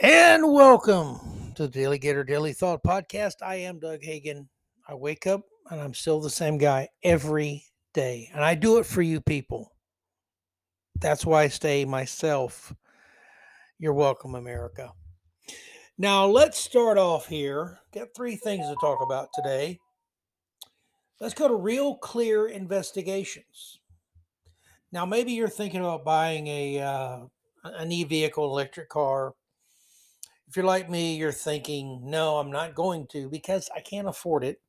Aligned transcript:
And 0.00 0.52
welcome 0.52 1.52
to 1.56 1.66
the 1.66 1.80
DaleyGator 1.80 2.28
DaleyThought 2.28 2.82
Podcast. 2.86 3.42
I 3.42 3.56
am 3.56 3.80
Doug 3.80 4.00
Hagin. 4.00 4.46
I 4.86 4.94
wake 4.94 5.26
up 5.26 5.40
and 5.72 5.80
I'm 5.80 5.92
still 5.92 6.20
the 6.20 6.30
same 6.30 6.56
guy 6.56 6.88
every 7.02 7.64
day. 7.94 8.30
And 8.32 8.44
I 8.44 8.54
do 8.54 8.78
it 8.78 8.86
for 8.86 9.02
you 9.02 9.20
people. 9.20 9.72
That's 11.00 11.26
why 11.26 11.42
I 11.42 11.48
stay 11.48 11.84
myself. 11.84 12.72
You're 13.80 13.92
welcome, 13.92 14.36
America. 14.36 14.92
Now, 15.98 16.26
let's 16.26 16.60
start 16.60 16.96
off 16.96 17.26
here. 17.26 17.80
Got 17.92 18.14
three 18.14 18.36
things 18.36 18.68
to 18.68 18.76
talk 18.80 19.02
about 19.02 19.30
today. 19.34 19.80
Let's 21.20 21.34
go 21.34 21.48
to 21.48 21.56
Real 21.56 21.96
Clear 21.96 22.46
Investigations. 22.46 23.80
Now, 24.92 25.04
maybe 25.04 25.32
you're 25.32 25.48
thinking 25.48 25.80
about 25.80 26.04
buying 26.04 26.46
a 26.46 26.80
uh, 26.80 27.18
an 27.64 27.90
e-vehicle, 27.90 28.44
electric 28.44 28.88
car. 28.90 29.34
If 30.48 30.56
you're 30.56 30.64
like 30.64 30.88
me, 30.88 31.16
you're 31.16 31.30
thinking, 31.30 32.02
no, 32.04 32.38
I'm 32.38 32.50
not 32.50 32.74
going 32.74 33.06
to 33.08 33.28
because 33.28 33.68
I 33.76 33.80
can't 33.80 34.08
afford 34.08 34.44
it. 34.44 34.60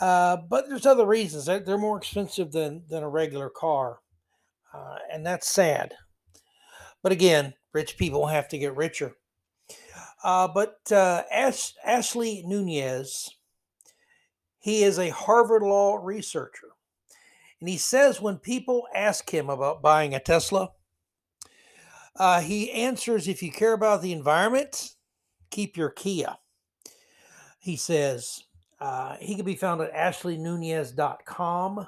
Uh, 0.00 0.36
but 0.48 0.68
there's 0.68 0.86
other 0.86 1.06
reasons. 1.06 1.46
They're 1.46 1.60
they're 1.60 1.78
more 1.78 1.98
expensive 1.98 2.52
than 2.52 2.82
than 2.88 3.02
a 3.02 3.08
regular 3.08 3.50
car, 3.50 3.98
uh, 4.72 4.96
and 5.12 5.26
that's 5.26 5.50
sad. 5.50 5.94
But 7.02 7.12
again, 7.12 7.54
rich 7.72 7.96
people 7.98 8.26
have 8.26 8.48
to 8.48 8.58
get 8.58 8.76
richer. 8.76 9.16
Uh, 10.22 10.48
but 10.48 10.80
uh, 10.92 11.22
Ash, 11.32 11.72
Ashley 11.84 12.42
Nunes, 12.46 13.30
he 14.58 14.82
is 14.82 14.98
a 14.98 15.08
Harvard 15.10 15.62
Law 15.62 15.98
researcher. 16.02 16.68
And 17.60 17.68
he 17.68 17.78
says 17.78 18.20
when 18.20 18.38
people 18.38 18.86
ask 18.94 19.32
him 19.32 19.48
about 19.50 19.82
buying 19.82 20.14
a 20.14 20.20
Tesla, 20.20 20.70
uh, 22.20 22.42
he 22.42 22.70
answers 22.70 23.26
if 23.26 23.42
you 23.42 23.50
care 23.50 23.72
about 23.72 24.02
the 24.02 24.12
environment, 24.12 24.90
keep 25.50 25.74
your 25.74 25.88
Kia. 25.88 26.36
He 27.58 27.76
says 27.76 28.44
uh, 28.78 29.16
he 29.20 29.34
can 29.36 29.46
be 29.46 29.54
found 29.54 29.80
at 29.80 29.94
ashleynunes.com. 29.94 31.86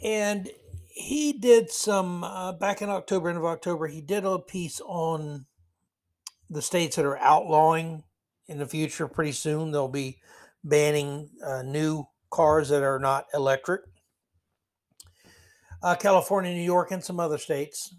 And 0.00 0.48
he 0.86 1.32
did 1.32 1.72
some, 1.72 2.22
uh, 2.22 2.52
back 2.52 2.82
in 2.82 2.88
October, 2.88 3.28
end 3.28 3.38
of 3.38 3.44
October, 3.44 3.88
he 3.88 4.00
did 4.00 4.24
a 4.24 4.38
piece 4.38 4.80
on 4.86 5.46
the 6.48 6.62
states 6.62 6.94
that 6.94 7.04
are 7.04 7.18
outlawing 7.18 8.04
in 8.46 8.58
the 8.58 8.66
future 8.66 9.08
pretty 9.08 9.32
soon. 9.32 9.72
They'll 9.72 9.88
be 9.88 10.18
banning 10.62 11.30
uh, 11.44 11.62
new 11.62 12.06
cars 12.30 12.68
that 12.68 12.84
are 12.84 13.00
not 13.00 13.26
electric. 13.34 13.80
Uh, 15.82 15.94
California, 15.96 16.52
New 16.52 16.62
York, 16.62 16.90
and 16.90 17.02
some 17.02 17.18
other 17.18 17.38
states. 17.38 17.94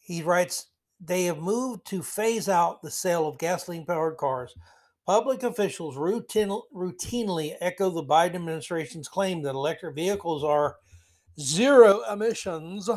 He 0.00 0.22
writes 0.22 0.66
they 1.00 1.24
have 1.24 1.38
moved 1.38 1.86
to 1.88 2.02
phase 2.02 2.48
out 2.48 2.80
the 2.82 2.90
sale 2.90 3.28
of 3.28 3.38
gasoline 3.38 3.84
powered 3.84 4.16
cars. 4.16 4.54
Public 5.04 5.42
officials 5.42 5.96
routine, 5.96 6.48
routinely 6.74 7.54
echo 7.60 7.90
the 7.90 8.02
Biden 8.02 8.36
administration's 8.36 9.08
claim 9.08 9.42
that 9.42 9.54
electric 9.54 9.94
vehicles 9.94 10.42
are 10.42 10.76
zero 11.38 12.02
emissions. 12.10 12.88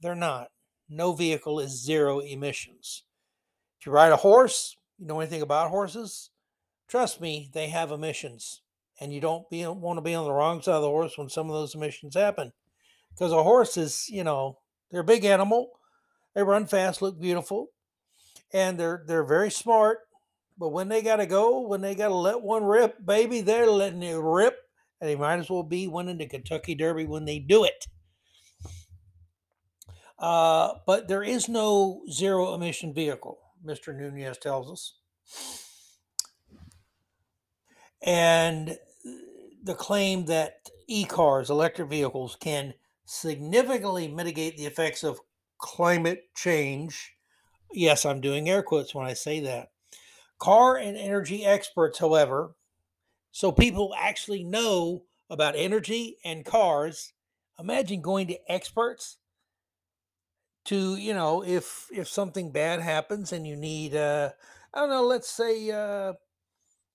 They're 0.00 0.14
not. 0.14 0.48
No 0.88 1.12
vehicle 1.12 1.58
is 1.60 1.84
zero 1.84 2.20
emissions. 2.20 3.04
If 3.78 3.86
you 3.86 3.92
ride 3.92 4.12
a 4.12 4.16
horse, 4.16 4.76
you 4.98 5.06
know 5.06 5.20
anything 5.20 5.42
about 5.42 5.70
horses? 5.70 6.30
Trust 6.86 7.20
me, 7.20 7.50
they 7.54 7.68
have 7.68 7.92
emissions 7.92 8.62
and 9.00 9.12
you 9.12 9.20
don't 9.20 9.48
be, 9.48 9.66
want 9.66 9.96
to 9.96 10.02
be 10.02 10.14
on 10.14 10.24
the 10.24 10.32
wrong 10.32 10.60
side 10.60 10.74
of 10.74 10.82
the 10.82 10.88
horse 10.88 11.16
when 11.16 11.28
some 11.28 11.48
of 11.48 11.54
those 11.54 11.74
emissions 11.74 12.14
happen. 12.14 12.52
Because 13.10 13.32
a 13.32 13.42
horse 13.42 13.76
is, 13.76 14.08
you 14.08 14.24
know, 14.24 14.58
they're 14.90 15.00
a 15.00 15.04
big 15.04 15.24
animal. 15.24 15.70
They 16.34 16.42
run 16.42 16.66
fast, 16.66 17.02
look 17.02 17.20
beautiful, 17.20 17.68
and 18.52 18.78
they're 18.78 19.02
they're 19.06 19.24
very 19.24 19.50
smart. 19.50 19.98
But 20.56 20.68
when 20.68 20.88
they 20.88 21.02
got 21.02 21.16
to 21.16 21.26
go, 21.26 21.66
when 21.66 21.80
they 21.80 21.94
got 21.94 22.08
to 22.08 22.14
let 22.14 22.42
one 22.42 22.64
rip, 22.64 23.04
baby, 23.04 23.40
they're 23.40 23.66
letting 23.66 24.02
it 24.02 24.14
rip, 24.14 24.58
and 25.00 25.08
they 25.08 25.16
might 25.16 25.38
as 25.38 25.50
well 25.50 25.62
be 25.62 25.88
winning 25.88 26.18
the 26.18 26.26
Kentucky 26.26 26.74
Derby 26.74 27.06
when 27.06 27.24
they 27.24 27.38
do 27.38 27.64
it. 27.64 27.86
Uh, 30.18 30.74
but 30.86 31.08
there 31.08 31.22
is 31.22 31.48
no 31.48 32.02
zero 32.10 32.52
emission 32.52 32.92
vehicle, 32.92 33.38
Mr. 33.64 33.96
Nunes 33.96 34.36
tells 34.36 34.70
us. 34.70 34.94
And 38.02 38.78
the 39.62 39.74
claim 39.74 40.26
that 40.26 40.68
e 40.86 41.04
cars, 41.04 41.48
electric 41.48 41.88
vehicles, 41.88 42.36
can 42.38 42.74
significantly 43.10 44.06
mitigate 44.06 44.56
the 44.56 44.66
effects 44.66 45.02
of 45.02 45.20
climate 45.58 46.28
change. 46.36 47.16
Yes, 47.72 48.06
I'm 48.06 48.20
doing 48.20 48.48
air 48.48 48.62
quotes 48.62 48.94
when 48.94 49.04
I 49.04 49.14
say 49.14 49.40
that. 49.40 49.72
Car 50.38 50.76
and 50.76 50.96
energy 50.96 51.44
experts, 51.44 51.98
however, 51.98 52.54
so 53.32 53.50
people 53.50 53.92
actually 53.98 54.44
know 54.44 55.02
about 55.28 55.56
energy 55.56 56.18
and 56.24 56.44
cars. 56.44 57.12
Imagine 57.58 58.00
going 58.00 58.28
to 58.28 58.38
experts 58.48 59.18
to, 60.66 60.94
you 60.96 61.12
know, 61.12 61.42
if 61.44 61.88
if 61.92 62.06
something 62.06 62.52
bad 62.52 62.80
happens 62.80 63.32
and 63.32 63.44
you 63.44 63.56
need 63.56 63.94
uh 63.94 64.30
I 64.72 64.80
don't 64.80 64.88
know, 64.88 65.04
let's 65.04 65.28
say 65.28 65.68
uh 65.70 66.12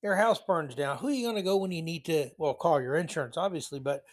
your 0.01 0.15
house 0.15 0.39
burns 0.39 0.75
down, 0.75 0.97
who 0.97 1.07
are 1.07 1.11
you 1.11 1.25
going 1.25 1.35
to 1.35 1.41
go 1.41 1.57
when 1.57 1.71
you 1.71 1.81
need 1.81 2.05
to? 2.05 2.29
Well, 2.37 2.53
call 2.53 2.81
your 2.81 2.95
insurance, 2.95 3.35
obviously, 3.37 3.79
but 3.79 4.05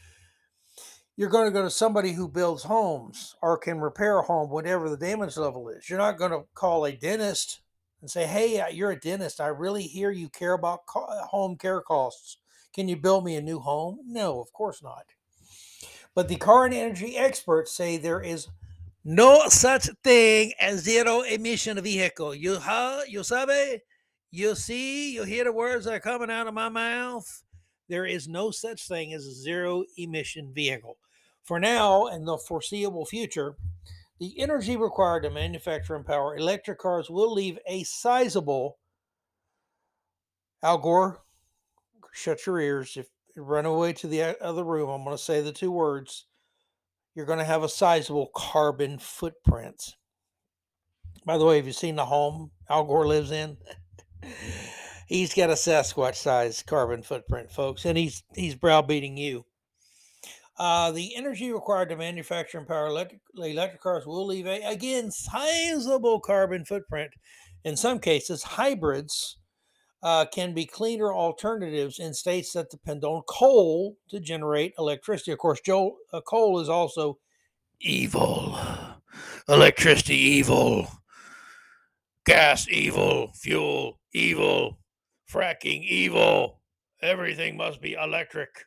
you're 1.17 1.29
going 1.29 1.47
to 1.47 1.53
go 1.53 1.63
to 1.63 1.71
somebody 1.71 2.13
who 2.13 2.29
builds 2.29 2.63
homes 2.63 3.37
or 3.43 3.59
can 3.59 3.81
repair 3.81 4.19
a 4.19 4.23
home, 4.23 4.51
whatever 4.51 4.89
the 4.89 4.97
damage 4.97 5.37
level 5.37 5.69
is. 5.69 5.89
You're 5.89 5.99
not 5.99 6.19
going 6.19 6.31
to 6.31 6.45
call 6.55 6.85
a 6.87 6.93
dentist 6.93 7.61
and 8.01 8.11
say, 8.11 8.27
Hey, 8.27 8.61
uh, 8.61 8.69
you're 8.69 8.93
a 8.93 9.01
dentist. 9.01 9.41
I 9.41 9.49
really 9.49 9.83
hear 9.83 10.11
you 10.11 10.29
care 10.31 10.55
about 10.55 10.81
uh, 10.95 11.27
home 11.27 11.57
care 11.57 11.83
costs. 11.83 12.39
Can 12.75 12.89
you 12.89 12.97
build 12.97 13.25
me 13.25 13.37
a 13.37 13.43
new 13.43 13.59
home? 13.59 13.99
No, 14.07 14.41
of 14.41 14.53
course 14.53 14.83
not. 14.83 15.05
But 16.15 16.29
the 16.29 16.37
car 16.37 16.65
and 16.65 16.75
energy 16.75 17.17
experts 17.17 17.73
say 17.73 17.97
there 17.97 18.21
is 18.21 18.49
no 19.05 19.49
such 19.49 19.89
thing 20.03 20.53
as 20.61 20.81
zero 20.81 21.23
emission 21.23 21.81
vehicle. 21.83 22.35
You, 22.35 22.59
ha, 22.59 23.03
you 23.07 23.23
sabe? 23.23 23.81
You 24.31 24.55
see, 24.55 25.13
you 25.15 25.25
hear 25.25 25.45
the 25.45 25.53
words 25.53 25.85
that 25.85 25.95
are 25.95 26.01
coming 26.01 26.31
out 26.31 26.47
of 26.47 26.55
my 26.55 26.71
mouth. 26.71 27.43
There 27.93 28.07
is 28.07 28.27
no 28.27 28.51
such 28.51 28.89
thing 28.89 29.13
as 29.13 29.27
a 29.27 29.35
zero 29.35 29.85
emission 29.99 30.51
vehicle. 30.55 30.97
For 31.43 31.61
now 31.61 32.07
and 32.07 32.27
the 32.27 32.39
foreseeable 32.39 33.05
future, 33.05 33.57
the 34.19 34.41
energy 34.41 34.79
required 34.79 35.25
to 35.25 35.31
manufacture 35.31 35.95
and 35.95 36.07
power 36.07 36.35
electric 36.35 36.79
cars 36.79 37.11
will 37.11 37.31
leave 37.31 37.59
a 37.67 37.83
sizable 37.83 38.79
Al 40.63 40.79
Gore, 40.79 41.21
shut 42.15 42.47
your 42.47 42.61
ears. 42.61 42.97
If 42.97 43.09
you 43.37 43.43
run 43.43 43.67
away 43.67 43.93
to 43.93 44.07
the 44.07 44.43
other 44.43 44.65
room, 44.65 44.89
I'm 44.89 45.05
going 45.05 45.15
to 45.15 45.23
say 45.23 45.43
the 45.43 45.53
two 45.53 45.71
words. 45.71 46.25
You're 47.15 47.27
going 47.27 47.41
to 47.41 47.45
have 47.45 47.63
a 47.63 47.69
sizable 47.69 48.31
carbon 48.35 48.99
footprint. 48.99 49.97
By 51.27 51.37
the 51.37 51.45
way, 51.45 51.57
have 51.57 51.67
you 51.67 51.75
seen 51.75 51.97
the 51.97 52.07
home 52.07 52.53
Al 52.71 52.85
Gore 52.85 53.07
lives 53.07 53.33
in? 53.33 53.59
he's 55.13 55.35
got 55.35 55.51
a 55.51 55.55
Sasquatch 55.55 56.17
sized 56.17 56.67
carbon 56.67 57.03
footprint, 57.03 57.51
folks, 57.51 57.85
and 57.85 57.99
he's 57.99 58.25
he's 58.35 58.55
browbeating 58.55 59.17
you. 59.17 59.45
Uh, 60.59 60.91
the 60.91 61.15
energy 61.17 61.53
required 61.53 61.89
to 61.91 61.97
manufacture 61.97 62.59
and 62.59 62.67
power 62.67 62.87
electric, 62.87 63.21
electric 63.37 63.81
cars 63.81 64.07
will 64.07 64.27
leave 64.27 64.47
a 64.47 64.63
again 64.63 65.11
sizable 65.11 66.21
carbon 66.21 66.65
footprint. 66.65 67.11
In 67.65 67.77
some 67.77 67.99
cases, 67.99 68.43
hybrids 68.43 69.39
uh, 70.03 70.25
can 70.33 70.53
be 70.53 70.67
cleaner 70.67 71.13
alternatives 71.13 71.99
in 71.99 72.13
states 72.13 72.53
that 72.55 72.71
depend 72.71 73.05
on 73.05 73.23
coal 73.29 73.97
to 74.09 74.19
generate 74.19 74.75
electricity. 74.79 75.33
Of 75.33 75.39
course, 75.39 75.61
Joel, 75.61 75.97
uh, 76.13 76.21
coal 76.23 76.59
is 76.59 76.69
also 76.69 77.19
evil, 77.81 78.59
electricity 79.49 80.17
evil, 80.17 80.89
gas 82.25 82.69
evil, 82.69 83.31
fuel 83.35 84.01
evil, 84.13 84.79
fracking 85.33 85.85
evil. 85.85 86.61
Everything 87.01 87.57
must 87.57 87.81
be 87.81 87.95
electric. 87.95 88.67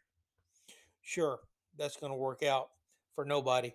Sure, 1.01 1.39
that's 1.77 1.97
going 1.97 2.11
to 2.11 2.17
work 2.17 2.43
out 2.43 2.69
for 3.13 3.23
nobody, 3.23 3.73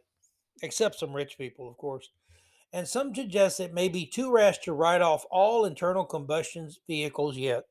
except 0.62 0.98
some 0.98 1.14
rich 1.14 1.38
people, 1.38 1.68
of 1.68 1.76
course. 1.76 2.10
And 2.72 2.86
some 2.86 3.14
suggest 3.14 3.60
it 3.60 3.74
may 3.74 3.88
be 3.88 4.06
too 4.06 4.32
rash 4.32 4.58
to 4.58 4.72
write 4.72 5.00
off 5.00 5.24
all 5.30 5.64
internal 5.64 6.04
combustion 6.04 6.70
vehicles 6.86 7.36
yet. 7.36 7.64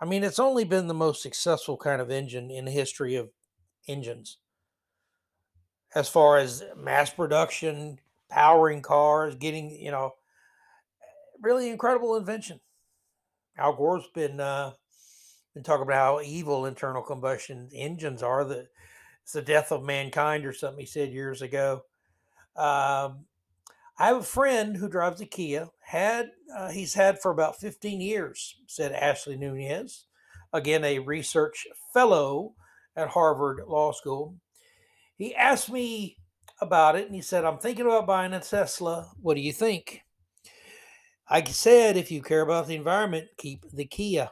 I 0.00 0.06
mean, 0.06 0.24
it's 0.24 0.38
only 0.38 0.64
been 0.64 0.86
the 0.86 0.94
most 0.94 1.22
successful 1.22 1.76
kind 1.76 2.00
of 2.00 2.10
engine 2.10 2.50
in 2.50 2.64
the 2.66 2.70
history 2.70 3.14
of 3.14 3.30
engines. 3.86 4.38
As 5.94 6.08
far 6.08 6.38
as 6.38 6.64
mass 6.76 7.10
production, 7.10 8.00
powering 8.28 8.82
cars, 8.82 9.36
getting, 9.36 9.70
you 9.70 9.90
know, 9.90 10.14
really 11.40 11.70
incredible 11.70 12.16
invention. 12.16 12.60
Al 13.56 13.74
Gore's 13.74 14.08
been 14.14 14.40
uh, 14.40 14.72
been 15.54 15.62
talking 15.62 15.82
about 15.82 16.18
how 16.18 16.20
evil 16.20 16.66
internal 16.66 17.02
combustion 17.02 17.68
engines 17.72 18.22
are. 18.22 18.44
That 18.44 18.68
it's 19.22 19.32
the 19.32 19.42
death 19.42 19.72
of 19.72 19.84
mankind 19.84 20.44
or 20.44 20.52
something 20.52 20.80
he 20.80 20.86
said 20.86 21.12
years 21.12 21.42
ago. 21.42 21.82
Um, 22.56 23.26
I 23.96 24.08
have 24.08 24.16
a 24.18 24.22
friend 24.22 24.76
who 24.76 24.88
drives 24.88 25.20
a 25.20 25.26
Kia. 25.26 25.68
Had 25.80 26.30
uh, 26.54 26.70
he's 26.70 26.94
had 26.94 27.20
for 27.20 27.30
about 27.30 27.60
15 27.60 28.00
years," 28.00 28.56
said 28.66 28.92
Ashley 28.92 29.36
Nunes, 29.36 30.06
again 30.52 30.84
a 30.84 30.98
research 30.98 31.66
fellow 31.92 32.54
at 32.96 33.08
Harvard 33.08 33.62
Law 33.66 33.92
School. 33.92 34.36
He 35.16 35.34
asked 35.34 35.70
me 35.70 36.16
about 36.60 36.96
it 36.96 37.06
and 37.06 37.14
he 37.14 37.20
said, 37.20 37.44
I'm 37.44 37.58
thinking 37.58 37.86
about 37.86 38.06
buying 38.06 38.32
a 38.32 38.40
Tesla. 38.40 39.10
What 39.20 39.34
do 39.34 39.40
you 39.40 39.52
think? 39.52 40.03
I 41.28 41.42
said, 41.44 41.96
if 41.96 42.10
you 42.10 42.22
care 42.22 42.42
about 42.42 42.66
the 42.66 42.76
environment, 42.76 43.28
keep 43.38 43.64
the 43.72 43.86
Kia. 43.86 44.30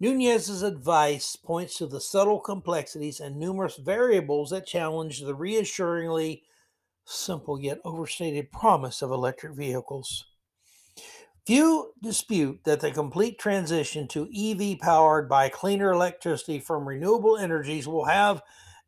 Nunes's 0.00 0.62
advice 0.62 1.36
points 1.36 1.76
to 1.76 1.86
the 1.86 2.00
subtle 2.00 2.40
complexities 2.40 3.20
and 3.20 3.36
numerous 3.36 3.76
variables 3.76 4.50
that 4.50 4.66
challenge 4.66 5.20
the 5.20 5.34
reassuringly 5.34 6.44
simple 7.04 7.60
yet 7.60 7.80
overstated 7.84 8.50
promise 8.50 9.02
of 9.02 9.10
electric 9.10 9.54
vehicles. 9.54 10.24
Few 11.46 11.92
dispute 12.02 12.60
that 12.64 12.80
the 12.80 12.90
complete 12.90 13.38
transition 13.38 14.08
to 14.08 14.28
EV 14.34 14.78
powered 14.78 15.28
by 15.28 15.48
cleaner 15.50 15.92
electricity 15.92 16.58
from 16.58 16.88
renewable 16.88 17.36
energies 17.36 17.86
will 17.86 18.04
have 18.06 18.42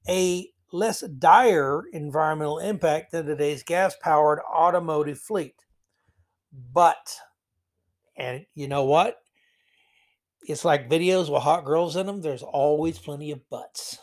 a 0.09 0.49
less 0.73 1.03
dire 1.03 1.83
environmental 1.93 2.59
impact 2.59 3.13
than 3.13 3.27
today's 3.27 3.63
gas 3.63 3.95
powered 4.01 4.41
automotive 4.41 5.19
fleet. 5.19 5.57
But, 6.53 7.19
and 8.17 8.47
you 8.55 8.69
know 8.69 8.85
what? 8.85 9.19
It's 10.47 10.65
like 10.65 10.91
videos 10.91 11.33
with 11.33 11.43
hot 11.43 11.65
girls 11.65 11.97
in 11.97 12.07
them, 12.07 12.21
there's 12.21 12.43
always 12.43 12.99
plenty 12.99 13.31
of 13.31 13.49
butts. 13.49 13.99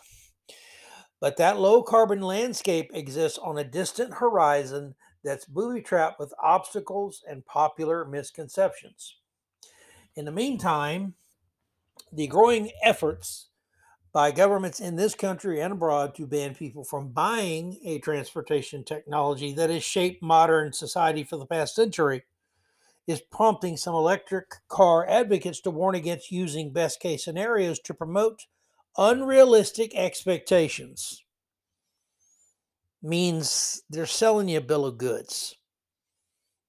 But 1.19 1.37
that 1.37 1.59
low 1.59 1.83
carbon 1.83 2.21
landscape 2.21 2.91
exists 2.93 3.37
on 3.37 3.57
a 3.57 3.63
distant 3.63 4.15
horizon 4.15 4.95
that's 5.23 5.45
booby 5.45 5.81
trapped 5.81 6.17
with 6.17 6.33
obstacles 6.41 7.21
and 7.29 7.45
popular 7.45 8.05
misconceptions. 8.05 9.17
In 10.15 10.25
the 10.25 10.31
meantime, 10.31 11.15
the 12.11 12.27
growing 12.27 12.71
efforts 12.83 13.49
by 14.11 14.31
governments 14.31 14.79
in 14.79 14.95
this 14.95 15.13
country 15.13 15.59
and 15.61 15.73
abroad 15.73 16.15
to 16.15 16.25
ban 16.25 16.55
people 16.55 16.83
from 16.83 17.09
buying 17.09 17.79
a 17.83 17.99
transportation 17.99 18.83
technology 18.83 19.53
that 19.53 19.69
has 19.69 19.83
shaped 19.83 20.23
modern 20.23 20.73
society 20.73 21.23
for 21.23 21.37
the 21.37 21.45
past 21.45 21.75
century 21.75 22.23
is 23.09 23.21
prompting 23.31 23.75
some 23.75 23.95
electric 23.95 24.45
car 24.67 25.03
advocates 25.09 25.59
to 25.59 25.71
warn 25.71 25.95
against 25.95 26.31
using 26.31 26.71
best 26.71 26.99
case 26.99 27.23
scenarios 27.25 27.79
to 27.79 27.91
promote 27.91 28.45
unrealistic 28.99 29.95
expectations. 29.95 31.23
Means 33.01 33.81
they're 33.89 34.05
selling 34.05 34.47
you 34.47 34.59
a 34.59 34.61
bill 34.61 34.85
of 34.85 34.99
goods. 34.99 35.55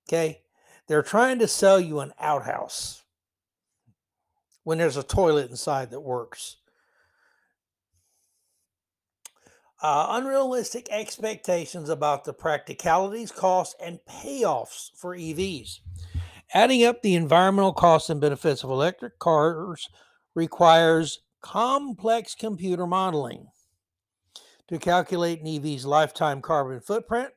Okay? 0.08 0.40
They're 0.88 1.02
trying 1.02 1.40
to 1.40 1.46
sell 1.46 1.78
you 1.78 2.00
an 2.00 2.14
outhouse 2.18 3.02
when 4.64 4.78
there's 4.78 4.96
a 4.96 5.02
toilet 5.02 5.50
inside 5.50 5.90
that 5.90 6.00
works. 6.00 6.56
uh, 9.82 10.06
unrealistic 10.10 10.88
expectations 10.90 11.88
about 11.88 12.24
the 12.24 12.32
practicalities, 12.32 13.32
costs, 13.32 13.74
and 13.82 13.98
payoffs 14.08 14.90
for 14.94 15.16
EVs. 15.16 15.80
Adding 16.52 16.84
up 16.84 17.02
the 17.02 17.14
environmental 17.14 17.72
costs 17.72 18.10
and 18.10 18.20
benefits 18.20 18.64
of 18.64 18.70
electric 18.70 19.18
cars 19.20 19.88
requires 20.34 21.20
complex 21.40 22.34
computer 22.34 22.86
modeling 22.86 23.46
to 24.68 24.78
calculate 24.78 25.40
an 25.40 25.46
EV's 25.46 25.86
lifetime 25.86 26.42
carbon 26.42 26.80
footprint, 26.80 27.30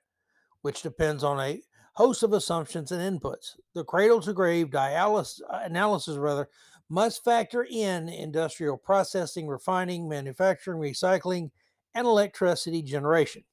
which 0.61 0.81
depends 0.81 1.23
on 1.23 1.39
a 1.39 1.61
host 1.93 2.23
of 2.23 2.33
assumptions 2.33 2.91
and 2.91 3.21
inputs. 3.21 3.51
The 3.75 3.83
cradle 3.83 4.19
to 4.21 4.33
grave 4.33 4.73
analysis 4.73 6.17
rather 6.17 6.49
must 6.89 7.23
factor 7.23 7.67
in 7.69 8.09
industrial 8.09 8.77
processing, 8.77 9.47
refining, 9.47 10.09
manufacturing, 10.09 10.81
recycling, 10.81 11.51
and 11.93 12.07
electricity 12.07 12.81
generation. 12.81 13.43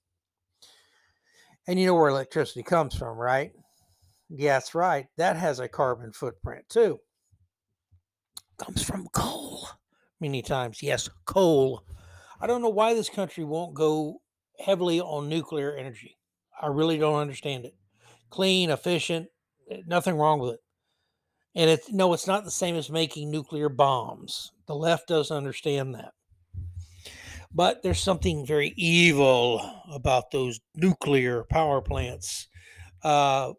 And 1.66 1.78
you 1.78 1.86
know 1.86 1.94
where 1.94 2.08
electricity 2.08 2.62
comes 2.62 2.94
from, 2.94 3.18
right? 3.18 3.52
Yeah, 4.30 4.54
that's 4.54 4.74
right. 4.74 5.06
That 5.16 5.36
has 5.36 5.58
a 5.58 5.68
carbon 5.68 6.12
footprint 6.12 6.68
too. 6.68 7.00
Comes 8.58 8.82
from 8.82 9.08
coal 9.12 9.68
many 10.20 10.42
times. 10.42 10.82
Yes, 10.82 11.08
coal. 11.24 11.84
I 12.40 12.46
don't 12.46 12.62
know 12.62 12.68
why 12.68 12.94
this 12.94 13.10
country 13.10 13.44
won't 13.44 13.74
go 13.74 14.22
heavily 14.58 15.00
on 15.00 15.28
nuclear 15.28 15.74
energy. 15.74 16.16
I 16.60 16.68
really 16.68 16.98
don't 16.98 17.18
understand 17.18 17.64
it. 17.64 17.74
Clean, 18.28 18.70
efficient, 18.70 19.28
eh, 19.70 19.80
nothing 19.86 20.14
wrong 20.14 20.38
with 20.38 20.54
it. 20.54 20.60
And 21.56 21.68
it's 21.68 21.90
no, 21.90 22.12
it's 22.12 22.28
not 22.28 22.44
the 22.44 22.50
same 22.50 22.76
as 22.76 22.90
making 22.90 23.30
nuclear 23.30 23.68
bombs. 23.68 24.52
The 24.66 24.74
left 24.74 25.08
doesn't 25.08 25.36
understand 25.36 25.94
that. 25.96 26.12
But 27.52 27.82
there's 27.82 28.00
something 28.00 28.46
very 28.46 28.72
evil 28.76 29.82
about 29.92 30.30
those 30.30 30.60
nuclear 30.76 31.42
power 31.42 31.80
plants. 31.80 32.46
Uh, 33.02 33.54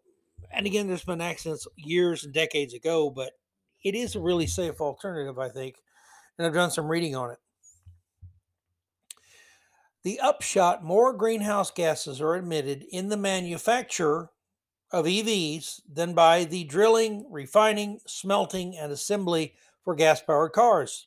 and 0.52 0.66
again, 0.66 0.86
there's 0.86 1.04
been 1.04 1.20
accidents 1.20 1.66
years 1.76 2.24
and 2.24 2.32
decades 2.32 2.74
ago, 2.74 3.10
but 3.10 3.32
it 3.84 3.94
is 3.94 4.14
a 4.14 4.20
really 4.20 4.46
safe 4.46 4.80
alternative, 4.80 5.38
I 5.38 5.48
think. 5.48 5.76
And 6.38 6.46
I've 6.46 6.54
done 6.54 6.70
some 6.70 6.90
reading 6.90 7.14
on 7.14 7.30
it. 7.30 7.38
The 10.02 10.18
upshot 10.20 10.82
more 10.82 11.12
greenhouse 11.12 11.70
gases 11.70 12.20
are 12.20 12.36
emitted 12.36 12.84
in 12.90 13.08
the 13.08 13.16
manufacture 13.16 14.30
of 14.90 15.06
EVs 15.06 15.80
than 15.90 16.12
by 16.12 16.44
the 16.44 16.64
drilling, 16.64 17.26
refining, 17.30 18.00
smelting, 18.06 18.76
and 18.76 18.92
assembly 18.92 19.54
for 19.84 19.94
gas 19.94 20.20
powered 20.20 20.52
cars. 20.52 21.06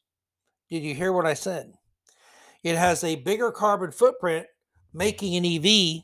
Did 0.69 0.83
you 0.83 0.95
hear 0.95 1.11
what 1.13 1.25
I 1.25 1.33
said? 1.33 1.73
It 2.63 2.77
has 2.77 3.03
a 3.03 3.17
bigger 3.17 3.51
carbon 3.51 3.91
footprint 3.91 4.47
making 4.93 5.35
an 5.35 5.45
EV 5.45 6.03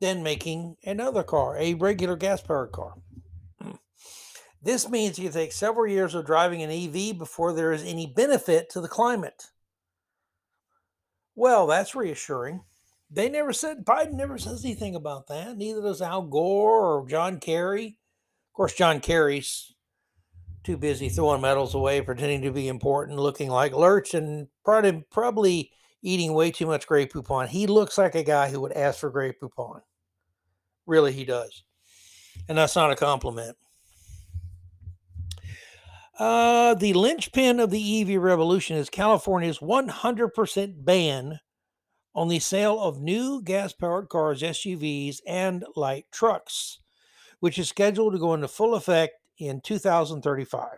than 0.00 0.22
making 0.22 0.76
another 0.84 1.22
car, 1.22 1.56
a 1.58 1.74
regular 1.74 2.16
gas 2.16 2.40
powered 2.40 2.72
car. 2.72 2.94
Hmm. 3.60 3.76
This 4.62 4.88
means 4.88 5.18
you 5.18 5.30
take 5.30 5.52
several 5.52 5.86
years 5.86 6.14
of 6.14 6.26
driving 6.26 6.62
an 6.62 6.70
EV 6.70 7.18
before 7.18 7.52
there 7.52 7.72
is 7.72 7.84
any 7.84 8.06
benefit 8.06 8.70
to 8.70 8.80
the 8.80 8.88
climate. 8.88 9.46
Well, 11.34 11.66
that's 11.66 11.94
reassuring. 11.94 12.62
They 13.10 13.28
never 13.28 13.52
said, 13.52 13.84
Biden 13.84 14.14
never 14.14 14.38
says 14.38 14.64
anything 14.64 14.94
about 14.94 15.28
that. 15.28 15.56
Neither 15.56 15.82
does 15.82 16.02
Al 16.02 16.22
Gore 16.22 17.02
or 17.02 17.08
John 17.08 17.38
Kerry. 17.38 17.86
Of 17.86 18.56
course, 18.56 18.74
John 18.74 19.00
Kerry's 19.00 19.74
too 20.64 20.76
busy 20.76 21.08
throwing 21.08 21.40
medals 21.40 21.74
away, 21.74 22.00
pretending 22.00 22.42
to 22.42 22.50
be 22.50 22.66
important, 22.66 23.20
looking 23.20 23.48
like 23.48 23.72
Lurch, 23.72 24.14
and 24.14 24.48
probably, 24.64 25.04
probably 25.12 25.70
eating 26.06 26.32
way 26.32 26.52
too 26.52 26.66
much 26.66 26.86
Grey 26.86 27.06
Poupon. 27.06 27.48
He 27.48 27.66
looks 27.66 27.98
like 27.98 28.14
a 28.14 28.22
guy 28.22 28.48
who 28.48 28.60
would 28.60 28.72
ask 28.72 29.00
for 29.00 29.10
Grey 29.10 29.32
Poupon. 29.32 29.80
Really, 30.86 31.12
he 31.12 31.24
does. 31.24 31.64
And 32.48 32.56
that's 32.56 32.76
not 32.76 32.92
a 32.92 32.96
compliment. 32.96 33.56
Uh, 36.16 36.74
the 36.74 36.94
linchpin 36.94 37.58
of 37.58 37.70
the 37.70 38.00
EV 38.00 38.22
revolution 38.22 38.76
is 38.76 38.88
California's 38.88 39.58
100% 39.58 40.84
ban 40.84 41.40
on 42.14 42.28
the 42.28 42.38
sale 42.38 42.80
of 42.80 43.02
new 43.02 43.42
gas 43.42 43.72
powered 43.72 44.08
cars, 44.08 44.42
SUVs, 44.42 45.18
and 45.26 45.64
light 45.74 46.06
trucks, 46.12 46.78
which 47.40 47.58
is 47.58 47.68
scheduled 47.68 48.12
to 48.12 48.18
go 48.18 48.32
into 48.32 48.48
full 48.48 48.74
effect 48.74 49.14
in 49.38 49.60
2035. 49.60 50.68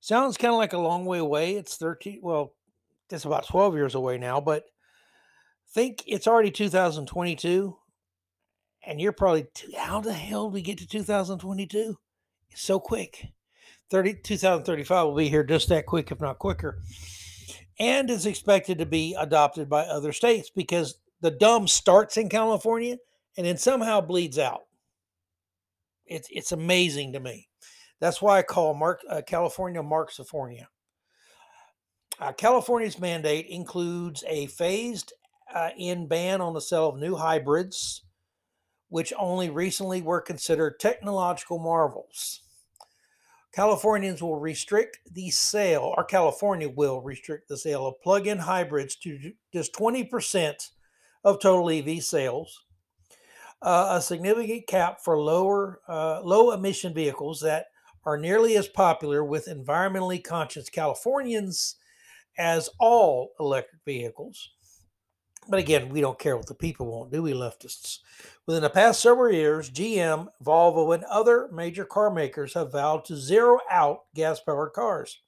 Sounds 0.00 0.36
kind 0.36 0.52
of 0.52 0.58
like 0.58 0.72
a 0.74 0.78
long 0.78 1.06
way 1.06 1.18
away. 1.18 1.54
It's 1.54 1.76
13, 1.76 2.20
well, 2.22 2.54
it's 3.10 3.24
about 3.24 3.46
12 3.46 3.74
years 3.74 3.94
away 3.94 4.18
now, 4.18 4.40
but 4.40 4.64
think 5.70 6.02
it's 6.06 6.26
already 6.26 6.50
2022. 6.50 7.76
And 8.86 9.00
you're 9.00 9.12
probably, 9.12 9.46
how 9.76 10.00
the 10.00 10.12
hell 10.12 10.48
do 10.48 10.54
we 10.54 10.62
get 10.62 10.78
to 10.78 10.86
2022? 10.86 11.96
It's 12.50 12.62
so 12.62 12.80
quick. 12.80 13.26
30, 13.90 14.14
2035 14.22 15.06
will 15.06 15.14
be 15.14 15.28
here 15.28 15.44
just 15.44 15.68
that 15.68 15.86
quick, 15.86 16.10
if 16.10 16.20
not 16.20 16.38
quicker. 16.38 16.78
And 17.78 18.10
is 18.10 18.26
expected 18.26 18.78
to 18.78 18.86
be 18.86 19.14
adopted 19.18 19.68
by 19.68 19.82
other 19.82 20.12
states 20.12 20.50
because 20.50 20.98
the 21.20 21.30
dumb 21.30 21.66
starts 21.66 22.16
in 22.16 22.28
California 22.28 22.96
and 23.36 23.46
then 23.46 23.56
somehow 23.56 24.00
bleeds 24.00 24.38
out. 24.38 24.62
It's 26.06 26.28
it's 26.30 26.52
amazing 26.52 27.12
to 27.12 27.20
me. 27.20 27.48
That's 28.00 28.22
why 28.22 28.38
I 28.38 28.42
call 28.42 28.74
Mark 28.74 29.00
uh, 29.08 29.22
California 29.26 29.82
Marxifornia. 29.82 30.66
Uh, 32.20 32.32
California's 32.32 32.98
mandate 32.98 33.46
includes 33.48 34.24
a 34.26 34.46
phased 34.46 35.12
uh, 35.54 35.70
in 35.78 36.08
ban 36.08 36.40
on 36.40 36.52
the 36.52 36.60
sale 36.60 36.88
of 36.88 36.98
new 36.98 37.14
hybrids, 37.14 38.02
which 38.88 39.12
only 39.16 39.50
recently 39.50 40.02
were 40.02 40.20
considered 40.20 40.80
technological 40.80 41.58
marvels. 41.58 42.42
Californians 43.54 44.20
will 44.20 44.38
restrict 44.38 44.98
the 45.12 45.30
sale, 45.30 45.94
or 45.96 46.04
California 46.04 46.68
will 46.68 47.00
restrict 47.00 47.48
the 47.48 47.56
sale 47.56 47.86
of 47.86 48.00
plug 48.02 48.26
in 48.26 48.38
hybrids 48.38 48.96
to 48.96 49.32
just 49.52 49.72
20% 49.72 50.70
of 51.24 51.40
total 51.40 51.70
EV 51.70 52.02
sales, 52.02 52.64
uh, 53.62 53.94
a 53.96 54.02
significant 54.02 54.66
cap 54.66 54.98
for 55.04 55.18
lower 55.18 55.80
uh, 55.88 56.20
low 56.22 56.50
emission 56.50 56.92
vehicles 56.92 57.40
that 57.40 57.66
are 58.04 58.18
nearly 58.18 58.56
as 58.56 58.68
popular 58.68 59.24
with 59.24 59.46
environmentally 59.46 60.22
conscious 60.22 60.68
Californians 60.68 61.76
as 62.38 62.70
all 62.78 63.32
electric 63.40 63.82
vehicles. 63.84 64.50
But 65.48 65.60
again, 65.60 65.88
we 65.88 66.00
don't 66.00 66.18
care 66.18 66.36
what 66.36 66.46
the 66.46 66.54
people 66.54 66.86
want, 66.86 67.10
do 67.10 67.22
we, 67.22 67.32
leftists? 67.32 67.98
Within 68.46 68.62
the 68.62 68.70
past 68.70 69.00
several 69.00 69.32
years, 69.32 69.70
GM, 69.70 70.28
Volvo, 70.44 70.94
and 70.94 71.04
other 71.04 71.48
major 71.52 71.84
car 71.84 72.10
makers 72.10 72.52
have 72.54 72.72
vowed 72.72 73.04
to 73.06 73.16
zero 73.16 73.58
out 73.70 74.00
gas 74.14 74.40
powered 74.40 74.74
cars. 74.74 75.18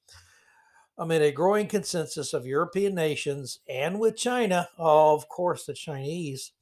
Amid 0.99 1.23
a 1.23 1.33
growing 1.33 1.67
consensus 1.67 2.35
of 2.35 2.45
European 2.45 2.95
nations 2.95 3.61
and 3.67 3.99
with 3.99 4.17
China, 4.17 4.69
oh, 4.79 5.15
of 5.15 5.27
course, 5.29 5.65
the 5.65 5.73
Chinese, 5.73 6.53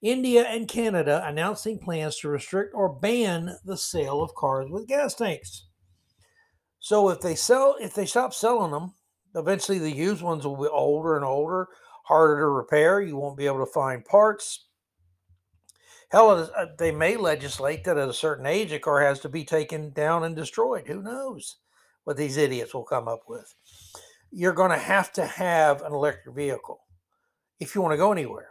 India 0.00 0.44
and 0.44 0.66
Canada 0.66 1.22
announcing 1.26 1.78
plans 1.78 2.16
to 2.18 2.28
restrict 2.28 2.72
or 2.74 2.88
ban 2.88 3.58
the 3.64 3.76
sale 3.76 4.22
of 4.22 4.34
cars 4.34 4.70
with 4.70 4.88
gas 4.88 5.14
tanks. 5.14 5.66
So 6.78 7.10
if 7.10 7.20
they 7.20 7.34
sell, 7.34 7.76
if 7.80 7.94
they 7.94 8.06
stop 8.06 8.32
selling 8.32 8.70
them, 8.70 8.94
eventually 9.36 9.78
the 9.78 9.94
used 9.94 10.22
ones 10.22 10.44
will 10.44 10.56
be 10.56 10.68
older 10.68 11.16
and 11.16 11.24
older, 11.24 11.68
harder 12.04 12.40
to 12.40 12.48
repair. 12.48 13.00
You 13.00 13.16
won't 13.16 13.36
be 13.36 13.46
able 13.46 13.64
to 13.64 13.72
find 13.72 14.04
parts. 14.04 14.66
Hell, 16.10 16.30
uh, 16.30 16.66
they 16.78 16.92
may 16.92 17.16
legislate 17.16 17.84
that 17.84 17.98
at 17.98 18.08
a 18.08 18.14
certain 18.14 18.46
age 18.46 18.72
a 18.72 18.78
car 18.78 19.02
has 19.02 19.20
to 19.20 19.28
be 19.28 19.44
taken 19.44 19.90
down 19.90 20.24
and 20.24 20.36
destroyed. 20.36 20.86
Who 20.86 21.02
knows 21.02 21.56
what 22.04 22.16
these 22.16 22.36
idiots 22.36 22.72
will 22.72 22.84
come 22.84 23.08
up 23.08 23.22
with? 23.28 23.54
You're 24.30 24.52
going 24.52 24.70
to 24.70 24.78
have 24.78 25.12
to 25.14 25.26
have 25.26 25.82
an 25.82 25.92
electric 25.92 26.34
vehicle 26.34 26.80
if 27.58 27.74
you 27.74 27.82
want 27.82 27.92
to 27.92 27.98
go 27.98 28.12
anywhere. 28.12 28.48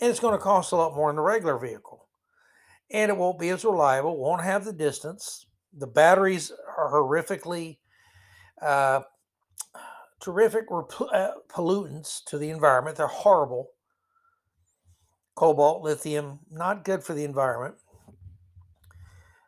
And 0.00 0.10
it's 0.10 0.20
going 0.20 0.36
to 0.36 0.42
cost 0.42 0.72
a 0.72 0.76
lot 0.76 0.94
more 0.94 1.08
than 1.08 1.16
the 1.16 1.22
regular 1.22 1.58
vehicle. 1.58 2.08
And 2.90 3.10
it 3.10 3.16
won't 3.16 3.38
be 3.38 3.50
as 3.50 3.64
reliable, 3.64 4.16
won't 4.16 4.42
have 4.42 4.64
the 4.64 4.72
distance. 4.72 5.46
The 5.76 5.86
batteries 5.86 6.50
are 6.76 6.92
horrifically 6.92 7.78
uh, 8.62 9.00
terrific 10.20 10.66
uh, 10.70 11.30
pollutants 11.48 12.24
to 12.26 12.38
the 12.38 12.50
environment. 12.50 12.96
They're 12.96 13.06
horrible. 13.06 13.70
Cobalt, 15.34 15.82
lithium, 15.82 16.40
not 16.50 16.84
good 16.84 17.02
for 17.02 17.14
the 17.14 17.24
environment. 17.24 17.76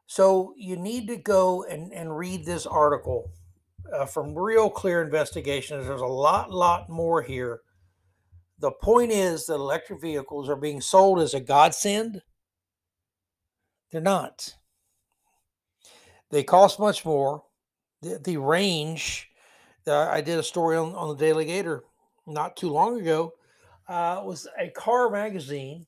So 0.07 0.55
you 0.57 0.77
need 0.77 1.07
to 1.09 1.17
go 1.17 1.65
and, 1.65 1.93
and 1.93 2.17
read 2.17 2.45
this 2.45 2.67
article 2.67 3.31
uh, 3.93 4.07
from 4.07 4.35
Real 4.35 4.71
Clear 4.71 5.03
Investigations. 5.03 5.87
There's 5.87 6.01
a 6.01 6.07
lot, 6.07 6.51
lot 6.51 6.89
more 6.89 7.23
here. 7.23 7.61
The 8.59 8.71
point 8.71 9.11
is 9.11 9.47
that 9.47 9.55
electric 9.55 10.01
vehicles 10.01 10.49
are 10.49 10.57
being 10.57 10.81
sold 10.81 11.21
as 11.21 11.35
a 11.35 11.41
godsend. 11.41 12.23
They're 13.91 14.01
not. 14.01 14.55
They 16.31 16.43
cost 16.43 16.79
much 16.79 17.05
more. 17.05 17.43
The, 18.01 18.19
the 18.23 18.37
range 18.39 19.31
uh, 19.87 20.09
I 20.11 20.21
did 20.21 20.39
a 20.39 20.43
story 20.43 20.77
on, 20.77 20.95
on 20.95 21.17
the 21.17 21.25
DaleyGator 21.25 21.81
not 22.27 22.57
too 22.57 22.71
long 22.71 23.01
ago. 23.01 23.35
Uh, 23.89 24.23
was 24.25 24.47
a 24.59 24.71
car 24.71 25.11
magazine, 25.11 25.87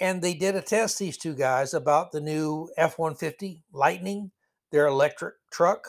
and 0.00 0.20
they 0.20 0.34
did 0.34 0.56
a 0.56 0.60
test. 0.60 0.98
These 0.98 1.16
two 1.16 1.34
guys 1.34 1.72
about 1.72 2.12
the 2.12 2.20
new 2.20 2.68
F 2.76 2.98
one 2.98 3.14
fifty 3.14 3.62
Lightning, 3.72 4.32
their 4.72 4.86
electric 4.86 5.34
truck, 5.50 5.88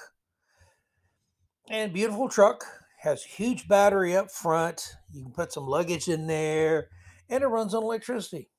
and 1.70 1.92
beautiful 1.92 2.30
truck 2.30 2.64
has 3.00 3.24
huge 3.24 3.68
battery 3.68 4.16
up 4.16 4.32
front. 4.32 4.96
You 5.12 5.24
can 5.24 5.32
put 5.32 5.52
some 5.52 5.68
luggage 5.68 6.08
in 6.08 6.28
there, 6.28 6.90
and 7.30 7.44
it 7.44 7.48
runs 7.48 7.74
on 7.74 7.84
electricity. 7.84 8.50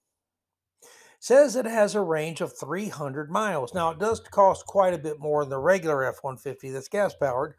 Says 1.19 1.57
it 1.57 1.67
has 1.67 1.95
a 1.95 2.01
range 2.01 2.41
of 2.41 2.59
300 2.59 3.31
miles. 3.31 3.75
Now 3.75 3.91
it 3.91 3.99
does 3.99 4.21
cost 4.21 4.67
quite 4.67 4.95
a 4.95 4.99
bit 4.99 5.19
more 5.19 5.43
than 5.43 5.51
the 5.51 5.59
regular 5.59 6.05
F 6.05 6.19
150 6.23 6.71
that's 6.71 6.89
gas 6.89 7.15
powered, 7.15 7.55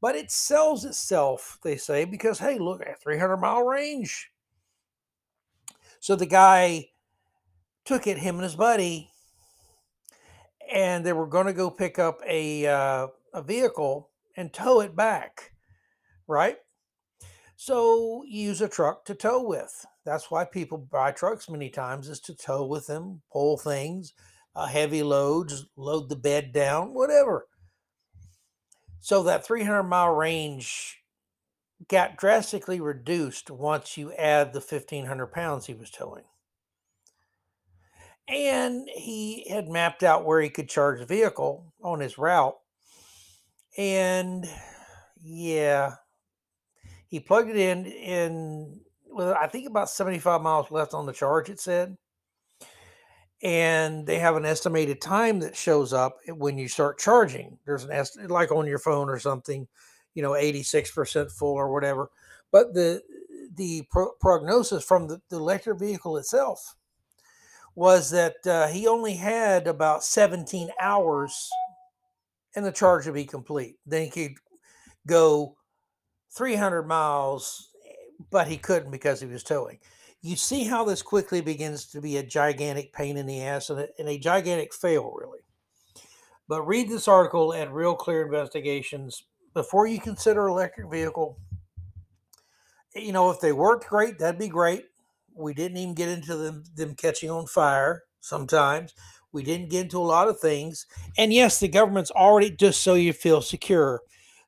but 0.00 0.14
it 0.14 0.30
sells 0.30 0.84
itself, 0.84 1.58
they 1.62 1.76
say, 1.76 2.04
because 2.04 2.38
hey, 2.38 2.58
look 2.58 2.80
at 2.82 3.02
300 3.02 3.36
mile 3.36 3.62
range. 3.62 4.30
So 6.00 6.16
the 6.16 6.26
guy 6.26 6.90
took 7.84 8.06
it, 8.06 8.18
him 8.18 8.36
and 8.36 8.44
his 8.44 8.56
buddy, 8.56 9.10
and 10.72 11.04
they 11.04 11.12
were 11.12 11.26
going 11.26 11.46
to 11.46 11.52
go 11.52 11.70
pick 11.70 11.98
up 11.98 12.20
a 12.26 12.66
uh, 12.66 13.06
a 13.32 13.42
vehicle 13.42 14.10
and 14.36 14.52
tow 14.52 14.80
it 14.80 14.94
back, 14.94 15.52
right? 16.26 16.58
So 17.56 18.22
use 18.26 18.60
a 18.60 18.68
truck 18.68 19.04
to 19.06 19.14
tow 19.14 19.42
with. 19.42 19.86
That's 20.04 20.30
why 20.30 20.44
people 20.44 20.78
buy 20.78 21.12
trucks 21.12 21.48
many 21.48 21.70
times 21.70 22.08
is 22.08 22.20
to 22.20 22.34
tow 22.34 22.66
with 22.66 22.86
them, 22.86 23.22
pull 23.32 23.56
things, 23.56 24.12
uh, 24.54 24.66
heavy 24.66 25.02
loads, 25.02 25.66
load 25.76 26.08
the 26.08 26.16
bed 26.16 26.52
down, 26.52 26.92
whatever. 26.92 27.46
So 29.06 29.22
that 29.22 29.46
300 29.46 29.84
mile 29.84 30.12
range 30.12 30.96
got 31.86 32.16
drastically 32.16 32.80
reduced 32.80 33.52
once 33.52 33.96
you 33.96 34.12
add 34.14 34.52
the 34.52 34.58
1500 34.58 35.28
pounds 35.28 35.66
he 35.66 35.74
was 35.74 35.92
towing. 35.92 36.24
And 38.26 38.88
he 38.92 39.48
had 39.48 39.68
mapped 39.68 40.02
out 40.02 40.24
where 40.24 40.40
he 40.40 40.48
could 40.48 40.68
charge 40.68 40.98
the 40.98 41.06
vehicle 41.06 41.72
on 41.80 42.00
his 42.00 42.18
route. 42.18 42.56
And 43.78 44.44
yeah, 45.22 45.92
he 47.06 47.20
plugged 47.20 47.50
it 47.50 47.56
in 47.58 47.86
and 47.86 48.80
well, 49.06 49.36
I 49.40 49.46
think 49.46 49.68
about 49.68 49.88
75 49.88 50.42
miles 50.42 50.72
left 50.72 50.94
on 50.94 51.06
the 51.06 51.12
charge, 51.12 51.48
it 51.48 51.60
said 51.60 51.96
and 53.42 54.06
they 54.06 54.18
have 54.18 54.36
an 54.36 54.44
estimated 54.44 55.00
time 55.00 55.40
that 55.40 55.56
shows 55.56 55.92
up 55.92 56.18
when 56.28 56.56
you 56.56 56.68
start 56.68 56.98
charging. 56.98 57.58
There's 57.66 57.84
an 57.84 57.92
estimate, 57.92 58.30
like 58.30 58.50
on 58.50 58.66
your 58.66 58.78
phone 58.78 59.08
or 59.08 59.18
something, 59.18 59.68
you 60.14 60.22
know, 60.22 60.30
86% 60.30 61.30
full 61.30 61.54
or 61.54 61.72
whatever. 61.72 62.10
But 62.50 62.74
the 62.74 63.02
the 63.54 63.84
pro- 63.90 64.12
prognosis 64.20 64.84
from 64.84 65.08
the, 65.08 65.20
the, 65.30 65.36
electric 65.36 65.78
vehicle 65.78 66.18
itself 66.18 66.74
was 67.74 68.10
that 68.10 68.46
uh, 68.46 68.66
he 68.66 68.86
only 68.86 69.14
had 69.14 69.66
about 69.66 70.04
17 70.04 70.68
hours 70.80 71.48
and 72.54 72.66
the 72.66 72.72
charge 72.72 73.06
would 73.06 73.14
be 73.14 73.24
complete. 73.24 73.76
Then 73.86 74.02
he 74.02 74.10
could 74.10 74.36
go 75.06 75.56
300 76.36 76.82
miles, 76.82 77.70
but 78.30 78.46
he 78.46 78.58
couldn't 78.58 78.90
because 78.90 79.20
he 79.20 79.26
was 79.26 79.42
towing 79.42 79.78
you 80.22 80.36
see 80.36 80.64
how 80.64 80.84
this 80.84 81.02
quickly 81.02 81.40
begins 81.40 81.86
to 81.86 82.00
be 82.00 82.16
a 82.16 82.22
gigantic 82.22 82.92
pain 82.92 83.16
in 83.16 83.26
the 83.26 83.42
ass 83.42 83.70
and 83.70 83.80
a, 83.80 83.88
and 83.98 84.08
a 84.08 84.18
gigantic 84.18 84.74
fail, 84.74 85.12
really. 85.16 85.40
But 86.48 86.66
read 86.66 86.88
this 86.88 87.08
article 87.08 87.52
at 87.54 87.72
Real 87.72 87.94
Clear 87.94 88.24
Investigations 88.24 89.24
before 89.54 89.86
you 89.86 90.00
consider 90.00 90.46
electric 90.46 90.90
vehicle. 90.90 91.38
Eh, 92.94 93.00
you 93.00 93.12
know, 93.12 93.30
if 93.30 93.40
they 93.40 93.52
worked 93.52 93.88
great, 93.88 94.18
that'd 94.18 94.38
be 94.38 94.48
great. 94.48 94.86
We 95.34 95.54
didn't 95.54 95.76
even 95.76 95.94
get 95.94 96.08
into 96.08 96.36
them, 96.36 96.64
them 96.74 96.94
catching 96.94 97.30
on 97.30 97.46
fire 97.46 98.04
sometimes. 98.20 98.94
We 99.32 99.42
didn't 99.42 99.70
get 99.70 99.82
into 99.82 99.98
a 99.98 100.00
lot 100.00 100.28
of 100.28 100.40
things. 100.40 100.86
And 101.18 101.32
yes, 101.32 101.60
the 101.60 101.68
government's 101.68 102.10
already, 102.10 102.50
just 102.50 102.80
so 102.82 102.94
you 102.94 103.12
feel 103.12 103.42
secure, 103.42 104.00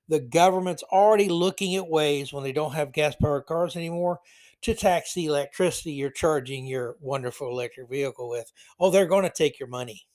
the 0.08 0.20
government's 0.20 0.82
already 0.84 1.28
looking 1.28 1.76
at 1.76 1.88
ways 1.88 2.32
when 2.32 2.42
they 2.42 2.52
don't 2.52 2.72
have 2.72 2.92
gas 2.92 3.14
powered 3.14 3.46
cars 3.46 3.76
anymore 3.76 4.20
to 4.62 4.74
tax 4.74 5.14
the 5.14 5.26
electricity 5.26 5.92
you're 5.92 6.10
charging 6.10 6.66
your 6.66 6.96
wonderful 7.00 7.48
electric 7.48 7.88
vehicle 7.88 8.28
with. 8.28 8.52
Oh, 8.80 8.90
they're 8.90 9.06
going 9.06 9.24
to 9.24 9.30
take 9.30 9.58
your 9.58 9.68
money 9.68 10.06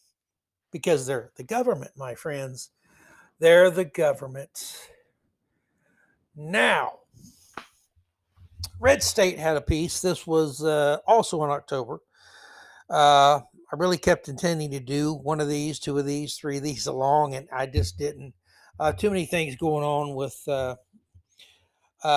because 0.72 1.06
they're 1.06 1.32
the 1.36 1.44
government, 1.44 1.92
my 1.96 2.16
friends. 2.16 2.70
They're 3.40 3.70
the 3.70 3.86
government. 3.86 4.90
Now, 6.36 7.00
Red 8.80 9.04
State 9.04 9.40
had 9.40 9.56
a 9.56 9.62
piece. 9.62 10.02
This 10.02 10.28
was 10.28 10.64
uh, 10.64 10.98
also 11.08 11.44
in 11.44 11.50
October. 11.50 12.00
Uh, 12.90 13.40
I 13.72 13.76
really 13.78 13.98
kept 13.98 14.30
intending 14.30 14.72
to 14.72 14.80
do 14.80 15.14
one 15.14 15.40
of 15.40 15.48
these, 15.48 15.80
two 15.80 15.98
of 15.98 16.06
these, 16.06 16.36
three 16.36 16.58
of 16.58 16.64
these 16.64 16.86
along, 16.86 17.36
and 17.36 17.48
I 17.52 17.66
just 17.66 17.98
didn't. 17.98 18.34
Uh, 18.80 18.92
too 18.92 19.10
many 19.10 19.26
things 19.26 19.56
going 19.56 19.84
on 19.84 20.16
with 20.16 20.38
uh, 22.04 22.08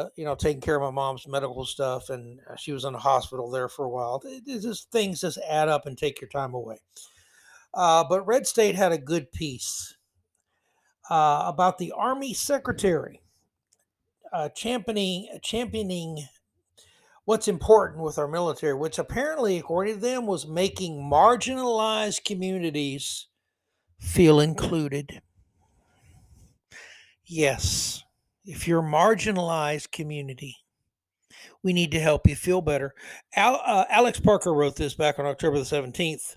uh, 0.00 0.08
you 0.16 0.24
know, 0.24 0.34
taking 0.34 0.60
care 0.60 0.76
of 0.76 0.82
my 0.82 0.90
mom's 0.90 1.26
medical 1.26 1.64
stuff, 1.64 2.10
and 2.10 2.40
uh, 2.48 2.56
she 2.56 2.72
was 2.72 2.84
in 2.84 2.92
the 2.92 2.98
hospital 2.98 3.50
there 3.50 3.68
for 3.68 3.84
a 3.84 3.88
while. 3.88 4.22
It, 4.24 4.44
just 4.46 4.90
things 4.90 5.20
just 5.20 5.38
add 5.48 5.68
up 5.68 5.86
and 5.86 5.96
take 5.96 6.20
your 6.20 6.28
time 6.28 6.54
away. 6.54 6.78
Uh, 7.74 8.04
but 8.08 8.26
Red 8.26 8.46
State 8.46 8.74
had 8.74 8.92
a 8.92 8.98
good 8.98 9.30
piece 9.32 9.96
uh, 11.10 11.44
about 11.46 11.78
the 11.78 11.92
Army 11.92 12.34
Secretary 12.34 13.20
uh, 14.32 14.48
championing 14.50 15.26
championing 15.42 16.28
what's 17.24 17.48
important 17.48 18.02
with 18.02 18.18
our 18.18 18.28
military, 18.28 18.74
which 18.74 18.98
apparently, 18.98 19.58
according 19.58 19.94
to 19.94 20.00
them, 20.00 20.26
was 20.26 20.46
making 20.46 20.98
marginalized 20.98 22.24
communities 22.24 23.26
feel 23.98 24.40
included. 24.40 25.20
Yes 27.24 28.04
if 28.50 28.66
you're 28.66 28.80
a 28.80 28.82
marginalized 28.82 29.92
community, 29.92 30.56
We 31.62 31.72
need 31.72 31.92
to 31.92 32.00
help 32.00 32.26
you 32.26 32.34
feel 32.34 32.60
better. 32.62 32.94
Al, 33.36 33.60
uh, 33.64 33.84
Alex 33.90 34.18
Parker 34.18 34.52
wrote 34.52 34.76
this 34.76 34.94
back 34.94 35.18
on 35.18 35.26
October 35.26 35.58
the 35.58 35.64
17th. 35.64 36.36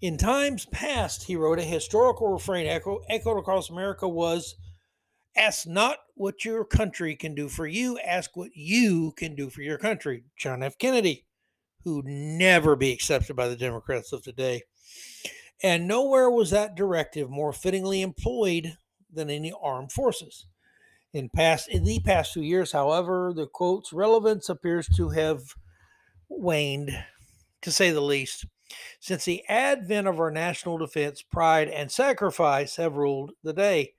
In 0.00 0.16
times 0.18 0.66
past, 0.66 1.24
he 1.24 1.36
wrote, 1.36 1.58
a 1.58 1.62
historical 1.62 2.28
refrain 2.28 2.66
echo, 2.66 3.00
echoed 3.08 3.38
across 3.38 3.70
America 3.70 4.08
was 4.08 4.56
Ask 5.36 5.66
not 5.66 5.98
what 6.14 6.44
your 6.44 6.64
country 6.64 7.14
can 7.14 7.34
do 7.34 7.48
for 7.48 7.66
you, 7.66 7.98
ask 8.00 8.36
what 8.36 8.50
you 8.54 9.12
can 9.16 9.36
do 9.36 9.48
for 9.48 9.62
your 9.62 9.78
country. 9.78 10.24
John 10.36 10.62
F. 10.62 10.76
Kennedy, 10.76 11.24
who'd 11.84 12.06
never 12.06 12.74
be 12.74 12.92
accepted 12.92 13.36
by 13.36 13.48
the 13.48 13.56
Democrats 13.56 14.12
of 14.12 14.22
today. 14.22 14.64
And 15.62 15.86
nowhere 15.86 16.28
was 16.30 16.50
that 16.50 16.74
directive 16.74 17.30
more 17.30 17.52
fittingly 17.52 18.02
employed 18.02 18.76
than 19.12 19.30
any 19.30 19.52
armed 19.62 19.92
forces. 19.92 20.46
In 21.12 21.28
past 21.28 21.68
in 21.68 21.84
the 21.84 21.98
past 22.00 22.32
few 22.32 22.42
years, 22.42 22.72
however, 22.72 23.32
the 23.34 23.46
quote's 23.46 23.92
relevance 23.92 24.48
appears 24.48 24.88
to 24.96 25.08
have 25.10 25.54
waned, 26.28 26.90
to 27.62 27.72
say 27.72 27.90
the 27.90 28.00
least. 28.00 28.46
Since 29.00 29.24
the 29.24 29.44
advent 29.48 30.06
of 30.06 30.20
our 30.20 30.30
national 30.30 30.78
defense, 30.78 31.22
pride 31.22 31.68
and 31.68 31.90
sacrifice 31.90 32.76
have 32.76 32.96
ruled 32.96 33.32
the 33.42 33.52
day. 33.52 33.94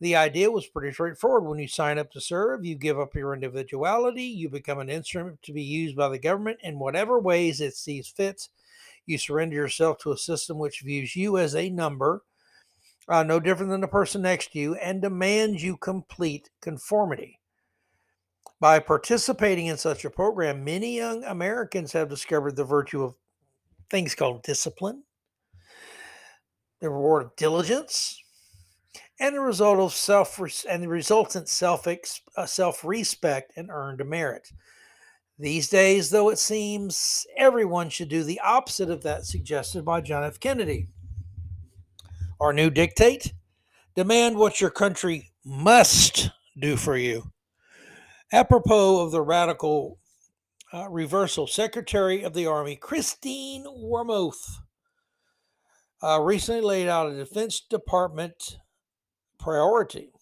The 0.00 0.14
idea 0.14 0.50
was 0.50 0.66
pretty 0.66 0.92
straightforward. 0.92 1.44
When 1.44 1.58
you 1.58 1.66
sign 1.66 1.98
up 1.98 2.12
to 2.12 2.20
serve, 2.20 2.64
you 2.64 2.76
give 2.76 3.00
up 3.00 3.14
your 3.14 3.34
individuality, 3.34 4.22
you 4.22 4.48
become 4.48 4.78
an 4.78 4.90
instrument 4.90 5.42
to 5.42 5.52
be 5.52 5.62
used 5.62 5.96
by 5.96 6.08
the 6.08 6.18
government 6.18 6.60
in 6.62 6.78
whatever 6.78 7.18
ways 7.18 7.60
it 7.60 7.74
sees 7.74 8.06
fit. 8.06 8.48
You 9.06 9.18
surrender 9.18 9.56
yourself 9.56 9.98
to 10.00 10.12
a 10.12 10.18
system 10.18 10.58
which 10.58 10.82
views 10.82 11.16
you 11.16 11.38
as 11.38 11.56
a 11.56 11.70
number, 11.70 12.22
uh, 13.08 13.22
no 13.22 13.40
different 13.40 13.70
than 13.70 13.80
the 13.80 13.88
person 13.88 14.22
next 14.22 14.52
to 14.52 14.58
you, 14.58 14.74
and 14.76 15.00
demands 15.00 15.62
you 15.62 15.76
complete 15.76 16.50
conformity. 16.60 17.38
By 18.60 18.80
participating 18.80 19.66
in 19.66 19.76
such 19.76 20.04
a 20.04 20.10
program, 20.10 20.64
many 20.64 20.96
young 20.96 21.24
Americans 21.24 21.92
have 21.92 22.08
discovered 22.08 22.56
the 22.56 22.64
virtue 22.64 23.02
of 23.02 23.14
things 23.88 24.14
called 24.14 24.42
discipline, 24.42 25.04
the 26.80 26.90
reward 26.90 27.22
of 27.24 27.36
diligence, 27.36 28.20
and 29.20 29.34
the 29.34 29.40
result 29.40 29.78
of 29.78 29.92
self 29.94 30.40
and 30.68 30.82
the 30.82 30.88
resultant 30.88 31.48
self 31.48 31.86
uh, 31.86 32.46
self 32.46 32.84
respect 32.84 33.52
and 33.56 33.70
earned 33.70 34.04
merit. 34.04 34.52
These 35.38 35.68
days, 35.68 36.10
though 36.10 36.30
it 36.30 36.38
seems 36.38 37.24
everyone 37.36 37.90
should 37.90 38.08
do 38.08 38.24
the 38.24 38.40
opposite 38.40 38.90
of 38.90 39.02
that 39.04 39.24
suggested 39.24 39.84
by 39.84 40.00
John 40.00 40.24
F. 40.24 40.40
Kennedy. 40.40 40.88
Our 42.40 42.52
new 42.52 42.70
dictate 42.70 43.32
demand 43.96 44.36
what 44.36 44.60
your 44.60 44.70
country 44.70 45.32
must 45.44 46.30
do 46.56 46.76
for 46.76 46.96
you. 46.96 47.32
Apropos 48.32 49.00
of 49.00 49.10
the 49.10 49.22
radical 49.22 49.98
uh, 50.72 50.88
reversal, 50.88 51.48
Secretary 51.48 52.22
of 52.22 52.34
the 52.34 52.46
Army 52.46 52.76
Christine 52.76 53.64
Wormuth 53.64 54.58
uh, 56.00 56.20
recently 56.20 56.60
laid 56.60 56.86
out 56.88 57.10
a 57.10 57.16
Defense 57.16 57.60
Department 57.60 58.58
priority. 59.38 60.12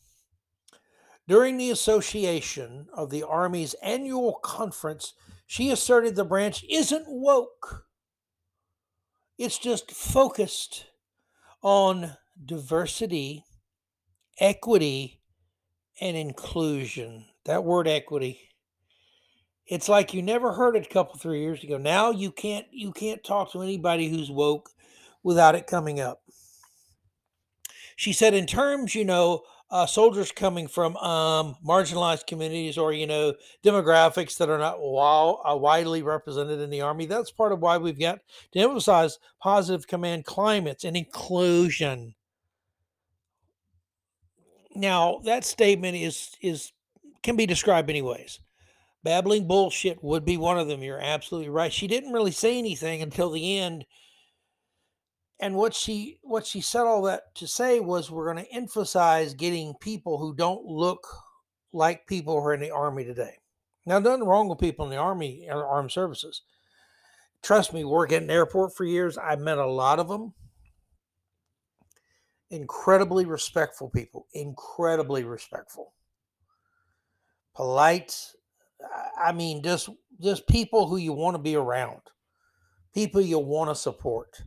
During 1.28 1.58
the 1.58 1.70
association 1.70 2.86
of 2.94 3.10
the 3.10 3.24
Army's 3.24 3.74
annual 3.82 4.34
conference, 4.42 5.12
she 5.46 5.70
asserted 5.70 6.16
the 6.16 6.24
branch 6.24 6.64
isn't 6.70 7.04
woke. 7.08 7.84
It's 9.36 9.58
just 9.58 9.90
focused 9.90 10.86
on 11.62 12.16
diversity, 12.44 13.44
equity, 14.38 15.20
and 16.00 16.16
inclusion. 16.16 17.24
That 17.44 17.64
word 17.64 17.88
equity. 17.88 18.40
It's 19.66 19.88
like 19.88 20.14
you 20.14 20.22
never 20.22 20.52
heard 20.52 20.76
it 20.76 20.86
a 20.86 20.92
couple 20.92 21.18
three 21.18 21.40
years 21.40 21.64
ago. 21.64 21.76
Now 21.76 22.10
you 22.10 22.30
can't 22.30 22.66
you 22.70 22.92
can't 22.92 23.24
talk 23.24 23.52
to 23.52 23.62
anybody 23.62 24.08
who's 24.08 24.30
woke 24.30 24.70
without 25.22 25.56
it 25.56 25.66
coming 25.66 26.00
up. 26.00 26.22
She 27.96 28.12
said, 28.12 28.34
in 28.34 28.46
terms, 28.46 28.94
you 28.94 29.04
know, 29.04 29.42
uh, 29.70 29.86
soldiers 29.86 30.30
coming 30.30 30.68
from 30.68 30.96
um, 30.98 31.56
marginalized 31.66 32.26
communities 32.26 32.78
or 32.78 32.92
you 32.92 33.06
know 33.06 33.34
demographics 33.64 34.36
that 34.38 34.48
are 34.48 34.58
not 34.58 34.76
uh, 34.76 35.56
widely 35.56 36.02
represented 36.02 36.60
in 36.60 36.70
the 36.70 36.80
army. 36.80 37.06
That's 37.06 37.32
part 37.32 37.52
of 37.52 37.60
why 37.60 37.78
we've 37.78 37.98
got 37.98 38.20
to 38.52 38.60
emphasize 38.60 39.18
positive 39.42 39.86
command 39.86 40.24
climates 40.24 40.84
and 40.84 40.96
inclusion. 40.96 42.14
Now 44.74 45.20
that 45.24 45.44
statement 45.44 45.96
is 45.96 46.30
is 46.40 46.72
can 47.22 47.36
be 47.36 47.46
described 47.46 47.88
many 47.88 48.02
ways. 48.02 48.38
Babbling 49.02 49.46
bullshit 49.46 50.02
would 50.02 50.24
be 50.24 50.36
one 50.36 50.58
of 50.58 50.68
them. 50.68 50.82
You're 50.82 51.00
absolutely 51.00 51.48
right. 51.48 51.72
She 51.72 51.86
didn't 51.86 52.12
really 52.12 52.32
say 52.32 52.58
anything 52.58 53.02
until 53.02 53.30
the 53.30 53.58
end 53.58 53.84
and 55.40 55.54
what 55.54 55.74
she 55.74 56.18
what 56.22 56.46
she 56.46 56.60
said 56.60 56.82
all 56.82 57.02
that 57.02 57.34
to 57.34 57.46
say 57.46 57.80
was 57.80 58.10
we're 58.10 58.32
going 58.32 58.44
to 58.44 58.52
emphasize 58.52 59.34
getting 59.34 59.74
people 59.80 60.18
who 60.18 60.34
don't 60.34 60.64
look 60.64 61.06
like 61.72 62.06
people 62.06 62.40
who 62.40 62.46
are 62.46 62.54
in 62.54 62.60
the 62.60 62.70
army 62.70 63.04
today. 63.04 63.34
Now 63.84 63.98
nothing 63.98 64.26
wrong 64.26 64.48
with 64.48 64.58
people 64.58 64.86
in 64.86 64.90
the 64.90 64.96
army 64.96 65.46
or 65.50 65.66
armed 65.66 65.92
services. 65.92 66.42
Trust 67.42 67.72
me 67.74 67.84
working 67.84 68.16
at 68.16 68.22
an 68.22 68.30
airport 68.30 68.74
for 68.74 68.84
years 68.84 69.18
i 69.18 69.36
met 69.36 69.58
a 69.58 69.66
lot 69.66 69.98
of 69.98 70.08
them 70.08 70.32
incredibly 72.50 73.26
respectful 73.26 73.90
people 73.90 74.26
incredibly 74.32 75.24
respectful. 75.24 75.92
Polite 77.54 78.32
i 79.18 79.32
mean 79.32 79.62
just 79.62 79.90
just 80.20 80.46
people 80.46 80.88
who 80.88 80.96
you 80.96 81.12
want 81.12 81.34
to 81.34 81.42
be 81.42 81.56
around 81.56 82.00
people 82.94 83.20
you 83.20 83.38
want 83.38 83.70
to 83.70 83.74
support 83.74 84.42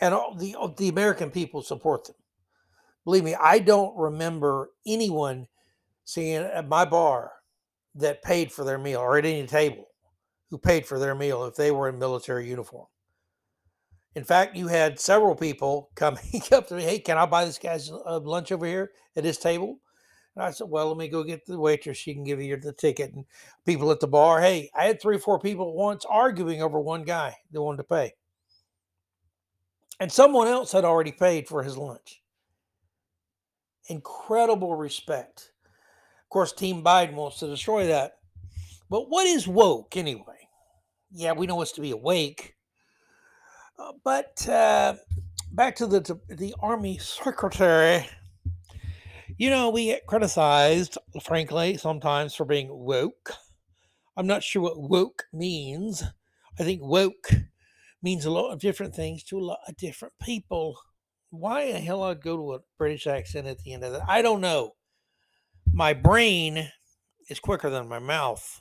and 0.00 0.14
all 0.14 0.34
the 0.34 0.56
the 0.76 0.88
American 0.88 1.30
people 1.30 1.62
support 1.62 2.04
them. 2.06 2.16
Believe 3.04 3.24
me, 3.24 3.34
I 3.34 3.58
don't 3.58 3.96
remember 3.96 4.70
anyone 4.86 5.48
seeing 6.04 6.42
at 6.42 6.68
my 6.68 6.84
bar 6.84 7.32
that 7.94 8.22
paid 8.22 8.52
for 8.52 8.64
their 8.64 8.78
meal 8.78 9.00
or 9.00 9.18
at 9.18 9.24
any 9.24 9.46
table 9.46 9.86
who 10.50 10.58
paid 10.58 10.86
for 10.86 10.98
their 10.98 11.14
meal 11.14 11.44
if 11.44 11.56
they 11.56 11.70
were 11.70 11.88
in 11.88 11.98
military 11.98 12.48
uniform. 12.48 12.86
In 14.14 14.24
fact, 14.24 14.56
you 14.56 14.68
had 14.68 15.00
several 15.00 15.34
people 15.34 15.90
coming 15.94 16.42
up 16.52 16.68
to 16.68 16.74
me, 16.74 16.82
"Hey, 16.82 16.98
can 16.98 17.18
I 17.18 17.26
buy 17.26 17.44
this 17.44 17.58
guy's 17.58 17.90
uh, 17.90 18.20
lunch 18.20 18.52
over 18.52 18.66
here 18.66 18.92
at 19.16 19.24
his 19.24 19.38
table?" 19.38 19.78
And 20.36 20.44
I 20.44 20.50
said, 20.50 20.68
"Well, 20.68 20.88
let 20.88 20.98
me 20.98 21.08
go 21.08 21.24
get 21.24 21.46
the 21.46 21.58
waitress. 21.58 21.98
She 21.98 22.14
can 22.14 22.24
give 22.24 22.40
you 22.40 22.56
the 22.56 22.72
ticket." 22.72 23.14
And 23.14 23.24
people 23.66 23.90
at 23.90 24.00
the 24.00 24.08
bar, 24.08 24.40
hey, 24.40 24.70
I 24.74 24.84
had 24.84 25.00
three 25.00 25.16
or 25.16 25.20
four 25.20 25.38
people 25.38 25.74
once 25.74 26.04
arguing 26.08 26.62
over 26.62 26.80
one 26.80 27.04
guy 27.04 27.36
that 27.50 27.62
wanted 27.62 27.78
to 27.78 27.84
pay 27.84 28.14
and 30.02 30.10
someone 30.10 30.48
else 30.48 30.72
had 30.72 30.84
already 30.84 31.12
paid 31.12 31.46
for 31.46 31.62
his 31.62 31.76
lunch. 31.78 32.20
Incredible 33.88 34.74
respect. 34.74 35.52
Of 36.24 36.28
course, 36.28 36.52
Team 36.52 36.82
Biden 36.82 37.14
wants 37.14 37.38
to 37.38 37.46
destroy 37.46 37.86
that. 37.86 38.14
But 38.90 39.08
what 39.10 39.28
is 39.28 39.46
woke 39.46 39.96
anyway? 39.96 40.48
Yeah, 41.12 41.34
we 41.34 41.46
know 41.46 41.62
it's 41.62 41.70
to 41.72 41.80
be 41.80 41.92
awake. 41.92 42.56
Uh, 43.78 43.92
but 44.02 44.48
uh, 44.48 44.96
back 45.52 45.76
to 45.76 45.86
the 45.86 46.18
the 46.28 46.52
Army 46.58 46.98
Secretary. 46.98 48.04
You 49.38 49.50
know, 49.50 49.70
we 49.70 49.84
get 49.84 50.08
criticized, 50.08 50.98
frankly, 51.22 51.76
sometimes 51.76 52.34
for 52.34 52.44
being 52.44 52.68
woke. 52.72 53.30
I'm 54.16 54.26
not 54.26 54.42
sure 54.42 54.62
what 54.62 54.80
woke 54.80 55.26
means. 55.32 56.02
I 56.58 56.64
think 56.64 56.82
woke 56.82 57.30
means 58.02 58.24
a 58.24 58.30
lot 58.30 58.52
of 58.52 58.58
different 58.58 58.94
things 58.94 59.22
to 59.24 59.38
a 59.38 59.40
lot 59.40 59.58
of 59.68 59.76
different 59.76 60.14
people. 60.20 60.78
Why 61.30 61.72
the 61.72 61.78
hell 61.78 62.02
I'd 62.02 62.22
go 62.22 62.36
to 62.36 62.54
a 62.54 62.60
British 62.76 63.06
accent 63.06 63.46
at 63.46 63.58
the 63.58 63.72
end 63.72 63.84
of 63.84 63.92
that? 63.92 64.02
I 64.08 64.22
don't 64.22 64.40
know. 64.40 64.72
My 65.72 65.94
brain 65.94 66.70
is 67.28 67.40
quicker 67.40 67.70
than 67.70 67.88
my 67.88 67.98
mouth. 67.98 68.60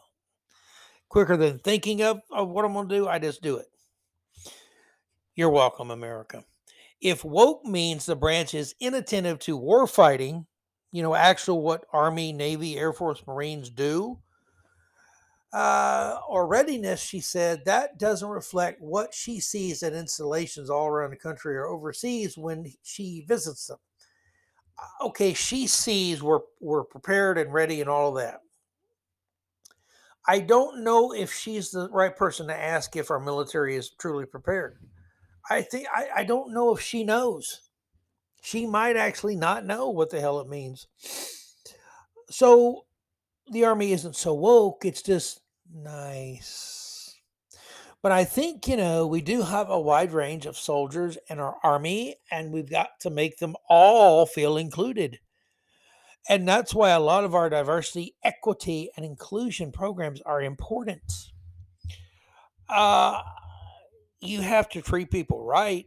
Quicker 1.10 1.36
than 1.36 1.60
thinking 1.60 2.02
of, 2.02 2.22
of 2.32 2.50
what 2.50 2.64
I'm 2.64 2.74
going 2.74 2.88
to 2.88 2.96
do, 2.96 3.08
I 3.08 3.20
just 3.20 3.42
do 3.42 3.58
it. 3.58 3.66
You're 5.36 5.50
welcome, 5.50 5.92
America. 5.92 6.46
If 7.02 7.26
woke 7.26 7.66
means 7.66 8.06
the 8.06 8.16
branch 8.16 8.54
is 8.54 8.76
inattentive 8.80 9.40
to 9.40 9.58
war 9.58 9.88
fighting, 9.88 10.46
you 10.92 11.02
know, 11.02 11.16
actual 11.16 11.62
what 11.62 11.86
Army, 11.92 12.32
Navy, 12.32 12.78
Air 12.78 12.94
Force, 12.94 13.24
Marines 13.26 13.70
do, 13.70 14.20
uh, 15.54 16.18
or 16.28 16.48
readiness, 16.48 17.02
she 17.02 17.20
said, 17.20 17.66
that 17.66 17.98
doesn't 17.98 18.30
reflect 18.30 18.82
what 18.82 19.14
she 19.14 19.40
sees 19.40 19.84
at 19.84 19.94
installations 19.94 20.70
all 20.70 20.88
around 20.88 21.12
the 21.12 21.18
country 21.18 21.56
or 21.56 21.68
overseas 21.68 22.38
when 22.38 22.72
she 22.84 23.26
visits 23.28 23.68
them. 23.68 23.78
Uh, 24.80 25.08
okay, 25.08 25.34
she 25.34 25.68
sees 25.68 26.24
we're, 26.24 26.40
we're 26.60 26.86
prepared 26.86 27.38
and 27.38 27.54
ready 27.54 27.82
and 27.82 27.90
all 27.90 28.10
of 28.10 28.24
that. 28.24 28.40
I 30.28 30.40
don't 30.40 30.84
know 30.84 31.14
if 31.14 31.34
she's 31.34 31.72
the 31.72 31.90
right 31.90 32.16
person 32.16 32.48
to 32.48 32.58
ask 32.58 32.96
if 32.96 33.10
our 33.10 33.20
military 33.20 33.76
is 33.76 33.90
truly 33.90 34.26
prepared. 34.26 34.78
I 35.50 35.64
think 35.64 35.88
I, 35.94 36.08
I 36.18 36.24
don't 36.24 36.54
know 36.54 36.74
if 36.74 36.80
she 36.80 37.04
knows. 37.04 37.62
She 38.44 38.66
might 38.66 38.96
actually 38.96 39.36
not 39.36 39.66
know 39.66 39.90
what 39.90 40.12
the 40.12 40.22
hell 40.22 40.40
it 40.40 40.48
means. 40.48 40.88
So 42.30 42.86
the 43.52 43.66
army 43.66 43.92
isn't 43.92 44.16
so 44.16 44.34
woke, 44.34 44.86
it's 44.86 45.02
just 45.02 45.41
nice. 45.74 47.16
But 48.02 48.12
I 48.12 48.24
think, 48.24 48.68
you 48.68 48.78
know, 48.78 49.06
we 49.06 49.22
do 49.22 49.44
have 49.44 49.70
a 49.70 49.80
wide 49.80 50.12
range 50.12 50.48
of 50.48 50.58
soldiers 50.58 51.18
in 51.30 51.40
our 51.40 51.58
army, 51.64 52.16
and 52.32 52.52
we've 52.52 52.70
got 52.70 53.00
to 53.02 53.12
make 53.12 53.38
them 53.38 53.56
all 53.70 54.26
feel 54.26 54.58
included. 54.58 55.20
And 56.28 56.48
that's 56.48 56.74
why 56.74 56.92
a 56.92 57.00
lot 57.00 57.24
of 57.24 57.36
our 57.36 57.50
diversity, 57.50 58.16
equity, 58.24 58.90
and 58.96 59.06
inclusion 59.06 59.72
programs 59.72 60.22
are 60.22 60.42
important. 60.42 61.02
Uh, 62.70 63.22
you 64.20 64.42
have 64.42 64.70
to 64.70 64.82
treat 64.82 65.12
people 65.12 65.44
right. 65.44 65.86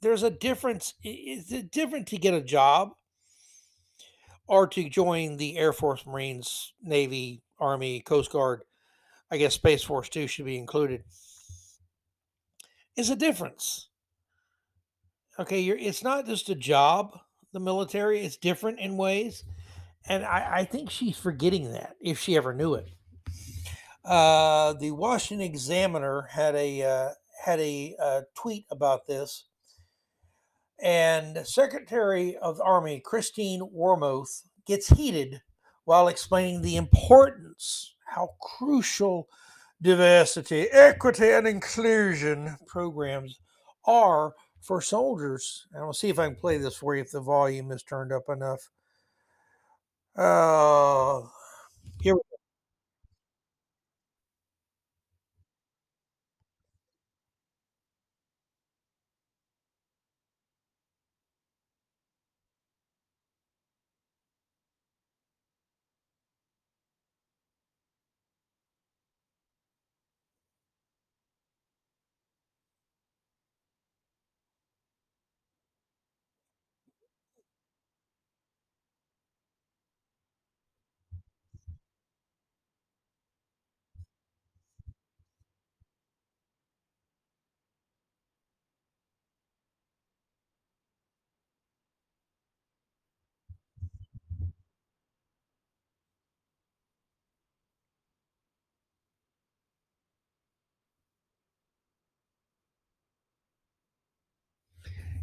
There's 0.00 0.22
a 0.22 0.30
difference. 0.30 0.94
It's 1.02 1.50
different 1.70 2.06
to 2.08 2.18
get 2.18 2.34
a 2.34 2.40
job 2.40 2.90
or 4.46 4.66
to 4.68 4.88
join 4.88 5.36
the 5.36 5.56
Air 5.56 5.72
Force, 5.72 6.06
Marines, 6.06 6.72
Navy, 6.82 7.42
Army, 7.58 8.00
Coast 8.00 8.32
Guard. 8.32 8.62
I 9.30 9.36
guess 9.36 9.54
Space 9.54 9.82
Force 9.82 10.08
too 10.08 10.26
should 10.26 10.46
be 10.46 10.58
included. 10.58 11.04
Is 12.96 13.10
a 13.10 13.16
difference. 13.16 13.88
Okay, 15.38 15.62
it's 15.64 16.02
not 16.02 16.26
just 16.26 16.48
a 16.48 16.54
job. 16.54 17.16
The 17.52 17.60
military 17.60 18.24
is 18.24 18.36
different 18.36 18.80
in 18.80 18.96
ways, 18.96 19.44
and 20.08 20.24
I, 20.24 20.58
I 20.58 20.64
think 20.64 20.90
she's 20.90 21.16
forgetting 21.16 21.72
that 21.72 21.94
if 22.00 22.18
she 22.18 22.36
ever 22.36 22.52
knew 22.52 22.74
it. 22.74 22.90
Uh, 24.04 24.72
the 24.74 24.90
Washington 24.90 25.46
Examiner 25.46 26.28
had 26.30 26.54
a 26.54 26.82
uh, 26.82 27.08
had 27.44 27.60
a 27.60 27.94
uh, 28.02 28.20
tweet 28.34 28.66
about 28.70 29.06
this, 29.06 29.44
and 30.82 31.46
Secretary 31.46 32.36
of 32.36 32.56
the 32.56 32.64
Army 32.64 33.00
Christine 33.04 33.60
Wormuth 33.74 34.42
gets 34.66 34.88
heated 34.88 35.40
while 35.84 36.08
explaining 36.08 36.62
the 36.62 36.76
importance, 36.76 37.94
how 38.08 38.30
crucial 38.40 39.28
diversity, 39.80 40.62
equity, 40.70 41.30
and 41.30 41.46
inclusion 41.46 42.56
programs 42.66 43.38
are 43.84 44.34
for 44.60 44.80
soldiers. 44.80 45.66
And 45.72 45.82
I'll 45.82 45.92
see 45.92 46.08
if 46.08 46.18
I 46.18 46.26
can 46.26 46.36
play 46.36 46.58
this 46.58 46.76
for 46.76 46.94
you 46.94 47.02
if 47.02 47.10
the 47.10 47.20
volume 47.20 47.70
is 47.70 47.82
turned 47.82 48.12
up 48.12 48.28
enough. 48.28 48.70
Uh, 50.16 51.22
here 52.00 52.14
we 52.14 52.20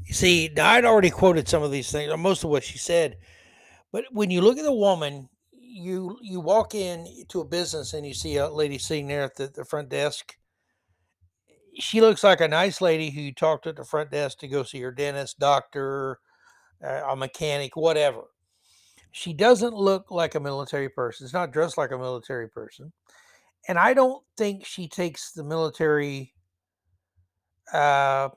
You 0.05 0.13
see, 0.13 0.51
I'd 0.57 0.85
already 0.85 1.09
quoted 1.09 1.47
some 1.47 1.63
of 1.63 1.71
these 1.71 1.91
things, 1.91 2.11
or 2.11 2.17
most 2.17 2.43
of 2.43 2.49
what 2.49 2.63
she 2.63 2.77
said. 2.77 3.17
But 3.91 4.05
when 4.11 4.29
you 4.29 4.41
look 4.41 4.57
at 4.57 4.65
a 4.65 4.71
woman, 4.71 5.29
you 5.51 6.17
you 6.21 6.39
walk 6.39 6.75
in 6.75 7.07
to 7.29 7.41
a 7.41 7.45
business 7.45 7.93
and 7.93 8.05
you 8.05 8.13
see 8.13 8.37
a 8.37 8.49
lady 8.49 8.77
sitting 8.77 9.07
there 9.07 9.23
at 9.23 9.35
the, 9.35 9.47
the 9.47 9.65
front 9.65 9.89
desk. 9.89 10.35
She 11.77 11.99
looks 11.99 12.23
like 12.23 12.39
a 12.39 12.47
nice 12.47 12.79
lady 12.79 13.09
who 13.09 13.19
you 13.19 13.33
talked 13.33 13.67
at 13.67 13.75
the 13.75 13.83
front 13.83 14.11
desk 14.11 14.39
to 14.39 14.47
go 14.47 14.63
see 14.63 14.79
her 14.81 14.91
dentist, 14.91 15.39
doctor, 15.39 16.19
uh, 16.81 17.01
a 17.09 17.15
mechanic, 17.15 17.75
whatever. 17.75 18.21
She 19.11 19.33
doesn't 19.33 19.73
look 19.73 20.11
like 20.11 20.35
a 20.35 20.39
military 20.39 20.87
person. 20.89 21.25
It's 21.25 21.33
not 21.33 21.51
dressed 21.51 21.77
like 21.77 21.91
a 21.91 21.97
military 21.97 22.47
person. 22.47 22.93
And 23.67 23.77
I 23.77 23.93
don't 23.93 24.23
think 24.37 24.65
she 24.65 24.87
takes 24.87 25.31
the 25.31 25.43
military 25.43 26.33
uh, 27.73 28.29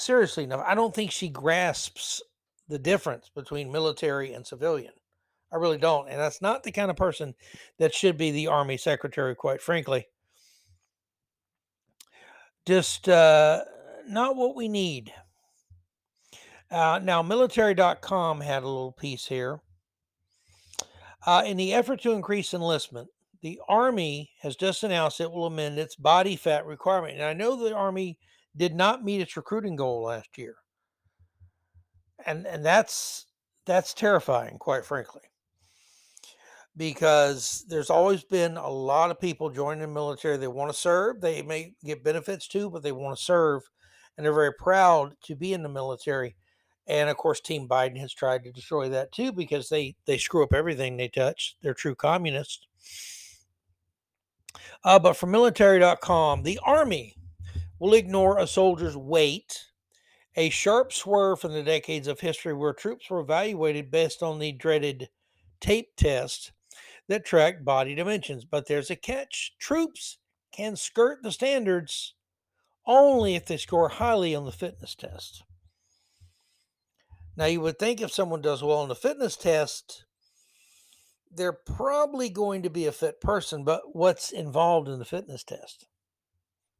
seriously 0.00 0.44
enough. 0.44 0.64
I 0.66 0.74
don't 0.74 0.94
think 0.94 1.10
she 1.10 1.28
grasps 1.28 2.22
the 2.68 2.78
difference 2.78 3.30
between 3.34 3.72
military 3.72 4.32
and 4.34 4.46
civilian. 4.46 4.92
I 5.52 5.56
really 5.56 5.78
don't. 5.78 6.08
And 6.08 6.20
that's 6.20 6.42
not 6.42 6.62
the 6.62 6.72
kind 6.72 6.90
of 6.90 6.96
person 6.96 7.34
that 7.78 7.94
should 7.94 8.18
be 8.18 8.30
the 8.30 8.48
Army 8.48 8.76
Secretary, 8.76 9.34
quite 9.34 9.62
frankly. 9.62 10.06
Just 12.66 13.08
uh, 13.08 13.64
not 14.06 14.36
what 14.36 14.54
we 14.54 14.68
need. 14.68 15.12
Uh, 16.70 17.00
now, 17.02 17.22
military.com 17.22 18.42
had 18.42 18.62
a 18.62 18.66
little 18.66 18.92
piece 18.92 19.26
here. 19.26 19.60
Uh, 21.26 21.42
in 21.46 21.56
the 21.56 21.72
effort 21.72 22.02
to 22.02 22.12
increase 22.12 22.52
enlistment, 22.52 23.08
the 23.40 23.60
Army 23.68 24.30
has 24.42 24.56
just 24.56 24.82
announced 24.82 25.20
it 25.20 25.30
will 25.30 25.46
amend 25.46 25.78
its 25.78 25.96
body 25.96 26.36
fat 26.36 26.66
requirement. 26.66 27.14
And 27.14 27.24
I 27.24 27.32
know 27.32 27.56
the 27.56 27.74
Army 27.74 28.18
did 28.56 28.74
not 28.74 29.04
meet 29.04 29.20
its 29.20 29.36
recruiting 29.36 29.76
goal 29.76 30.02
last 30.02 30.36
year. 30.36 30.56
And 32.26 32.46
and 32.46 32.64
that's 32.64 33.26
that's 33.66 33.94
terrifying, 33.94 34.58
quite 34.58 34.84
frankly. 34.84 35.22
Because 36.76 37.64
there's 37.68 37.90
always 37.90 38.22
been 38.24 38.56
a 38.56 38.68
lot 38.70 39.10
of 39.10 39.20
people 39.20 39.50
joining 39.50 39.80
the 39.80 39.88
military. 39.88 40.36
They 40.36 40.48
want 40.48 40.70
to 40.72 40.78
serve. 40.78 41.20
They 41.20 41.42
may 41.42 41.74
get 41.84 42.04
benefits 42.04 42.46
too, 42.46 42.70
but 42.70 42.82
they 42.82 42.92
want 42.92 43.16
to 43.16 43.22
serve. 43.22 43.62
And 44.16 44.24
they're 44.24 44.32
very 44.32 44.54
proud 44.54 45.14
to 45.24 45.36
be 45.36 45.52
in 45.52 45.62
the 45.62 45.68
military. 45.68 46.36
And 46.86 47.10
of 47.10 47.16
course, 47.16 47.40
Team 47.40 47.68
Biden 47.68 47.98
has 47.98 48.12
tried 48.12 48.44
to 48.44 48.52
destroy 48.52 48.88
that 48.88 49.12
too 49.12 49.32
because 49.32 49.68
they 49.68 49.96
they 50.06 50.18
screw 50.18 50.42
up 50.42 50.54
everything 50.54 50.96
they 50.96 51.08
touch. 51.08 51.56
They're 51.62 51.74
true 51.74 51.94
communists. 51.94 52.66
Uh, 54.84 54.98
but 54.98 55.16
for 55.16 55.26
military.com, 55.26 56.42
the 56.42 56.58
Army 56.62 57.16
will 57.78 57.94
ignore 57.94 58.38
a 58.38 58.46
soldier's 58.46 58.96
weight, 58.96 59.66
a 60.36 60.50
sharp 60.50 60.92
swerve 60.92 61.40
from 61.40 61.52
the 61.52 61.62
decades 61.62 62.06
of 62.06 62.20
history 62.20 62.54
where 62.54 62.72
troops 62.72 63.10
were 63.10 63.20
evaluated 63.20 63.90
based 63.90 64.22
on 64.22 64.38
the 64.38 64.52
dreaded 64.52 65.08
tape 65.60 65.96
test 65.96 66.52
that 67.08 67.24
tracked 67.24 67.64
body 67.64 67.94
dimensions. 67.94 68.44
But 68.44 68.66
there's 68.66 68.90
a 68.90 68.96
catch 68.96 69.56
troops 69.58 70.18
can 70.52 70.76
skirt 70.76 71.22
the 71.22 71.32
standards 71.32 72.14
only 72.86 73.34
if 73.34 73.46
they 73.46 73.56
score 73.56 73.88
highly 73.88 74.34
on 74.34 74.44
the 74.44 74.52
fitness 74.52 74.94
test. 74.94 75.44
Now, 77.36 77.44
you 77.44 77.60
would 77.60 77.78
think 77.78 78.00
if 78.00 78.12
someone 78.12 78.40
does 78.40 78.62
well 78.62 78.78
on 78.78 78.88
the 78.88 78.94
fitness 78.94 79.36
test, 79.36 80.04
they're 81.30 81.52
probably 81.52 82.30
going 82.30 82.62
to 82.62 82.70
be 82.70 82.86
a 82.86 82.92
fit 82.92 83.20
person, 83.20 83.62
but 83.64 83.94
what's 83.94 84.32
involved 84.32 84.88
in 84.88 84.98
the 84.98 85.04
fitness 85.04 85.44
test? 85.44 85.86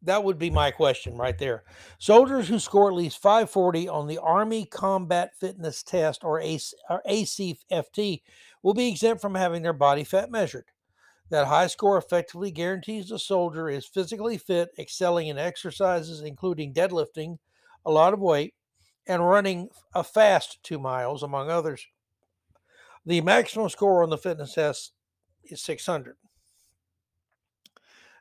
That 0.03 0.23
would 0.23 0.39
be 0.39 0.51
my 0.51 0.71
question 0.71 1.17
right 1.17 1.37
there. 1.37 1.65
Soldiers 1.99 2.49
who 2.49 2.61
score 2.61 2.89
at 2.89 2.97
least 2.97 3.21
540 3.21 3.89
on 3.89 4.07
the 4.07 4.19
Army 4.19 4.65
Combat 4.65 5.33
Fitness 5.39 5.83
Test 5.83 6.23
or, 6.23 6.41
AC, 6.41 6.77
or 6.89 7.03
ACFT 7.09 8.23
will 8.63 8.75
be 8.75 8.89
exempt 8.89 9.21
from 9.21 9.35
having 9.35 9.63
their 9.63 9.73
body 9.73 10.05
fat 10.05 10.31
measured. 10.31 10.67
That 11.31 11.49
high 11.49 11.67
score 11.67 11.99
effectively 11.99 12.53
guarantees 12.53 13.09
the 13.09 13.19
soldier 13.19 13.69
is 13.69 13.87
physically 13.87 14.39
fit, 14.39 14.71
excelling 14.79 15.27
in 15.27 15.37
exercises 15.37 16.21
including 16.21 16.73
deadlifting, 16.73 17.39
a 17.85 17.91
lot 17.91 18.15
of 18.15 18.21
weight, 18.21 18.55
and 19.07 19.29
running 19.29 19.69
a 19.95 20.05
fast 20.05 20.63
two 20.63 20.79
miles, 20.79 21.23
among 21.23 21.51
others. 21.51 21.87
The 23.05 23.21
maximum 23.21 23.69
score 23.69 24.03
on 24.03 24.11
the 24.11 24.19
fitness 24.19 24.55
test 24.55 24.93
is 25.43 25.61
600. 25.61 26.17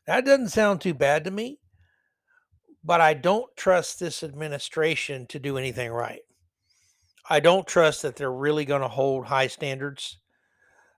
That 0.08 0.26
doesn't 0.26 0.50
sound 0.50 0.82
too 0.82 0.94
bad 0.94 1.24
to 1.26 1.32
me 1.32 1.60
but 2.88 3.02
I 3.02 3.14
don't 3.14 3.54
trust 3.58 4.00
this 4.00 4.24
administration 4.24 5.28
to 5.28 5.40
do 5.40 5.58
anything 5.58 5.92
right. 5.92 6.22
I 7.30 7.42
don't 7.42 7.68
trust 7.68 8.02
that 8.02 8.16
they're 8.16 8.32
really 8.32 8.64
going 8.64 8.82
to 8.82 8.88
hold 8.88 9.26
high 9.26 9.48
standards. 9.48 10.20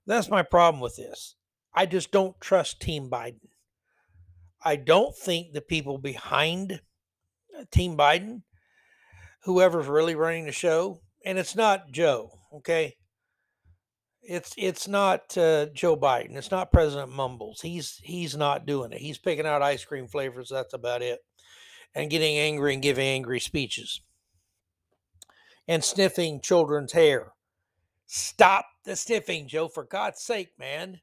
That's 0.05 0.29
my 0.29 0.43
problem 0.43 0.81
with 0.81 0.97
this. 0.97 1.35
I 1.73 1.87
just 1.87 2.11
don't 2.11 2.39
trust 2.39 2.79
Team 2.79 3.09
Biden. 3.09 3.49
I 4.63 4.75
don't 4.75 5.15
think 5.17 5.51
the 5.51 5.61
people 5.61 5.97
behind 5.97 6.81
uh, 7.57 7.63
Team 7.71 7.97
Biden, 7.97 8.43
whoever's 9.45 9.87
really 9.87 10.13
running 10.13 10.45
the 10.45 10.51
show, 10.51 11.01
and 11.25 11.39
it's 11.39 11.55
not 11.55 11.91
Joe, 11.91 12.37
okay? 12.53 12.97
It's 14.21 14.53
it's 14.57 14.87
not 14.87 15.35
uh, 15.35 15.67
Joe 15.73 15.97
Biden. 15.97 16.35
It's 16.35 16.51
not 16.51 16.71
President 16.71 17.11
Mumbles. 17.11 17.61
He's 17.61 17.99
he's 18.03 18.37
not 18.37 18.67
doing 18.67 18.91
it. 18.91 18.99
He's 18.99 19.17
picking 19.17 19.47
out 19.47 19.63
ice 19.63 19.83
cream 19.83 20.07
flavors. 20.07 20.49
That's 20.49 20.73
about 20.73 21.01
it, 21.01 21.21
and 21.95 22.09
getting 22.09 22.37
angry 22.37 22.73
and 22.73 22.83
giving 22.83 23.07
angry 23.07 23.39
speeches, 23.39 24.01
and 25.67 25.83
sniffing 25.83 26.41
children's 26.41 26.93
hair. 26.93 27.33
Stop 28.05 28.65
the 28.85 28.95
sniffing, 28.95 29.47
Joe. 29.47 29.67
For 29.67 29.83
God's 29.83 30.21
sake, 30.21 30.49
man. 30.57 30.99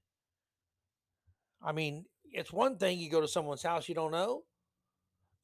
I 1.63 1.73
mean, 1.73 2.05
it's 2.25 2.53
one 2.53 2.77
thing 2.77 2.99
you 2.99 3.11
go 3.11 3.21
to 3.21 3.29
someone's 3.29 3.63
house 3.63 3.89
you 3.89 3.95
don't 3.95 4.13
know. 4.13 4.43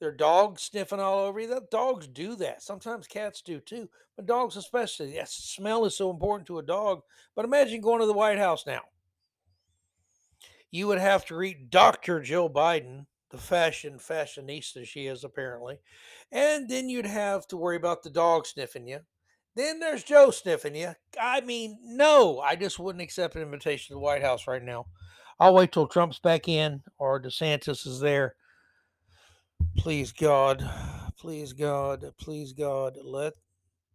Their 0.00 0.10
dogs 0.10 0.62
sniffing 0.62 0.98
all 0.98 1.20
over 1.20 1.38
you. 1.38 1.60
Dogs 1.70 2.08
do 2.08 2.34
that. 2.36 2.60
Sometimes 2.60 3.06
cats 3.06 3.40
do 3.40 3.60
too, 3.60 3.88
but 4.16 4.26
dogs 4.26 4.56
especially. 4.56 5.14
That 5.14 5.28
smell 5.28 5.84
is 5.84 5.96
so 5.96 6.10
important 6.10 6.48
to 6.48 6.58
a 6.58 6.62
dog. 6.64 7.02
But 7.36 7.44
imagine 7.44 7.80
going 7.80 8.00
to 8.00 8.06
the 8.06 8.12
White 8.12 8.38
House 8.38 8.66
now. 8.66 8.80
You 10.72 10.88
would 10.88 10.98
have 10.98 11.24
to 11.26 11.36
read 11.36 11.70
Dr. 11.70 12.20
Joe 12.20 12.48
Biden, 12.48 13.06
the 13.32 13.38
fashion 13.38 13.98
fashionista 13.98 14.86
she 14.86 15.06
is 15.06 15.24
apparently, 15.24 15.78
and 16.30 16.68
then 16.68 16.88
you'd 16.88 17.06
have 17.06 17.48
to 17.48 17.56
worry 17.56 17.76
about 17.76 18.02
the 18.02 18.10
dog 18.10 18.46
sniffing 18.46 18.86
you. 18.86 19.00
Then 19.56 19.80
there's 19.80 20.04
Joe 20.04 20.30
sniffing 20.30 20.76
you. 20.76 20.92
I 21.20 21.40
mean, 21.40 21.78
no, 21.82 22.38
I 22.40 22.56
just 22.56 22.78
wouldn't 22.78 23.02
accept 23.02 23.34
an 23.34 23.42
invitation 23.42 23.88
to 23.88 23.94
the 23.94 24.00
White 24.00 24.22
House 24.22 24.46
right 24.46 24.62
now. 24.62 24.86
I'll 25.40 25.54
wait 25.54 25.72
till 25.72 25.88
Trump's 25.88 26.18
back 26.18 26.48
in 26.48 26.82
or 26.98 27.20
DeSantis 27.20 27.86
is 27.86 28.00
there. 28.00 28.36
Please 29.76 30.12
God, 30.12 30.68
please 31.18 31.52
God, 31.52 32.12
please 32.18 32.52
God, 32.52 32.96
let 33.02 33.32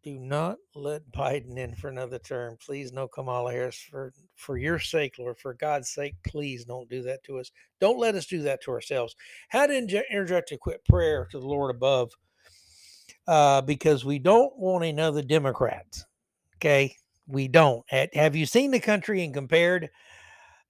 do 0.03 0.19
not 0.19 0.57
let 0.75 1.11
Biden 1.11 1.57
in 1.57 1.75
for 1.75 1.89
another 1.89 2.19
term. 2.19 2.57
Please 2.63 2.93
no 2.93 3.07
Kamala 3.07 3.51
Harris 3.51 3.77
for 3.77 4.13
for 4.35 4.57
your 4.57 4.79
sake, 4.79 5.15
Lord, 5.19 5.37
for 5.37 5.53
God's 5.53 5.89
sake, 5.89 6.15
please 6.25 6.65
don't 6.65 6.89
do 6.89 7.01
that 7.03 7.23
to 7.23 7.39
us. 7.39 7.51
Don't 7.79 7.99
let 7.99 8.15
us 8.15 8.25
do 8.25 8.41
that 8.43 8.61
to 8.63 8.71
ourselves. 8.71 9.15
How 9.49 9.67
to 9.67 9.75
interject 9.75 10.51
a 10.51 10.57
quick 10.57 10.85
prayer 10.85 11.27
to 11.31 11.39
the 11.39 11.47
Lord 11.47 11.75
above, 11.75 12.11
uh, 13.27 13.61
because 13.61 14.05
we 14.05 14.19
don't 14.19 14.57
want 14.57 14.85
another 14.85 15.21
Democrat. 15.21 15.85
Okay, 16.55 16.95
we 17.27 17.47
don't. 17.47 17.83
Have 17.91 18.35
you 18.35 18.45
seen 18.45 18.71
the 18.71 18.79
country 18.79 19.23
and 19.23 19.33
compared 19.33 19.89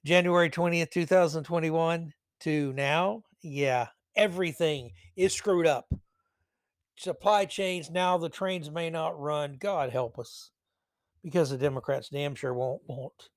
January 0.04 0.50
20th, 0.50 0.90
2021 0.92 2.13
to 2.42 2.74
now, 2.74 3.24
yeah, 3.42 3.88
everything 4.16 4.92
is 5.16 5.34
screwed 5.34 5.68
up. 5.68 5.86
Supply 6.98 7.46
chains, 7.46 7.92
now 7.92 8.18
the 8.18 8.30
trains 8.30 8.72
may 8.72 8.90
not 8.90 9.20
run. 9.20 9.58
God 9.60 9.92
help 9.92 10.18
us. 10.18 10.52
Because 11.24 11.50
the 11.50 11.58
Democrats 11.58 12.10
damn 12.10 12.36
sure 12.36 12.54
won't 12.54 12.82
won't. 12.88 13.30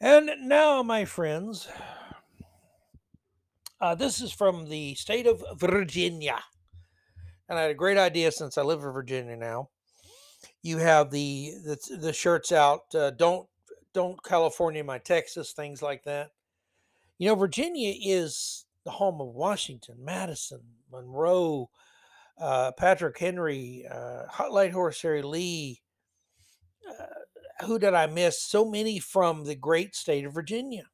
And 0.00 0.30
now, 0.40 0.82
my 0.82 1.04
friends, 1.04 1.68
uh, 3.80 3.94
this 3.94 4.20
is 4.20 4.32
from 4.32 4.68
the 4.68 4.94
state 4.94 5.26
of 5.26 5.42
Virginia. 5.56 6.40
And 7.48 7.58
I 7.58 7.62
had 7.62 7.70
a 7.70 7.74
great 7.74 7.98
idea 7.98 8.32
since 8.32 8.56
I 8.56 8.62
live 8.62 8.82
in 8.82 8.92
Virginia 8.92 9.36
now. 9.36 9.68
You 10.62 10.78
have 10.78 11.10
the 11.10 11.52
the, 11.64 11.96
the 11.98 12.12
shirts 12.12 12.52
out. 12.52 12.94
Uh, 12.94 13.10
don't 13.10 13.48
don't 13.92 14.22
California 14.22 14.82
my 14.82 14.98
Texas, 14.98 15.52
things 15.52 15.82
like 15.82 16.04
that. 16.04 16.30
You 17.18 17.28
know, 17.28 17.34
Virginia 17.34 17.94
is 18.02 18.64
the 18.84 18.90
home 18.90 19.20
of 19.20 19.28
Washington, 19.28 19.96
Madison, 19.98 20.60
Monroe, 20.90 21.70
uh, 22.38 22.72
Patrick 22.72 23.18
Henry, 23.18 23.86
uh, 23.90 24.24
Light 24.50 24.72
Horse 24.72 25.00
Harry 25.02 25.22
Lee. 25.22 25.80
Uh, 26.88 27.64
who 27.66 27.78
did 27.78 27.94
I 27.94 28.06
miss? 28.06 28.42
So 28.42 28.64
many 28.64 28.98
from 28.98 29.44
the 29.44 29.54
great 29.54 29.94
state 29.94 30.24
of 30.24 30.34
Virginia. 30.34 30.84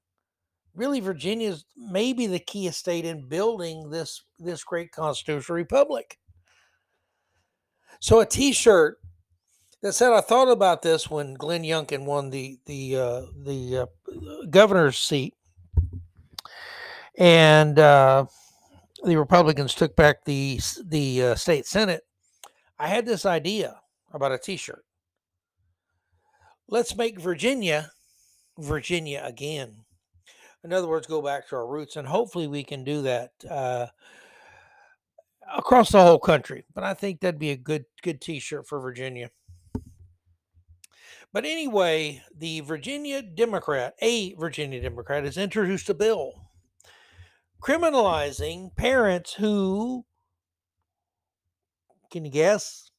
Really, 0.75 1.01
Virginia 1.01 1.51
is 1.51 1.65
maybe 1.77 2.27
the 2.27 2.39
key 2.39 2.71
state 2.71 3.05
in 3.05 3.29
building 3.29 3.91
this 3.91 4.23
this 4.39 4.63
great 4.63 4.93
constitutional 4.93 5.57
republic. 5.57 6.19
So 8.01 8.21
a 8.21 8.27
T-shirt 8.27 8.99
that 9.83 9.93
said, 9.95 10.13
I 10.13 10.21
thought 10.21 10.49
about 10.49 10.83
this 10.83 11.11
when 11.11 11.35
Glenn 11.35 11.63
Youngkin 11.63 12.05
won 12.05 12.31
the 12.31 12.59
the 12.67 12.97
uh, 12.97 13.23
the 13.37 13.79
uh, 13.79 14.47
governor's 14.49 14.99
seat, 14.99 15.35
and 17.19 17.79
uh, 17.79 18.27
the 19.05 19.17
Republicans 19.17 19.75
took 19.75 19.97
back 19.97 20.25
the 20.25 20.61
the 20.85 21.23
uh, 21.23 21.35
state 21.35 21.67
senate. 21.67 22.03
I 22.79 22.89
had 22.89 23.07
this 23.07 23.27
idea 23.27 23.81
about 24.13 24.33
a 24.33 24.39
T-shirt. 24.39 24.85
Let's 26.69 26.97
make 26.97 27.21
Virginia 27.21 27.91
Virginia 28.59 29.23
again. 29.25 29.85
In 30.63 30.73
other 30.73 30.89
words, 30.89 31.07
go 31.07 31.23
back 31.23 31.49
to 31.49 31.57
our 31.57 31.67
roots, 31.67 31.97
and 31.97 32.07
hopefully 32.07 32.47
we 32.47 32.63
can 32.63 32.85
do 32.85 33.03
that 33.03 33.31
uh, 33.49 33.87
across 35.57 35.91
the 35.91 36.03
whole 36.03 36.19
country. 36.19 36.65
But 36.75 36.85
I 36.85 36.95
think 36.95 37.21
that'd 37.21 37.41
be 37.41 37.51
a 37.51 37.57
good 37.57 37.85
good 38.03 38.21
T-shirt 38.21 38.67
for 38.67 38.81
Virginia. 38.81 39.31
But 41.33 41.45
anyway, 41.45 42.23
the 42.37 42.61
Virginia 42.61 43.23
Democrat, 43.23 43.95
a 44.03 44.35
Virginia 44.35 44.81
Democrat, 44.81 45.25
has 45.25 45.37
introduced 45.37 45.89
a 45.89 45.95
bill 45.95 46.50
criminalizing 47.61 48.75
parents 48.77 49.35
who, 49.35 50.05
can 52.11 52.25
you 52.25 52.31
guess? 52.31 52.91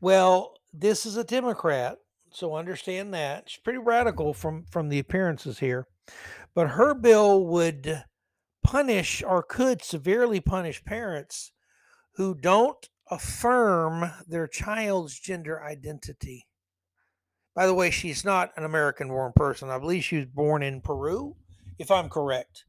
Well, 0.00 0.54
this 0.72 1.04
is 1.04 1.16
a 1.16 1.24
Democrat, 1.24 1.98
so 2.30 2.54
understand 2.54 3.12
that. 3.14 3.50
She's 3.50 3.60
pretty 3.60 3.78
radical 3.78 4.32
from, 4.32 4.64
from 4.70 4.88
the 4.88 4.98
appearances 4.98 5.58
here. 5.58 5.86
But 6.54 6.70
her 6.70 6.94
bill 6.94 7.44
would 7.46 8.04
punish 8.62 9.22
or 9.22 9.42
could 9.42 9.82
severely 9.82 10.40
punish 10.40 10.84
parents 10.84 11.52
who 12.14 12.34
don't 12.34 12.88
affirm 13.10 14.10
their 14.26 14.46
child's 14.46 15.18
gender 15.18 15.62
identity. 15.62 16.46
By 17.54 17.66
the 17.66 17.74
way, 17.74 17.90
she's 17.90 18.24
not 18.24 18.52
an 18.56 18.64
American 18.64 19.08
born 19.08 19.32
person. 19.34 19.68
I 19.68 19.78
believe 19.78 20.04
she 20.04 20.16
was 20.16 20.26
born 20.26 20.62
in 20.62 20.80
Peru, 20.80 21.36
if 21.78 21.90
I'm 21.90 22.08
correct. 22.08 22.64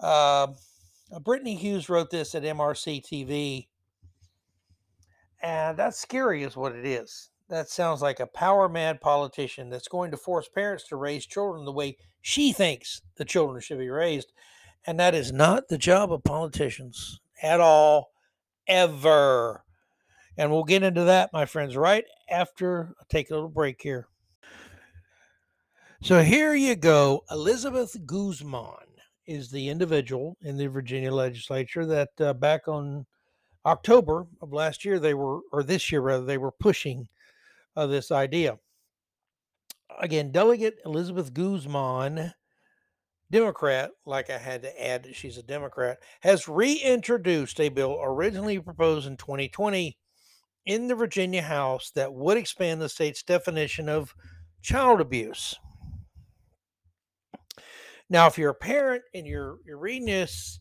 Uh, 0.00 0.48
Brittany 1.22 1.54
Hughes 1.54 1.88
wrote 1.88 2.10
this 2.10 2.34
at 2.34 2.42
MRC 2.42 3.02
TV. 3.02 3.68
And 5.42 5.76
that's 5.76 5.98
scary, 5.98 6.42
is 6.42 6.56
what 6.56 6.74
it 6.74 6.84
is. 6.84 7.30
That 7.48 7.70
sounds 7.70 8.02
like 8.02 8.20
a 8.20 8.26
power 8.26 8.68
mad 8.68 9.00
politician 9.00 9.70
that's 9.70 9.88
going 9.88 10.10
to 10.10 10.16
force 10.16 10.48
parents 10.48 10.86
to 10.88 10.96
raise 10.96 11.24
children 11.24 11.64
the 11.64 11.72
way 11.72 11.96
she 12.20 12.52
thinks 12.52 13.00
the 13.16 13.24
children 13.24 13.60
should 13.60 13.78
be 13.78 13.88
raised. 13.88 14.32
And 14.86 15.00
that 15.00 15.14
is 15.14 15.32
not 15.32 15.68
the 15.68 15.78
job 15.78 16.12
of 16.12 16.24
politicians 16.24 17.20
at 17.42 17.60
all, 17.60 18.10
ever. 18.66 19.64
And 20.36 20.50
we'll 20.50 20.64
get 20.64 20.82
into 20.82 21.04
that, 21.04 21.32
my 21.32 21.46
friends, 21.46 21.76
right 21.76 22.04
after 22.30 22.94
I 23.00 23.04
take 23.08 23.30
a 23.30 23.34
little 23.34 23.48
break 23.48 23.80
here. 23.80 24.08
So 26.02 26.22
here 26.22 26.54
you 26.54 26.76
go. 26.76 27.24
Elizabeth 27.30 27.96
Guzman 28.06 28.87
is 29.28 29.50
the 29.50 29.68
individual 29.68 30.36
in 30.40 30.56
the 30.56 30.66
Virginia 30.66 31.12
legislature 31.12 31.84
that 31.84 32.08
uh, 32.18 32.32
back 32.32 32.66
on 32.66 33.06
October 33.66 34.26
of 34.40 34.52
last 34.52 34.84
year, 34.84 34.98
they 34.98 35.12
were, 35.12 35.40
or 35.52 35.62
this 35.62 35.92
year 35.92 36.00
rather, 36.00 36.24
they 36.24 36.38
were 36.38 36.50
pushing 36.50 37.06
uh, 37.76 37.86
this 37.86 38.10
idea. 38.10 38.58
Again, 40.00 40.32
Delegate 40.32 40.78
Elizabeth 40.84 41.34
Guzman, 41.34 42.32
Democrat, 43.30 43.90
like 44.06 44.30
I 44.30 44.38
had 44.38 44.62
to 44.62 44.86
add 44.86 45.02
that 45.02 45.14
she's 45.14 45.36
a 45.36 45.42
Democrat, 45.42 45.98
has 46.20 46.48
reintroduced 46.48 47.60
a 47.60 47.68
bill 47.68 47.98
originally 48.02 48.58
proposed 48.58 49.06
in 49.06 49.18
2020 49.18 49.98
in 50.64 50.88
the 50.88 50.94
Virginia 50.94 51.42
House 51.42 51.90
that 51.94 52.14
would 52.14 52.38
expand 52.38 52.80
the 52.80 52.88
state's 52.88 53.22
definition 53.22 53.88
of 53.88 54.14
child 54.62 55.00
abuse. 55.00 55.56
Now, 58.10 58.26
if 58.26 58.38
you're 58.38 58.50
a 58.50 58.54
parent 58.54 59.02
and 59.14 59.26
you're 59.26 59.58
you're 59.66 59.78
reading 59.78 60.06
this 60.06 60.60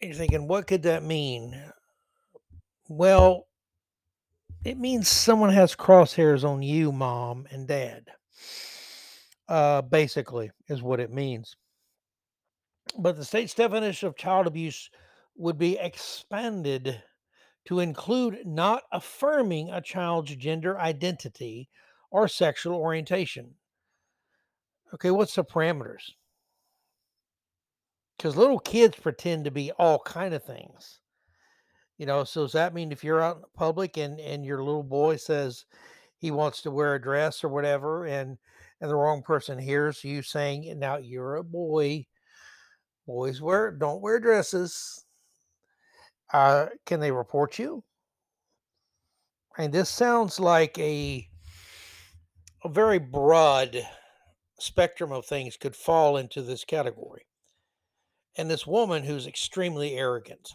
and 0.00 0.10
you're 0.10 0.18
thinking, 0.18 0.48
what 0.48 0.66
could 0.66 0.82
that 0.82 1.02
mean? 1.02 1.60
Well, 2.88 3.46
it 4.64 4.78
means 4.78 5.08
someone 5.08 5.50
has 5.50 5.76
crosshairs 5.76 6.44
on 6.44 6.62
you, 6.62 6.90
mom 6.90 7.46
and 7.50 7.68
dad. 7.68 8.06
Uh, 9.46 9.82
basically, 9.82 10.50
is 10.68 10.82
what 10.82 11.00
it 11.00 11.12
means. 11.12 11.54
But 12.98 13.16
the 13.16 13.24
state's 13.24 13.54
definition 13.54 14.08
of 14.08 14.16
child 14.16 14.46
abuse 14.46 14.90
would 15.36 15.58
be 15.58 15.78
expanded 15.78 17.02
to 17.66 17.80
include 17.80 18.46
not 18.46 18.82
affirming 18.92 19.70
a 19.70 19.80
child's 19.80 20.34
gender 20.36 20.78
identity 20.78 21.68
or 22.10 22.26
sexual 22.28 22.76
orientation. 22.76 23.54
Okay, 24.94 25.10
what's 25.10 25.34
the 25.34 25.44
parameters? 25.44 26.12
Because 28.24 28.38
little 28.38 28.58
kids 28.58 28.96
pretend 28.96 29.44
to 29.44 29.50
be 29.50 29.70
all 29.72 29.98
kind 29.98 30.32
of 30.32 30.42
things. 30.42 31.00
You 31.98 32.06
know, 32.06 32.24
so 32.24 32.44
does 32.44 32.52
that 32.52 32.72
mean 32.72 32.90
if 32.90 33.04
you're 33.04 33.20
out 33.20 33.36
in 33.36 33.42
public 33.54 33.98
and, 33.98 34.18
and 34.18 34.46
your 34.46 34.64
little 34.64 34.82
boy 34.82 35.16
says 35.16 35.66
he 36.16 36.30
wants 36.30 36.62
to 36.62 36.70
wear 36.70 36.94
a 36.94 37.02
dress 37.02 37.44
or 37.44 37.50
whatever, 37.50 38.06
and 38.06 38.38
and 38.80 38.90
the 38.90 38.96
wrong 38.96 39.22
person 39.22 39.58
hears 39.58 40.02
you 40.02 40.22
saying, 40.22 40.78
"Now 40.78 40.96
you're 40.96 41.36
a 41.36 41.44
boy. 41.44 42.06
Boys 43.06 43.42
wear 43.42 43.70
don't 43.70 44.00
wear 44.00 44.18
dresses." 44.18 45.04
Uh, 46.32 46.68
can 46.86 47.00
they 47.00 47.12
report 47.12 47.58
you? 47.58 47.84
And 49.58 49.70
this 49.70 49.90
sounds 49.90 50.40
like 50.40 50.78
a 50.78 51.28
a 52.64 52.70
very 52.70 52.98
broad 52.98 53.86
spectrum 54.58 55.12
of 55.12 55.26
things 55.26 55.58
could 55.58 55.76
fall 55.76 56.16
into 56.16 56.40
this 56.40 56.64
category. 56.64 57.26
And 58.36 58.50
this 58.50 58.66
woman 58.66 59.04
who's 59.04 59.26
extremely 59.26 59.94
arrogant. 59.96 60.54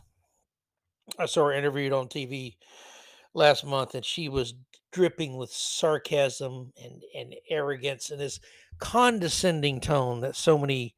I 1.17 1.25
saw 1.25 1.45
her 1.45 1.53
interviewed 1.53 1.93
on 1.93 2.07
TV 2.07 2.57
last 3.33 3.65
month 3.65 3.95
and 3.95 4.05
she 4.05 4.29
was 4.29 4.53
dripping 4.91 5.37
with 5.37 5.51
sarcasm 5.51 6.73
and, 6.83 7.03
and 7.15 7.35
arrogance 7.49 8.09
and 8.09 8.19
this 8.19 8.39
condescending 8.79 9.79
tone 9.79 10.21
that 10.21 10.35
so 10.35 10.57
many 10.57 10.95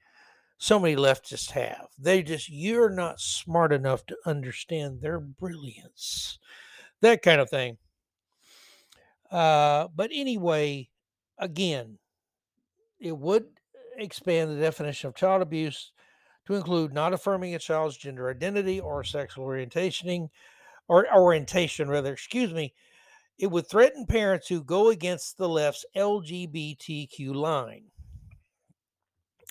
so 0.58 0.80
many 0.80 0.96
leftists 0.96 1.52
have. 1.52 1.88
They 1.98 2.22
just 2.22 2.48
you're 2.48 2.90
not 2.90 3.20
smart 3.20 3.74
enough 3.74 4.06
to 4.06 4.18
understand 4.26 5.02
their 5.02 5.20
brilliance. 5.20 6.38
That 7.02 7.24
kind 7.24 7.42
of 7.42 7.50
thing. 7.50 7.78
Uh, 9.32 9.88
but 9.96 10.12
anyway, 10.14 10.90
again, 11.40 11.98
it 13.00 13.18
would 13.18 13.46
expand 13.98 14.52
the 14.52 14.62
definition 14.62 15.08
of 15.08 15.16
child 15.16 15.42
abuse 15.42 15.92
to 16.46 16.56
include 16.56 16.94
not 16.94 17.14
affirming 17.14 17.56
a 17.56 17.60
child's 17.60 17.98
gender 17.98 18.30
identity 18.30 18.80
or 18.80 19.04
sexual 19.04 19.46
orientation 19.46 20.30
or 20.88 21.08
orientation 21.14 21.90
rather, 21.90 22.14
excuse 22.14 22.54
me. 22.54 22.74
It 23.38 23.48
would 23.48 23.68
threaten 23.68 24.06
parents 24.06 24.48
who 24.48 24.64
go 24.64 24.90
against 24.90 25.38
the 25.38 25.50
left's 25.50 25.86
LGBTQ 25.96 27.34
line. 27.34 27.86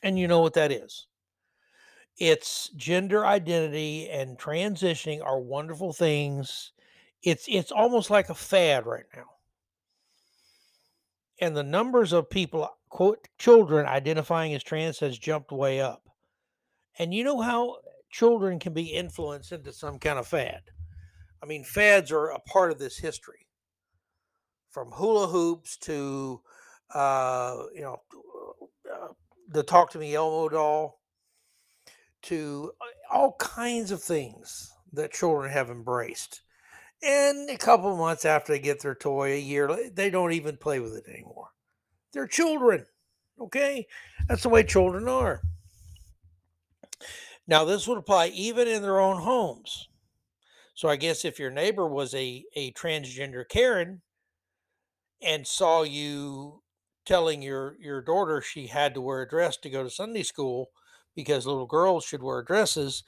And 0.03 0.19
you 0.19 0.29
know 0.29 0.41
what 0.41 0.55
that 0.55 0.71
is. 0.71 1.07
It's 2.19 2.71
gender 2.77 3.25
identity 3.25 4.09
and 4.11 4.39
transitioning 4.39 5.25
are 5.25 5.41
wonderful 5.41 5.93
things. 5.93 6.73
It's 7.23 7.47
it's 7.49 7.73
almost 7.73 8.11
like 8.11 8.29
a 8.29 8.35
fad 8.35 8.87
right 8.87 9.07
now 9.15 9.27
and 11.41 11.57
the 11.57 11.63
numbers 11.63 12.13
of 12.13 12.31
people 12.31 12.69
quote 12.89 13.29
children 13.39 13.87
identifying 13.87 14.55
as 14.55 14.63
trans 14.63 14.99
has 15.01 15.19
jumped 15.19 15.53
way 15.53 15.81
up 15.81 16.10
and 17.01 17.15
you 17.15 17.25
know 17.25 17.41
how 17.41 17.77
children 18.11 18.59
can 18.59 18.73
be 18.73 18.85
influenced 18.85 19.53
into 19.53 19.73
some 19.73 19.99
kind 19.99 20.19
of 20.19 20.27
fad 20.27 20.63
i 21.43 21.47
mean 21.47 21.65
fads 21.65 22.13
are 22.13 22.29
a 22.29 22.41
part 22.41 22.71
of 22.71 22.79
this 22.79 22.99
history 22.99 23.47
from 24.71 24.91
hula 24.93 25.27
hoops 25.27 25.77
to 25.77 26.41
uh, 26.95 27.57
you 27.75 27.83
know 27.83 27.97
uh, 28.93 29.09
the 29.49 29.63
Tickle 29.63 30.01
Me 30.01 30.15
Elmo 30.15 30.49
doll 30.49 31.01
to 32.23 32.73
uh, 32.81 33.15
all 33.15 33.37
kinds 33.39 33.91
of 33.91 34.03
things 34.03 34.73
that 34.93 35.13
children 35.13 35.51
have 35.51 35.71
embraced 35.71 36.43
and 37.03 37.49
a 37.49 37.57
couple 37.57 37.97
months 37.97 38.25
after 38.25 38.53
they 38.53 38.59
get 38.59 38.83
their 38.83 38.95
toy, 38.95 39.33
a 39.33 39.41
year, 39.41 39.91
they 39.93 40.11
don't 40.11 40.33
even 40.33 40.57
play 40.57 40.81
with 40.81 40.97
it 40.97 41.09
anymore. 41.09 41.49
They're 42.13 42.27
children. 42.27 42.87
Okay? 43.41 43.87
That's 44.29 44.43
the 44.43 44.51
way 44.51 44.65
children 44.65 45.09
are. 45.09 45.41
Now, 47.51 47.65
this 47.65 47.89
would 47.89 47.99
apply 47.99 48.29
even 48.29 48.69
in 48.69 48.81
their 48.81 49.01
own 49.01 49.23
homes. 49.23 49.89
So 50.77 50.89
I 50.89 50.95
guess 50.95 51.25
if 51.25 51.41
your 51.41 51.51
neighbor 51.51 51.85
was 51.85 52.15
a, 52.15 52.45
a 52.55 52.73
transgender 52.73 53.43
Karen 53.47 54.03
and 55.21 55.45
saw 55.45 55.83
you 55.83 56.63
telling 57.05 57.43
your, 57.43 57.77
your 57.81 58.03
daughter 58.03 58.41
she 58.41 58.69
had 58.69 58.95
to 58.95 59.01
wear 59.01 59.23
a 59.23 59.29
dress 59.29 59.57
to 59.59 59.69
go 59.69 59.83
to 59.83 59.91
Sunday 59.91 60.23
school 60.23 60.71
because 61.17 61.45
little 61.45 61.67
girls 61.67 62.05
should 62.05 62.23
wear 62.23 62.41
dresses, 62.45 63.03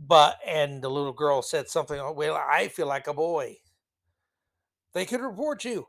but 0.00 0.38
and 0.44 0.82
the 0.82 0.90
little 0.90 1.12
girl 1.12 1.40
said 1.40 1.68
something, 1.68 2.00
well, 2.16 2.34
I 2.34 2.66
feel 2.66 2.88
like 2.88 3.06
a 3.06 3.14
boy. 3.14 3.58
They 4.94 5.06
could 5.06 5.20
report 5.20 5.64
you. 5.64 5.86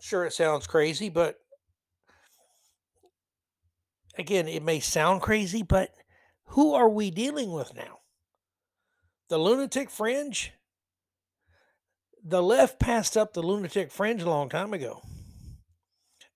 Sure, 0.00 0.24
it 0.24 0.32
sounds 0.32 0.66
crazy, 0.66 1.10
but 1.10 1.36
again, 4.18 4.48
it 4.48 4.64
may 4.64 4.80
sound 4.80 5.22
crazy, 5.22 5.62
but 5.62 5.90
who 6.50 6.74
are 6.74 6.88
we 6.88 7.10
dealing 7.10 7.52
with 7.52 7.74
now? 7.74 7.98
The 9.28 9.38
lunatic 9.38 9.90
fringe? 9.90 10.52
The 12.24 12.42
left 12.42 12.80
passed 12.80 13.16
up 13.16 13.32
the 13.32 13.42
lunatic 13.42 13.92
fringe 13.92 14.22
a 14.22 14.28
long 14.28 14.48
time 14.48 14.74
ago. 14.74 15.00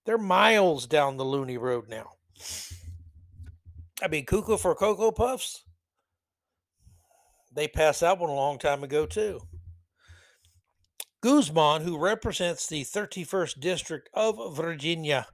They're 0.05 0.17
miles 0.17 0.87
down 0.87 1.17
the 1.17 1.25
loony 1.25 1.57
road 1.57 1.89
now. 1.89 2.11
I 4.01 4.07
mean, 4.07 4.25
cuckoo 4.25 4.57
for 4.57 4.73
Cocoa 4.75 5.11
Puffs? 5.11 5.63
They 7.53 7.67
passed 7.67 8.01
that 8.01 8.17
one 8.17 8.29
a 8.29 8.33
long 8.33 8.57
time 8.57 8.83
ago, 8.83 9.05
too. 9.05 9.41
Guzman, 11.21 11.81
who 11.81 11.97
represents 11.97 12.67
the 12.67 12.83
31st 12.83 13.59
District 13.59 14.09
of 14.13 14.55
Virginia, 14.55 15.27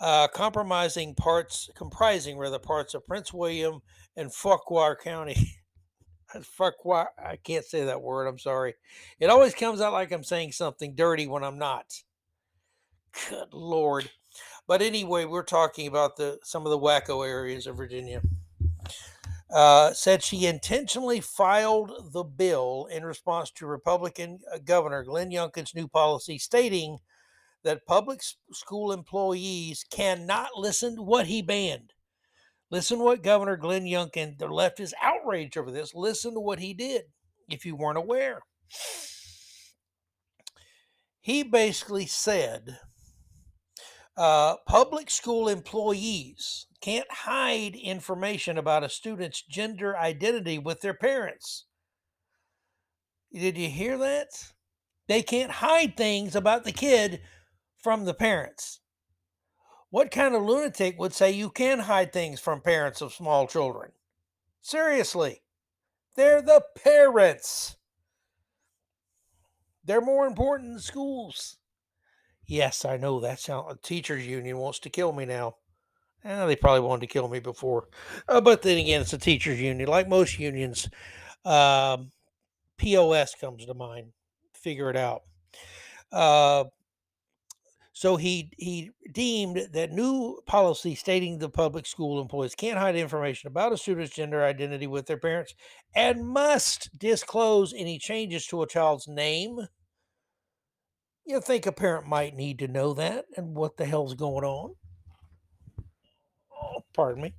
uh, 0.00 0.28
compromising 0.28 1.14
parts, 1.14 1.70
comprising 1.74 2.36
rather 2.38 2.58
parts 2.58 2.94
of 2.94 3.06
Prince 3.06 3.32
William 3.32 3.80
and 4.16 4.32
Fauquier 4.32 4.96
County. 4.96 5.58
Fauquier, 6.42 7.08
I 7.18 7.36
can't 7.36 7.64
say 7.64 7.84
that 7.84 8.02
word. 8.02 8.26
I'm 8.26 8.38
sorry. 8.38 8.74
It 9.20 9.30
always 9.30 9.54
comes 9.54 9.80
out 9.80 9.92
like 9.92 10.10
I'm 10.12 10.24
saying 10.24 10.52
something 10.52 10.94
dirty 10.94 11.26
when 11.26 11.44
I'm 11.44 11.58
not. 11.58 12.02
Good 13.30 13.52
lord. 13.52 14.10
But 14.66 14.82
anyway, 14.82 15.24
we're 15.26 15.44
talking 15.44 15.86
about 15.86 16.16
the 16.16 16.38
some 16.42 16.64
of 16.64 16.70
the 16.70 16.78
wacko 16.78 17.26
areas 17.26 17.66
of 17.66 17.76
Virginia. 17.76 18.22
Uh, 19.54 19.92
said 19.92 20.20
she 20.22 20.46
intentionally 20.46 21.20
filed 21.20 21.92
the 22.12 22.24
bill 22.24 22.88
in 22.90 23.04
response 23.04 23.52
to 23.52 23.66
Republican 23.66 24.40
uh, 24.52 24.58
Governor 24.64 25.04
Glenn 25.04 25.30
Youngkin's 25.30 25.74
new 25.76 25.86
policy 25.86 26.38
stating 26.38 26.98
that 27.64 27.86
public 27.86 28.20
school 28.52 28.92
employees 28.92 29.84
cannot 29.90 30.50
listen 30.56 30.96
to 30.96 31.02
what 31.02 31.26
he 31.26 31.42
banned. 31.42 31.92
Listen 32.70 32.98
what 32.98 33.22
Governor 33.22 33.56
Glenn 33.56 33.84
Youngkin, 33.84 34.38
the 34.38 34.48
left 34.48 34.80
is 34.80 34.94
outraged 35.02 35.56
over 35.56 35.70
this. 35.70 35.94
Listen 35.94 36.34
to 36.34 36.40
what 36.40 36.58
he 36.58 36.74
did 36.74 37.04
if 37.48 37.64
you 37.64 37.76
weren't 37.76 37.98
aware. 37.98 38.40
He 41.20 41.42
basically 41.42 42.06
said 42.06 42.78
uh, 44.16 44.56
public 44.66 45.10
school 45.10 45.48
employees 45.48 46.66
can't 46.80 47.10
hide 47.10 47.74
information 47.74 48.58
about 48.58 48.84
a 48.84 48.88
student's 48.88 49.42
gender 49.42 49.96
identity 49.96 50.58
with 50.58 50.80
their 50.80 50.94
parents. 50.94 51.64
Did 53.32 53.56
you 53.56 53.70
hear 53.70 53.96
that? 53.98 54.28
They 55.08 55.22
can't 55.22 55.50
hide 55.50 55.96
things 55.96 56.36
about 56.36 56.64
the 56.64 56.72
kid 56.72 57.20
from 57.84 58.06
the 58.06 58.14
parents. 58.14 58.80
What 59.90 60.10
kind 60.10 60.34
of 60.34 60.42
lunatic 60.42 60.98
would 60.98 61.12
say 61.12 61.30
you 61.30 61.50
can 61.50 61.80
hide 61.80 62.14
things 62.14 62.40
from 62.40 62.62
parents 62.62 63.02
of 63.02 63.12
small 63.12 63.46
children? 63.46 63.92
Seriously, 64.62 65.42
they're 66.16 66.40
the 66.40 66.64
parents. 66.82 67.76
They're 69.84 70.00
more 70.00 70.26
important 70.26 70.70
than 70.70 70.80
schools. 70.80 71.58
Yes, 72.46 72.86
I 72.86 72.96
know 72.96 73.20
that 73.20 73.38
sound. 73.38 73.82
Teachers 73.82 74.26
union 74.26 74.56
wants 74.56 74.78
to 74.80 74.90
kill 74.90 75.12
me 75.12 75.26
now. 75.26 75.56
Eh, 76.24 76.46
they 76.46 76.56
probably 76.56 76.80
wanted 76.80 77.02
to 77.02 77.12
kill 77.12 77.28
me 77.28 77.38
before. 77.38 77.88
Uh, 78.26 78.40
but 78.40 78.62
then 78.62 78.78
again, 78.78 79.02
it's 79.02 79.12
a 79.12 79.18
teachers' 79.18 79.60
union. 79.60 79.90
Like 79.90 80.08
most 80.08 80.38
unions, 80.38 80.88
um, 81.44 82.12
POS 82.78 83.34
comes 83.34 83.66
to 83.66 83.74
mind. 83.74 84.12
Figure 84.54 84.88
it 84.88 84.96
out. 84.96 85.22
Uh, 86.10 86.64
so 87.94 88.16
he 88.16 88.50
he 88.58 88.90
deemed 89.12 89.68
that 89.72 89.92
new 89.92 90.40
policy 90.46 90.96
stating 90.96 91.38
the 91.38 91.48
public 91.48 91.86
school 91.86 92.20
employees 92.20 92.56
can't 92.56 92.78
hide 92.78 92.96
information 92.96 93.46
about 93.46 93.72
a 93.72 93.78
student's 93.78 94.14
gender 94.14 94.42
identity 94.44 94.88
with 94.88 95.06
their 95.06 95.16
parents 95.16 95.54
and 95.94 96.26
must 96.26 96.98
disclose 96.98 97.72
any 97.72 97.98
changes 97.98 98.46
to 98.48 98.62
a 98.62 98.66
child's 98.66 99.06
name. 99.06 99.68
You 101.24 101.40
think 101.40 101.66
a 101.66 101.72
parent 101.72 102.08
might 102.08 102.34
need 102.34 102.58
to 102.58 102.68
know 102.68 102.92
that 102.94 103.26
and 103.36 103.56
what 103.56 103.76
the 103.76 103.86
hell's 103.86 104.14
going 104.14 104.44
on 104.44 104.74
Oh, 106.52 106.84
pardon 106.92 107.22
me. 107.22 107.34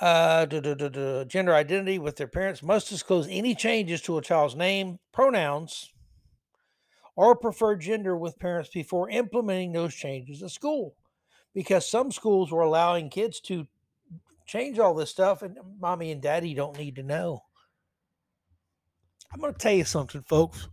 Uh, 0.00 0.46
gender 0.46 1.54
identity 1.54 1.98
with 1.98 2.16
their 2.16 2.26
parents 2.28 2.62
must 2.62 2.88
disclose 2.88 3.28
any 3.28 3.54
changes 3.54 4.00
to 4.02 4.18
a 4.18 4.22
child's 4.22 4.56
name, 4.56 4.98
pronouns, 5.12 5.93
or 7.16 7.36
preferred 7.36 7.80
gender 7.80 8.16
with 8.16 8.38
parents 8.38 8.70
before 8.70 9.08
implementing 9.10 9.72
those 9.72 9.94
changes 9.94 10.42
at 10.42 10.50
school. 10.50 10.94
Because 11.54 11.88
some 11.88 12.10
schools 12.10 12.50
were 12.50 12.62
allowing 12.62 13.10
kids 13.10 13.40
to 13.42 13.66
change 14.46 14.78
all 14.78 14.94
this 14.94 15.10
stuff, 15.10 15.42
and 15.42 15.56
mommy 15.80 16.10
and 16.10 16.20
daddy 16.20 16.54
don't 16.54 16.78
need 16.78 16.96
to 16.96 17.02
know. 17.02 17.42
I'm 19.32 19.40
going 19.40 19.52
to 19.52 19.58
tell 19.58 19.72
you 19.72 19.84
something, 19.84 20.22
folks. 20.22 20.68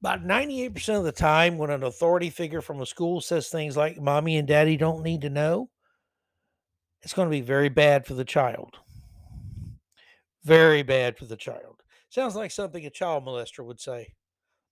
About 0.00 0.24
98% 0.24 0.96
of 0.96 1.04
the 1.04 1.12
time, 1.12 1.58
when 1.58 1.70
an 1.70 1.82
authority 1.82 2.30
figure 2.30 2.60
from 2.60 2.80
a 2.80 2.86
school 2.86 3.20
says 3.20 3.48
things 3.48 3.76
like, 3.76 4.00
Mommy 4.00 4.36
and 4.36 4.46
Daddy 4.46 4.76
don't 4.76 5.02
need 5.02 5.22
to 5.22 5.30
know, 5.30 5.70
it's 7.02 7.14
going 7.14 7.26
to 7.26 7.30
be 7.30 7.40
very 7.40 7.68
bad 7.68 8.06
for 8.06 8.14
the 8.14 8.24
child. 8.24 8.76
Very 10.44 10.82
bad 10.82 11.18
for 11.18 11.24
the 11.24 11.36
child. 11.36 11.82
Sounds 12.10 12.36
like 12.36 12.50
something 12.50 12.86
a 12.86 12.90
child 12.90 13.24
molester 13.24 13.64
would 13.64 13.80
say. 13.80 14.14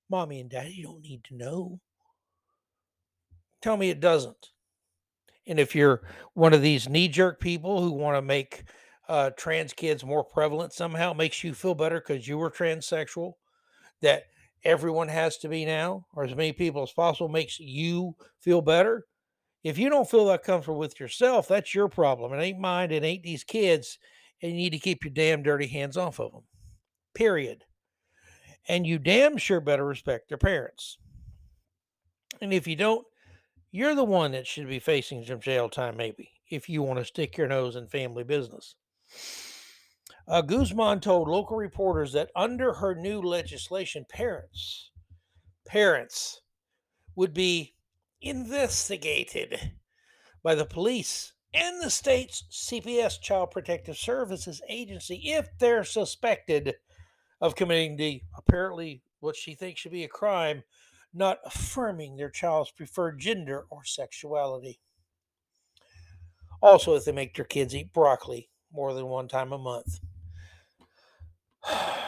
Mommy 0.09 0.41
and 0.41 0.51
Daddy 0.51 0.83
don't 0.83 1.03
need 1.03 1.25
to 1.25 1.37
know. 1.37 1.81
Tell 3.63 3.77
me 3.77 3.91
it 3.91 4.01
doesn't. 4.01 4.51
And 5.47 5.59
if 5.59 5.75
you're 5.75 6.03
one 6.35 6.53
of 6.53 6.63
these 6.63 6.89
knee 6.89 7.09
jerk 7.09 7.41
people 7.41 7.81
who 7.81 7.93
want 7.93 8.17
to 8.17 8.23
make 8.23 8.65
uh, 9.09 9.31
trans 9.37 9.73
kids 9.73 10.05
more 10.05 10.25
prevalent 10.25 10.73
somehow, 10.73 11.13
makes 11.13 11.43
you 11.45 11.55
feel 11.55 11.75
better 11.75 12.01
because 12.01 12.27
you 12.27 12.39
were 12.39 12.51
transsexual, 12.51 13.35
that 14.03 14.25
everyone 14.65 15.09
has 15.09 15.39
to 15.39 15.49
be 15.49 15.65
now, 15.65 16.07
or 16.15 16.25
as 16.25 16.35
many 16.35 16.53
people 16.53 16.83
as 16.83 16.93
possible, 16.93 17.29
makes 17.29 17.61
you 17.61 18.15
feel 18.41 18.61
better. 18.61 19.05
If 19.63 19.79
you 19.79 19.89
don't 19.89 20.09
feel 20.09 20.27
that 20.27 20.45
comfortable 20.45 20.79
with 20.79 21.01
yourself, 21.01 21.49
that's 21.49 21.75
your 21.75 21.89
problem. 21.89 22.33
It 22.33 22.43
ain't 22.43 22.61
mine. 22.61 22.91
It 22.93 23.05
ain't 23.05 23.23
these 23.23 23.45
kids. 23.45 23.99
And 24.43 24.53
you 24.53 24.59
need 24.59 24.71
to 24.71 24.79
keep 24.79 25.05
your 25.05 25.13
damn 25.13 25.43
dirty 25.43 25.67
hands 25.67 25.97
off 25.97 26.21
of 26.21 26.33
them. 26.33 26.43
Period. 27.15 27.65
And 28.69 28.87
you 28.87 28.99
damn 28.99 29.37
sure 29.37 29.61
better 29.61 29.85
respect 29.85 30.29
their 30.29 30.39
parents. 30.39 30.99
And 32.41 32.53
if 32.53 32.67
you 32.67 32.77
don't, 32.77 33.07
you're 33.71 33.95
the 33.95 34.05
one 34.05 34.33
that 34.33 34.47
should 34.47 34.69
be 34.69 34.79
facing 34.79 35.25
some 35.25 35.41
jail 35.41 35.69
time, 35.69 35.97
maybe, 35.97 36.31
if 36.51 36.69
you 36.69 36.83
want 36.83 36.99
to 36.99 37.05
stick 37.05 37.37
your 37.37 37.47
nose 37.47 37.77
in 37.77 37.87
family 37.87 38.25
business. 38.25 38.75
Uh, 40.29 40.43
Guzman 40.43 41.01
told 41.01 41.29
local 41.29 41.57
reporters 41.57 42.13
that 42.13 42.31
under 42.35 42.75
her 42.75 42.95
new 42.95 43.21
legislation, 43.21 44.05
parents, 44.09 44.91
parents 45.67 46.41
would 47.15 47.33
be 47.33 47.75
investigated 48.21 49.73
by 50.43 50.55
the 50.55 50.65
police 50.65 51.33
and 51.55 51.81
the 51.81 51.91
state's 51.91 52.45
CPS, 52.51 53.21
Child 53.21 53.51
Protective 53.51 53.97
Services 53.97 54.61
Agency, 54.69 55.23
if 55.25 55.49
they're 55.59 55.85
suspected 55.85 56.75
of 57.41 57.55
committing 57.55 57.97
the 57.97 58.23
apparently 58.37 59.03
what 59.21 59.37
she 59.37 59.55
thinks 59.55 59.81
should 59.81 59.93
be 59.93 60.05
a 60.05 60.09
crime, 60.09 60.63
not 61.13 61.39
affirming 61.45 62.17
their 62.17 62.31
child's 62.31 62.71
preferred 62.71 63.19
gender 63.19 63.67
or 63.71 63.85
sexuality. 63.85 64.81
Also, 66.63 66.95
if 66.95 67.05
they 67.05 67.13
make 67.13 67.35
their 67.35 67.45
kids 67.45 67.75
eat 67.75 67.93
broccoli 67.93 68.49
more 68.73 68.95
than 68.95 69.07
one 69.07 69.29
time 69.29 69.53
a 69.53 69.59
month. 69.59 70.01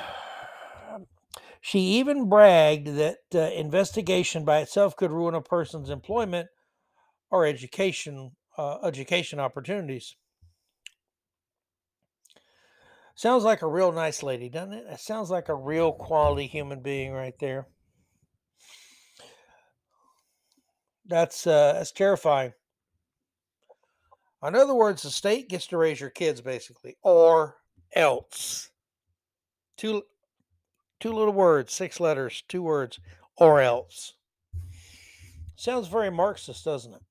She 1.61 1.81
even 1.81 2.29
bragged 2.31 2.87
that 2.87 3.19
uh, 3.35 3.41
investigation 3.41 4.45
by 4.45 4.61
itself 4.61 4.97
could 4.97 5.11
ruin 5.11 5.35
a 5.35 5.43
person's 5.43 5.91
employment 5.91 6.49
or 7.31 7.45
education 7.45 8.33
uh, 8.57 8.79
education 8.83 9.39
opportunities. 9.39 10.17
Sounds 13.19 13.43
like 13.43 13.63
a 13.63 13.67
real 13.67 13.91
nice 13.91 14.23
lady, 14.23 14.49
doesn't 14.49 14.75
it? 14.75 14.87
It 14.89 15.01
sounds 15.01 15.29
like 15.29 15.49
a 15.49 15.55
real 15.57 15.91
quality 15.91 16.47
human 16.47 16.83
being 16.83 17.13
right 17.13 17.35
there. 17.41 17.67
That's 21.05 21.45
uh, 21.45 21.73
that's 21.73 21.91
terrifying. 21.91 22.53
In 24.47 24.55
other 24.55 24.73
words, 24.73 25.03
the 25.03 25.11
state 25.11 25.49
gets 25.49 25.67
to 25.67 25.77
raise 25.77 25.99
your 25.99 26.11
kids, 26.11 26.41
basically, 26.41 26.97
or 27.03 27.57
else. 27.93 28.71
Two 29.77 30.05
two 31.01 31.13
little 31.13 31.35
words, 31.35 31.73
six 31.73 31.99
letters, 31.99 32.45
two 32.47 32.63
words, 32.63 33.01
or 33.37 33.61
else. 33.61 34.15
Sounds 35.57 35.89
very 35.89 36.13
Marxist, 36.13 36.65
doesn't 36.65 36.95
it? 36.95 37.03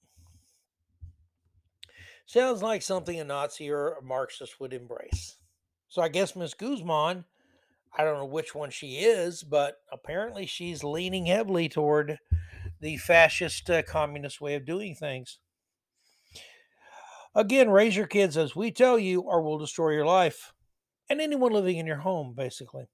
Sounds 2.25 2.63
like 2.63 2.81
something 2.81 3.19
a 3.19 3.25
Nazi 3.25 3.69
or 3.69 3.95
a 3.95 4.01
Marxist 4.01 4.61
would 4.61 4.71
embrace. 4.71 5.35
So 5.89 6.01
I 6.01 6.09
guess 6.09 6.35
Miss 6.35 6.53
Guzman, 6.53 7.25
I 7.97 8.03
don't 8.03 8.17
know 8.17 8.25
which 8.25 8.53
one 8.53 8.69
she 8.69 8.97
is, 8.97 9.43
but 9.43 9.77
apparently 9.91 10.45
she's 10.45 10.83
leaning 10.83 11.25
heavily 11.25 11.69
toward 11.69 12.19
the 12.81 12.97
fascist 12.97 13.69
uh, 13.69 13.81
communist 13.83 14.41
way 14.41 14.55
of 14.55 14.65
doing 14.65 14.95
things. 14.95 15.39
Again, 17.33 17.69
raise 17.69 17.95
your 17.95 18.07
kids 18.07 18.35
as 18.35 18.55
we 18.55 18.71
tell 18.71 18.97
you, 18.97 19.21
or 19.21 19.41
we'll 19.41 19.59
destroy 19.59 19.91
your 19.91 20.05
life 20.05 20.53
and 21.09 21.21
anyone 21.21 21.53
living 21.53 21.77
in 21.77 21.87
your 21.87 21.97
home, 21.97 22.33
basically, 22.35 22.85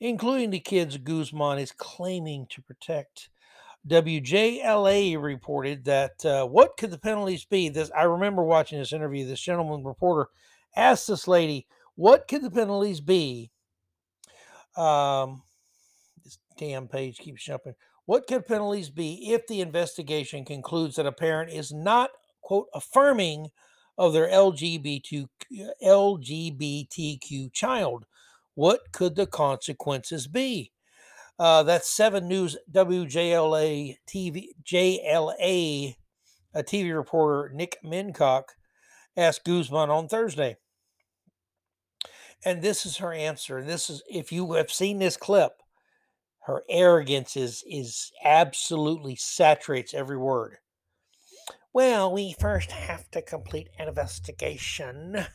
including 0.00 0.50
the 0.50 0.60
kids 0.60 0.96
Guzman 0.96 1.58
is 1.58 1.72
claiming 1.72 2.46
to 2.50 2.62
protect. 2.62 3.30
WJLA 3.86 5.20
reported 5.20 5.84
that 5.84 6.24
uh, 6.24 6.44
what 6.46 6.76
could 6.76 6.90
the 6.90 6.98
penalties 6.98 7.44
be? 7.44 7.68
This 7.68 7.90
I 7.96 8.02
remember 8.02 8.44
watching 8.44 8.78
this 8.78 8.92
interview. 8.92 9.26
This 9.26 9.40
gentleman 9.40 9.84
reporter 9.84 10.28
asked 10.76 11.08
this 11.08 11.26
lady, 11.26 11.66
"What 11.98 12.28
could 12.28 12.42
the 12.42 12.50
penalties 12.50 13.00
be?" 13.00 13.50
Um, 14.76 15.42
this 16.22 16.38
damn 16.56 16.86
page 16.86 17.18
keeps 17.18 17.44
jumping. 17.44 17.74
What 18.06 18.28
could 18.28 18.46
penalties 18.46 18.88
be 18.88 19.32
if 19.32 19.48
the 19.48 19.60
investigation 19.60 20.44
concludes 20.44 20.94
that 20.96 21.06
a 21.06 21.12
parent 21.12 21.50
is 21.50 21.72
not 21.72 22.10
quote 22.40 22.68
affirming 22.72 23.48
of 23.98 24.12
their 24.12 24.28
LGBT, 24.28 25.26
LGBTQ 25.82 27.52
child? 27.52 28.06
What 28.54 28.92
could 28.92 29.16
the 29.16 29.26
consequences 29.26 30.28
be? 30.28 30.70
Uh, 31.36 31.64
that's 31.64 31.88
Seven 31.88 32.28
News 32.28 32.56
WJLA 32.72 33.96
TV 34.06 34.48
JLA 34.64 35.96
a 36.54 36.62
TV 36.62 36.96
reporter 36.96 37.50
Nick 37.54 37.78
Minock 37.82 38.54
asked 39.16 39.44
Guzman 39.44 39.90
on 39.90 40.08
Thursday. 40.08 40.56
And 42.44 42.62
this 42.62 42.86
is 42.86 42.98
her 42.98 43.12
answer. 43.12 43.58
And 43.58 43.68
this 43.68 43.90
is 43.90 44.02
if 44.08 44.32
you 44.32 44.52
have 44.52 44.70
seen 44.70 44.98
this 44.98 45.16
clip, 45.16 45.52
her 46.46 46.62
arrogance 46.68 47.36
is 47.36 47.64
is 47.68 48.12
absolutely 48.24 49.16
saturates 49.16 49.94
every 49.94 50.16
word. 50.16 50.58
Well, 51.72 52.12
we 52.12 52.34
first 52.38 52.70
have 52.70 53.10
to 53.10 53.22
complete 53.22 53.68
an 53.78 53.88
investigation. 53.88 55.26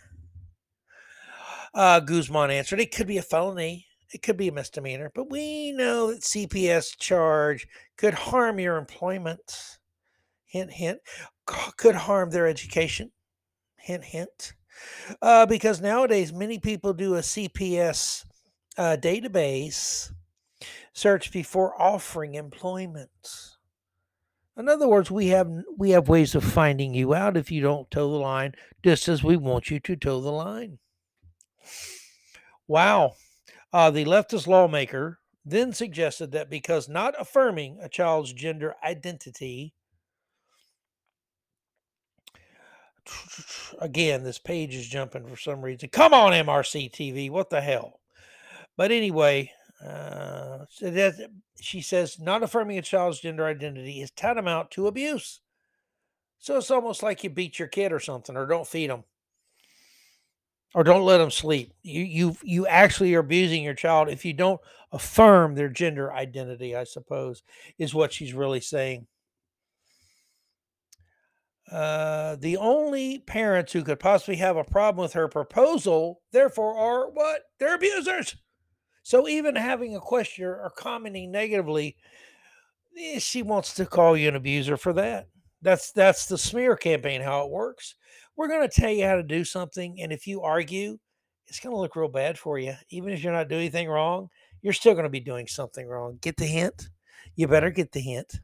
Uh, 1.73 1.99
Guzman 1.99 2.51
answered, 2.51 2.79
it 2.79 2.93
could 2.93 3.07
be 3.07 3.17
a 3.17 3.23
felony 3.23 3.87
it 4.13 4.21
could 4.21 4.37
be 4.37 4.47
a 4.47 4.51
misdemeanor, 4.51 5.11
but 5.13 5.29
we 5.29 5.71
know 5.71 6.13
that 6.13 6.21
CPS 6.21 6.97
charge 6.97 7.67
could 7.97 8.13
harm 8.13 8.59
your 8.59 8.77
employment. 8.77 9.79
Hint, 10.45 10.71
hint. 10.71 10.99
Could 11.45 11.95
harm 11.95 12.29
their 12.29 12.47
education. 12.47 13.11
Hint, 13.77 14.05
hint. 14.05 14.53
Uh, 15.21 15.45
because 15.45 15.81
nowadays, 15.81 16.33
many 16.33 16.59
people 16.59 16.93
do 16.93 17.15
a 17.15 17.19
CPS 17.19 18.25
uh, 18.77 18.97
database 18.99 20.11
search 20.93 21.31
before 21.31 21.79
offering 21.81 22.35
employment. 22.35 23.09
In 24.55 24.69
other 24.69 24.87
words, 24.87 25.09
we 25.09 25.27
have 25.27 25.51
we 25.77 25.91
have 25.91 26.07
ways 26.07 26.35
of 26.35 26.43
finding 26.43 26.93
you 26.93 27.13
out 27.13 27.37
if 27.37 27.51
you 27.51 27.61
don't 27.61 27.89
toe 27.89 28.11
the 28.11 28.17
line, 28.17 28.53
just 28.83 29.07
as 29.07 29.23
we 29.23 29.35
want 29.35 29.71
you 29.71 29.79
to 29.79 29.95
toe 29.95 30.21
the 30.21 30.31
line. 30.31 30.77
Wow. 32.67 33.13
Uh, 33.71 33.89
the 33.89 34.05
leftist 34.05 34.45
lawmaker 34.45 35.19
then 35.43 35.73
suggested 35.73 36.31
that 36.31 36.49
because 36.49 36.87
not 36.87 37.15
affirming 37.19 37.79
a 37.81 37.89
child's 37.89 38.31
gender 38.31 38.75
identity, 38.83 39.73
again, 43.79 44.23
this 44.23 44.39
page 44.39 44.75
is 44.75 44.87
jumping 44.87 45.25
for 45.27 45.37
some 45.37 45.61
reason. 45.61 45.89
Come 45.89 46.13
on, 46.13 46.31
MRC 46.31 46.91
TV, 46.91 47.29
what 47.29 47.49
the 47.49 47.61
hell? 47.61 47.99
But 48.77 48.91
anyway, 48.91 49.51
uh, 49.85 50.65
so 50.69 50.89
that, 50.89 51.29
she 51.59 51.81
says 51.81 52.19
not 52.19 52.43
affirming 52.43 52.77
a 52.77 52.81
child's 52.81 53.19
gender 53.19 53.45
identity 53.45 54.01
is 54.01 54.11
tantamount 54.11 54.71
to 54.71 54.87
abuse. 54.87 55.41
So 56.39 56.57
it's 56.57 56.71
almost 56.71 57.03
like 57.03 57.23
you 57.23 57.29
beat 57.29 57.59
your 57.59 57.67
kid 57.67 57.91
or 57.91 57.99
something, 57.99 58.35
or 58.35 58.45
don't 58.45 58.67
feed 58.67 58.89
them 58.89 59.03
or 60.73 60.83
don't 60.83 61.05
let 61.05 61.17
them 61.17 61.31
sleep. 61.31 61.73
You 61.83 62.01
you 62.01 62.37
you 62.43 62.67
actually 62.67 63.13
are 63.15 63.19
abusing 63.19 63.63
your 63.63 63.73
child 63.73 64.09
if 64.09 64.25
you 64.25 64.33
don't 64.33 64.61
affirm 64.91 65.55
their 65.55 65.69
gender 65.69 66.11
identity. 66.11 66.75
I 66.75 66.83
suppose 66.83 67.43
is 67.77 67.93
what 67.93 68.13
she's 68.13 68.33
really 68.33 68.61
saying. 68.61 69.07
Uh, 71.71 72.35
the 72.35 72.57
only 72.57 73.19
parents 73.19 73.71
who 73.71 73.83
could 73.83 73.99
possibly 73.99 74.35
have 74.35 74.57
a 74.57 74.63
problem 74.63 75.01
with 75.01 75.13
her 75.13 75.27
proposal, 75.27 76.21
therefore, 76.31 76.77
are 76.77 77.09
what? 77.09 77.43
They're 77.59 77.75
abusers. 77.75 78.35
So 79.03 79.27
even 79.27 79.55
having 79.55 79.95
a 79.95 79.99
question 79.99 80.45
or 80.45 80.71
commenting 80.77 81.31
negatively, 81.31 81.97
eh, 82.97 83.19
she 83.19 83.43
wants 83.43 83.73
to 83.75 83.85
call 83.85 84.15
you 84.17 84.29
an 84.29 84.35
abuser 84.35 84.77
for 84.77 84.93
that. 84.93 85.27
That's 85.61 85.91
that's 85.91 86.25
the 86.25 86.37
smear 86.37 86.75
campaign 86.75 87.21
how 87.21 87.45
it 87.45 87.51
works. 87.51 87.95
We're 88.35 88.49
going 88.49 88.67
to 88.67 88.81
tell 88.81 88.91
you 88.91 89.05
how 89.05 89.15
to 89.15 89.23
do 89.23 89.45
something 89.45 90.01
and 90.01 90.11
if 90.11 90.27
you 90.27 90.41
argue, 90.41 90.97
it's 91.47 91.59
going 91.59 91.73
to 91.73 91.79
look 91.79 91.95
real 91.95 92.07
bad 92.07 92.37
for 92.37 92.57
you. 92.57 92.73
Even 92.89 93.11
if 93.13 93.23
you're 93.23 93.33
not 93.33 93.47
doing 93.49 93.61
anything 93.61 93.89
wrong, 93.89 94.29
you're 94.61 94.73
still 94.73 94.93
going 94.93 95.03
to 95.03 95.09
be 95.09 95.19
doing 95.19 95.47
something 95.47 95.87
wrong. 95.87 96.17
Get 96.21 96.37
the 96.37 96.45
hint? 96.45 96.89
You 97.35 97.47
better 97.47 97.69
get 97.69 97.91
the 97.91 97.99
hint. 97.99 98.39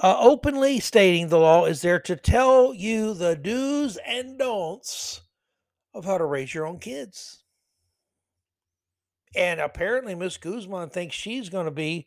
Uh, 0.00 0.16
openly 0.20 0.78
stating 0.78 1.28
the 1.28 1.38
law 1.38 1.64
is 1.64 1.82
there 1.82 1.98
to 1.98 2.14
tell 2.14 2.72
you 2.72 3.14
the 3.14 3.34
do's 3.34 3.98
and 4.06 4.38
don'ts 4.38 5.22
of 5.92 6.04
how 6.04 6.16
to 6.16 6.24
raise 6.24 6.54
your 6.54 6.66
own 6.66 6.78
kids. 6.78 7.42
And 9.34 9.60
apparently, 9.60 10.14
Miss 10.14 10.36
Guzman 10.36 10.90
thinks 10.90 11.16
she's 11.16 11.48
going 11.48 11.66
to 11.66 11.72
be 11.72 12.06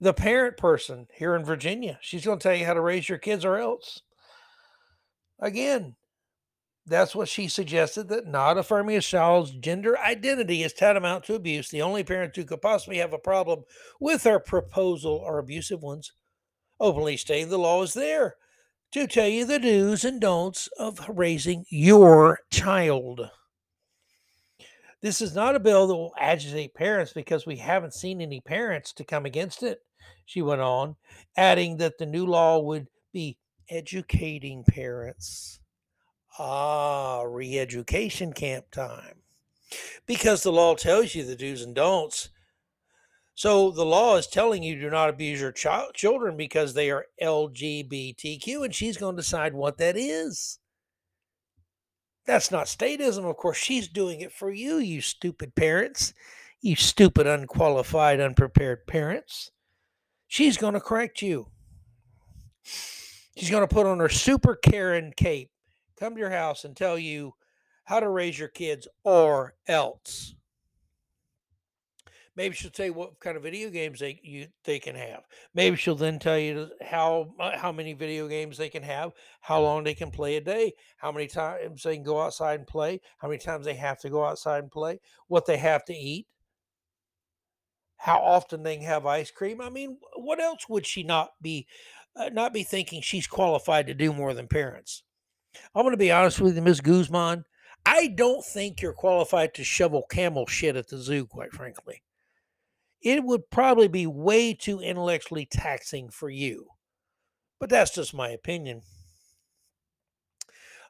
the 0.00 0.14
parent 0.14 0.56
person 0.56 1.08
here 1.12 1.34
in 1.34 1.44
Virginia. 1.44 1.98
She's 2.00 2.24
going 2.24 2.38
to 2.38 2.42
tell 2.42 2.56
you 2.56 2.64
how 2.64 2.74
to 2.74 2.80
raise 2.80 3.08
your 3.08 3.18
kids 3.18 3.44
or 3.44 3.56
else. 3.56 4.02
Again, 5.40 5.96
that's 6.86 7.14
what 7.14 7.28
she 7.28 7.48
suggested 7.48 8.08
that 8.08 8.26
not 8.26 8.58
affirming 8.58 8.96
a 8.96 9.00
child's 9.00 9.50
gender 9.50 9.98
identity 9.98 10.62
is 10.62 10.72
tantamount 10.72 11.24
to 11.24 11.34
abuse. 11.34 11.70
The 11.70 11.82
only 11.82 12.04
parents 12.04 12.36
who 12.36 12.44
could 12.44 12.62
possibly 12.62 12.98
have 12.98 13.12
a 13.12 13.18
problem 13.18 13.64
with 14.00 14.22
her 14.24 14.38
proposal 14.38 15.22
are 15.24 15.38
abusive 15.38 15.82
ones. 15.82 16.12
Openly 16.82 17.16
stating 17.16 17.48
the 17.48 17.60
law 17.60 17.80
is 17.84 17.94
there 17.94 18.34
to 18.90 19.06
tell 19.06 19.28
you 19.28 19.44
the 19.44 19.60
do's 19.60 20.04
and 20.04 20.20
don'ts 20.20 20.68
of 20.80 21.08
raising 21.08 21.64
your 21.68 22.40
child. 22.50 23.30
This 25.00 25.20
is 25.20 25.32
not 25.32 25.54
a 25.54 25.60
bill 25.60 25.86
that 25.86 25.94
will 25.94 26.12
agitate 26.18 26.74
parents 26.74 27.12
because 27.12 27.46
we 27.46 27.54
haven't 27.54 27.94
seen 27.94 28.20
any 28.20 28.40
parents 28.40 28.92
to 28.94 29.04
come 29.04 29.24
against 29.24 29.62
it, 29.62 29.82
she 30.26 30.42
went 30.42 30.60
on, 30.60 30.96
adding 31.36 31.76
that 31.76 31.98
the 31.98 32.06
new 32.06 32.26
law 32.26 32.58
would 32.58 32.88
be 33.12 33.38
educating 33.70 34.64
parents. 34.64 35.60
Ah, 36.36 37.22
re 37.22 37.60
education 37.60 38.32
camp 38.32 38.72
time. 38.72 39.18
Because 40.04 40.42
the 40.42 40.50
law 40.50 40.74
tells 40.74 41.14
you 41.14 41.24
the 41.24 41.36
do's 41.36 41.62
and 41.62 41.76
don'ts. 41.76 42.30
So 43.34 43.70
the 43.70 43.84
law 43.84 44.16
is 44.16 44.26
telling 44.26 44.62
you 44.62 44.78
do 44.78 44.90
not 44.90 45.08
abuse 45.08 45.40
your 45.40 45.52
child, 45.52 45.94
children 45.94 46.36
because 46.36 46.74
they 46.74 46.90
are 46.90 47.06
LGBTQ, 47.22 48.64
and 48.64 48.74
she's 48.74 48.98
going 48.98 49.16
to 49.16 49.22
decide 49.22 49.54
what 49.54 49.78
that 49.78 49.96
is. 49.96 50.58
That's 52.24 52.50
not 52.50 52.66
statism. 52.66 53.28
Of 53.28 53.36
course, 53.36 53.56
she's 53.56 53.88
doing 53.88 54.20
it 54.20 54.32
for 54.32 54.50
you, 54.50 54.76
you 54.76 55.00
stupid 55.00 55.54
parents, 55.54 56.12
you 56.60 56.76
stupid, 56.76 57.26
unqualified, 57.26 58.20
unprepared 58.20 58.86
parents. 58.86 59.50
She's 60.28 60.56
going 60.56 60.74
to 60.74 60.80
correct 60.80 61.20
you. 61.20 61.48
She's 62.62 63.50
going 63.50 63.66
to 63.66 63.74
put 63.74 63.86
on 63.86 63.98
her 63.98 64.08
super 64.08 64.54
Karen 64.54 65.12
cape, 65.16 65.50
come 65.98 66.14
to 66.14 66.20
your 66.20 66.30
house 66.30 66.64
and 66.64 66.76
tell 66.76 66.98
you 66.98 67.34
how 67.84 67.98
to 67.98 68.08
raise 68.08 68.38
your 68.38 68.48
kids 68.48 68.86
or 69.04 69.54
else. 69.66 70.34
Maybe 72.34 72.54
she'll 72.54 72.70
tell 72.70 72.86
you 72.86 72.94
what 72.94 73.20
kind 73.20 73.36
of 73.36 73.42
video 73.42 73.68
games 73.68 74.00
they 74.00 74.18
you 74.22 74.46
they 74.64 74.78
can 74.78 74.94
have. 74.94 75.24
Maybe 75.54 75.76
she'll 75.76 75.94
then 75.94 76.18
tell 76.18 76.38
you 76.38 76.70
how 76.80 77.34
how 77.56 77.72
many 77.72 77.92
video 77.92 78.26
games 78.26 78.56
they 78.56 78.70
can 78.70 78.82
have, 78.82 79.12
how 79.42 79.60
long 79.60 79.84
they 79.84 79.94
can 79.94 80.10
play 80.10 80.36
a 80.36 80.40
day, 80.40 80.72
how 80.96 81.12
many 81.12 81.26
times 81.26 81.82
they 81.82 81.96
can 81.96 82.04
go 82.04 82.22
outside 82.22 82.60
and 82.60 82.66
play, 82.66 83.00
how 83.18 83.28
many 83.28 83.38
times 83.38 83.66
they 83.66 83.74
have 83.74 83.98
to 84.00 84.10
go 84.10 84.24
outside 84.24 84.62
and 84.62 84.70
play, 84.70 84.98
what 85.28 85.44
they 85.44 85.58
have 85.58 85.84
to 85.86 85.92
eat, 85.92 86.26
how 87.98 88.18
often 88.18 88.62
they 88.62 88.76
can 88.76 88.86
have 88.86 89.04
ice 89.04 89.30
cream. 89.30 89.60
I 89.60 89.68
mean, 89.68 89.98
what 90.16 90.40
else 90.40 90.66
would 90.70 90.86
she 90.86 91.02
not 91.02 91.32
be 91.42 91.66
uh, 92.16 92.30
not 92.32 92.54
be 92.54 92.62
thinking 92.62 93.02
she's 93.02 93.26
qualified 93.26 93.86
to 93.88 93.94
do 93.94 94.10
more 94.10 94.32
than 94.32 94.48
parents? 94.48 95.02
I'm 95.74 95.82
going 95.82 95.92
to 95.92 95.98
be 95.98 96.10
honest 96.10 96.40
with 96.40 96.56
you, 96.56 96.62
Ms. 96.62 96.80
Guzman. 96.80 97.44
I 97.84 98.06
don't 98.06 98.42
think 98.42 98.80
you're 98.80 98.94
qualified 98.94 99.52
to 99.54 99.64
shovel 99.64 100.06
camel 100.10 100.46
shit 100.46 100.76
at 100.76 100.88
the 100.88 100.96
zoo, 100.96 101.26
quite 101.26 101.52
frankly 101.52 102.00
it 103.02 103.24
would 103.24 103.50
probably 103.50 103.88
be 103.88 104.06
way 104.06 104.54
too 104.54 104.80
intellectually 104.80 105.46
taxing 105.46 106.08
for 106.08 106.30
you. 106.30 106.66
But 107.58 107.70
that's 107.70 107.94
just 107.94 108.14
my 108.14 108.28
opinion. 108.30 108.82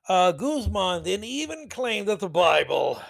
Uh, 0.09 0.33
Guzman 0.33 1.05
then 1.05 1.25
even 1.25 1.69
claimed 1.69 2.09
that 2.09 2.21
the 2.21 2.29
Bible. 2.29 3.01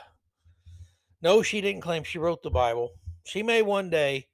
No, 1.22 1.42
she 1.42 1.61
didn't 1.61 1.80
claim 1.80 2.05
she 2.05 2.18
wrote 2.18 2.42
the 2.42 2.50
Bible. 2.50 2.90
She 3.24 3.42
may 3.42 3.62
one 3.62 3.90
day. 3.90 4.26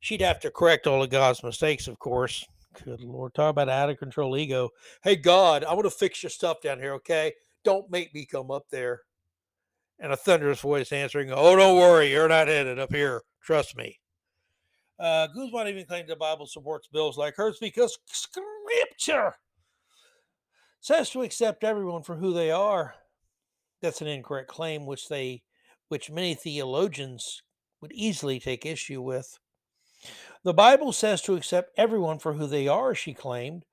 She'd 0.00 0.22
have 0.22 0.40
to 0.40 0.50
correct 0.50 0.86
all 0.86 1.02
of 1.02 1.10
God's 1.10 1.42
mistakes, 1.42 1.86
of 1.86 1.98
course. 1.98 2.44
Good 2.84 3.02
Lord, 3.02 3.34
talk 3.34 3.50
about 3.50 3.68
out 3.68 3.90
of 3.90 3.98
control 3.98 4.36
ego. 4.36 4.70
Hey, 5.02 5.16
God, 5.16 5.64
I 5.64 5.74
want 5.74 5.84
to 5.84 5.90
fix 5.90 6.22
your 6.22 6.30
stuff 6.30 6.62
down 6.62 6.78
here, 6.78 6.94
okay? 6.94 7.32
Don't 7.64 7.90
make 7.90 8.14
me 8.14 8.24
come 8.24 8.50
up 8.50 8.64
there. 8.70 9.02
And 9.98 10.12
a 10.12 10.16
thunderous 10.16 10.60
voice 10.60 10.92
answering, 10.92 11.30
Oh, 11.30 11.56
don't 11.56 11.76
worry, 11.76 12.10
you're 12.10 12.28
not 12.28 12.48
headed 12.48 12.78
up 12.78 12.92
here. 12.92 13.20
Trust 13.42 13.76
me. 13.76 13.99
Uh, 15.00 15.26
Guzman 15.28 15.68
even 15.68 15.86
claimed 15.86 16.08
the 16.08 16.16
Bible 16.16 16.46
supports 16.46 16.88
bills 16.88 17.16
like 17.16 17.34
hers 17.34 17.58
because 17.58 17.98
Scripture 18.06 19.34
says 20.80 21.08
to 21.10 21.22
accept 21.22 21.64
everyone 21.64 22.02
for 22.02 22.16
who 22.16 22.34
they 22.34 22.50
are. 22.50 22.94
That's 23.80 24.02
an 24.02 24.08
incorrect 24.08 24.48
claim, 24.48 24.84
which 24.84 25.08
they, 25.08 25.42
which 25.88 26.10
many 26.10 26.34
theologians 26.34 27.42
would 27.80 27.92
easily 27.92 28.38
take 28.38 28.66
issue 28.66 29.00
with. 29.00 29.38
The 30.44 30.54
Bible 30.54 30.92
says 30.92 31.22
to 31.22 31.34
accept 31.34 31.72
everyone 31.78 32.18
for 32.18 32.34
who 32.34 32.46
they 32.46 32.68
are, 32.68 32.94
she 32.94 33.14
claimed. 33.14 33.64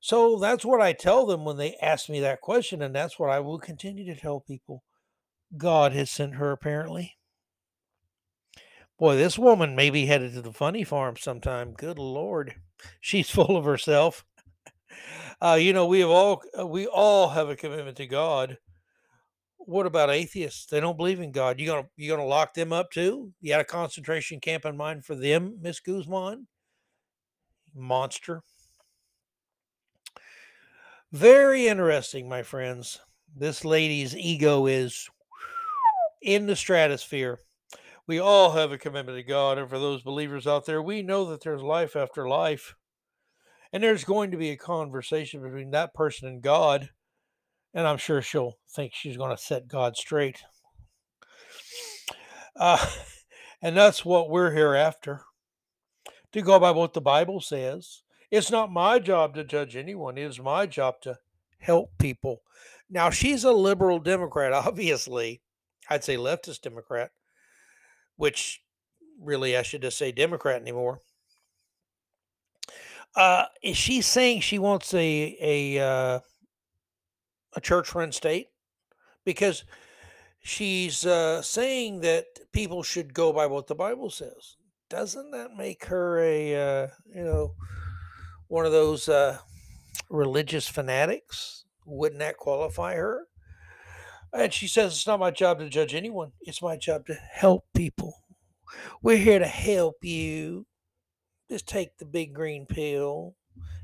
So 0.00 0.38
that's 0.38 0.64
what 0.64 0.80
I 0.80 0.92
tell 0.92 1.26
them 1.26 1.44
when 1.44 1.56
they 1.56 1.76
ask 1.76 2.08
me 2.08 2.20
that 2.20 2.40
question, 2.40 2.82
and 2.82 2.94
that's 2.94 3.18
what 3.18 3.30
I 3.30 3.40
will 3.40 3.58
continue 3.58 4.04
to 4.12 4.20
tell 4.20 4.40
people. 4.40 4.82
God 5.56 5.92
has 5.92 6.10
sent 6.10 6.34
her, 6.34 6.50
apparently. 6.50 7.16
Boy, 8.98 9.16
this 9.16 9.38
woman 9.38 9.74
may 9.74 9.90
be 9.90 10.06
headed 10.06 10.34
to 10.34 10.42
the 10.42 10.52
funny 10.52 10.84
farm 10.84 11.16
sometime. 11.16 11.72
Good 11.72 11.98
Lord. 11.98 12.54
She's 13.00 13.30
full 13.30 13.56
of 13.56 13.64
herself. 13.64 14.24
Uh, 15.40 15.58
you 15.60 15.72
know, 15.72 15.86
we 15.86 16.00
have 16.00 16.10
all 16.10 16.42
uh, 16.58 16.66
we 16.66 16.86
all 16.86 17.30
have 17.30 17.48
a 17.48 17.56
commitment 17.56 17.96
to 17.96 18.06
God. 18.06 18.58
What 19.58 19.86
about 19.86 20.10
atheists? 20.10 20.66
They 20.66 20.80
don't 20.80 20.96
believe 20.96 21.20
in 21.20 21.32
God. 21.32 21.58
You 21.58 21.66
gonna 21.66 21.88
you 21.96 22.10
gonna 22.10 22.24
lock 22.24 22.54
them 22.54 22.72
up 22.72 22.90
too? 22.90 23.32
You 23.40 23.50
got 23.50 23.60
a 23.60 23.64
concentration 23.64 24.40
camp 24.40 24.64
in 24.64 24.76
mind 24.76 25.04
for 25.04 25.14
them, 25.14 25.58
Miss 25.60 25.80
Guzman? 25.80 26.46
Monster. 27.74 28.42
Very 31.12 31.66
interesting, 31.66 32.28
my 32.28 32.42
friends. 32.42 33.00
This 33.36 33.64
lady's 33.64 34.16
ego 34.16 34.66
is 34.66 35.08
in 36.20 36.46
the 36.46 36.56
stratosphere 36.56 37.38
we 38.06 38.18
all 38.18 38.52
have 38.52 38.72
a 38.72 38.78
commitment 38.78 39.16
to 39.16 39.22
God. 39.22 39.58
And 39.58 39.68
for 39.68 39.78
those 39.78 40.02
believers 40.02 40.46
out 40.46 40.66
there, 40.66 40.82
we 40.82 41.02
know 41.02 41.24
that 41.26 41.42
there's 41.42 41.62
life 41.62 41.96
after 41.96 42.28
life. 42.28 42.74
And 43.72 43.82
there's 43.82 44.04
going 44.04 44.30
to 44.32 44.36
be 44.36 44.50
a 44.50 44.56
conversation 44.56 45.42
between 45.42 45.70
that 45.70 45.94
person 45.94 46.28
and 46.28 46.42
God. 46.42 46.90
And 47.72 47.86
I'm 47.86 47.96
sure 47.96 48.20
she'll 48.20 48.58
think 48.68 48.92
she's 48.94 49.16
going 49.16 49.34
to 49.34 49.42
set 49.42 49.68
God 49.68 49.96
straight. 49.96 50.42
Uh, 52.54 52.84
and 53.62 53.76
that's 53.76 54.04
what 54.04 54.28
we're 54.28 54.52
here 54.52 54.74
after 54.74 55.22
to 56.32 56.42
go 56.42 56.58
by 56.58 56.70
what 56.70 56.92
the 56.92 57.00
Bible 57.00 57.40
says. 57.40 58.02
It's 58.30 58.50
not 58.50 58.72
my 58.72 58.98
job 58.98 59.34
to 59.34 59.44
judge 59.44 59.76
anyone, 59.76 60.16
it 60.16 60.24
is 60.24 60.40
my 60.40 60.66
job 60.66 60.96
to 61.02 61.18
help 61.58 61.90
people. 61.98 62.42
Now, 62.90 63.10
she's 63.10 63.44
a 63.44 63.52
liberal 63.52 63.98
Democrat, 63.98 64.52
obviously. 64.52 65.42
I'd 65.88 66.04
say 66.04 66.16
leftist 66.16 66.62
Democrat 66.62 67.10
which 68.22 68.62
really 69.20 69.56
I 69.56 69.62
should 69.62 69.82
just 69.82 69.98
say 69.98 70.12
Democrat 70.12 70.62
anymore. 70.62 71.00
Uh, 73.16 73.46
is 73.64 73.76
she 73.76 74.00
saying 74.00 74.42
she 74.42 74.60
wants 74.60 74.94
a 74.94 75.36
a 75.40 75.80
uh, 75.80 76.20
a 77.56 77.60
church 77.60 77.92
run 77.96 78.12
state? 78.12 78.46
Because 79.24 79.64
she's 80.40 81.04
uh, 81.04 81.42
saying 81.42 82.02
that 82.02 82.26
people 82.52 82.84
should 82.84 83.12
go 83.12 83.32
by 83.32 83.46
what 83.46 83.66
the 83.66 83.74
Bible 83.74 84.08
says. 84.08 84.56
Doesn't 84.88 85.32
that 85.32 85.56
make 85.56 85.86
her 85.86 86.20
a 86.20 86.54
uh, 86.54 86.86
you 87.12 87.24
know 87.24 87.56
one 88.46 88.66
of 88.66 88.70
those 88.70 89.08
uh, 89.08 89.38
religious 90.10 90.68
fanatics? 90.68 91.64
Wouldn't 91.86 92.20
that 92.20 92.36
qualify 92.36 92.94
her? 92.94 93.26
And 94.32 94.52
she 94.52 94.66
says, 94.66 94.92
It's 94.92 95.06
not 95.06 95.20
my 95.20 95.30
job 95.30 95.58
to 95.58 95.68
judge 95.68 95.94
anyone. 95.94 96.32
It's 96.40 96.62
my 96.62 96.76
job 96.76 97.06
to 97.06 97.14
help 97.14 97.64
people. 97.74 98.14
We're 99.02 99.18
here 99.18 99.38
to 99.38 99.46
help 99.46 99.96
you. 100.02 100.66
Just 101.50 101.68
take 101.68 101.98
the 101.98 102.06
big 102.06 102.32
green 102.32 102.66
pill. 102.66 103.34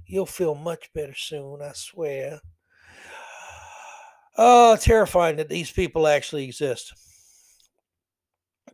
You'll 0.07 0.27
feel 0.27 0.55
much 0.55 0.91
better 0.95 1.15
soon, 1.15 1.61
I 1.63 1.73
swear. 1.75 2.41
Oh, 4.41 4.77
terrifying 4.77 5.35
that 5.39 5.49
these 5.49 5.73
people 5.73 6.07
actually 6.07 6.45
exist. 6.45 6.95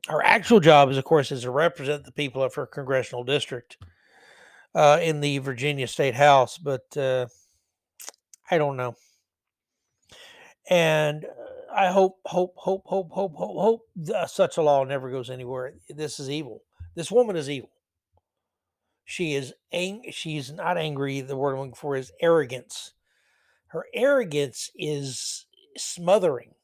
Her 0.09 0.23
actual 0.23 0.61
job 0.61 0.91
is, 0.91 0.99
of 0.99 1.05
course, 1.05 1.33
is 1.33 1.41
to 1.43 1.51
represent 1.51 2.05
the 2.05 2.13
people 2.13 2.43
of 2.43 2.55
her 2.57 2.67
congressional 2.67 3.25
district 3.25 3.79
uh, 4.75 4.99
in 5.01 5.23
the 5.23 5.39
Virginia 5.39 5.87
State 5.87 6.15
House, 6.15 6.59
but 6.59 6.95
uh, 6.99 7.29
I 8.51 8.59
don't 8.59 8.77
know. 8.77 8.95
And 10.69 11.25
I 11.75 11.91
hope, 11.91 12.21
hope, 12.25 12.55
hope, 12.57 12.83
hope, 12.87 13.11
hope, 13.11 13.35
hope, 13.35 13.57
hope 13.57 14.29
such 14.29 14.57
a 14.57 14.63
law 14.63 14.85
never 14.85 15.11
goes 15.11 15.29
anywhere. 15.29 15.75
This 15.89 16.21
is 16.21 16.31
evil. 16.31 16.63
This 16.95 17.11
woman 17.11 17.37
is 17.37 17.51
evil. 17.51 17.71
She 19.05 19.35
is 19.35 19.53
ang- 19.73 20.11
she's 20.13 20.53
not 20.53 20.79
angry. 20.79 21.21
The 21.21 21.37
word 21.37 21.55
I'm 21.55 21.59
looking 21.59 21.75
for 21.75 21.97
is 21.97 22.13
arrogance. 22.21 22.93
Her 23.69 23.87
arrogance 23.93 24.71
is 24.77 25.47
smothering. 25.77 26.55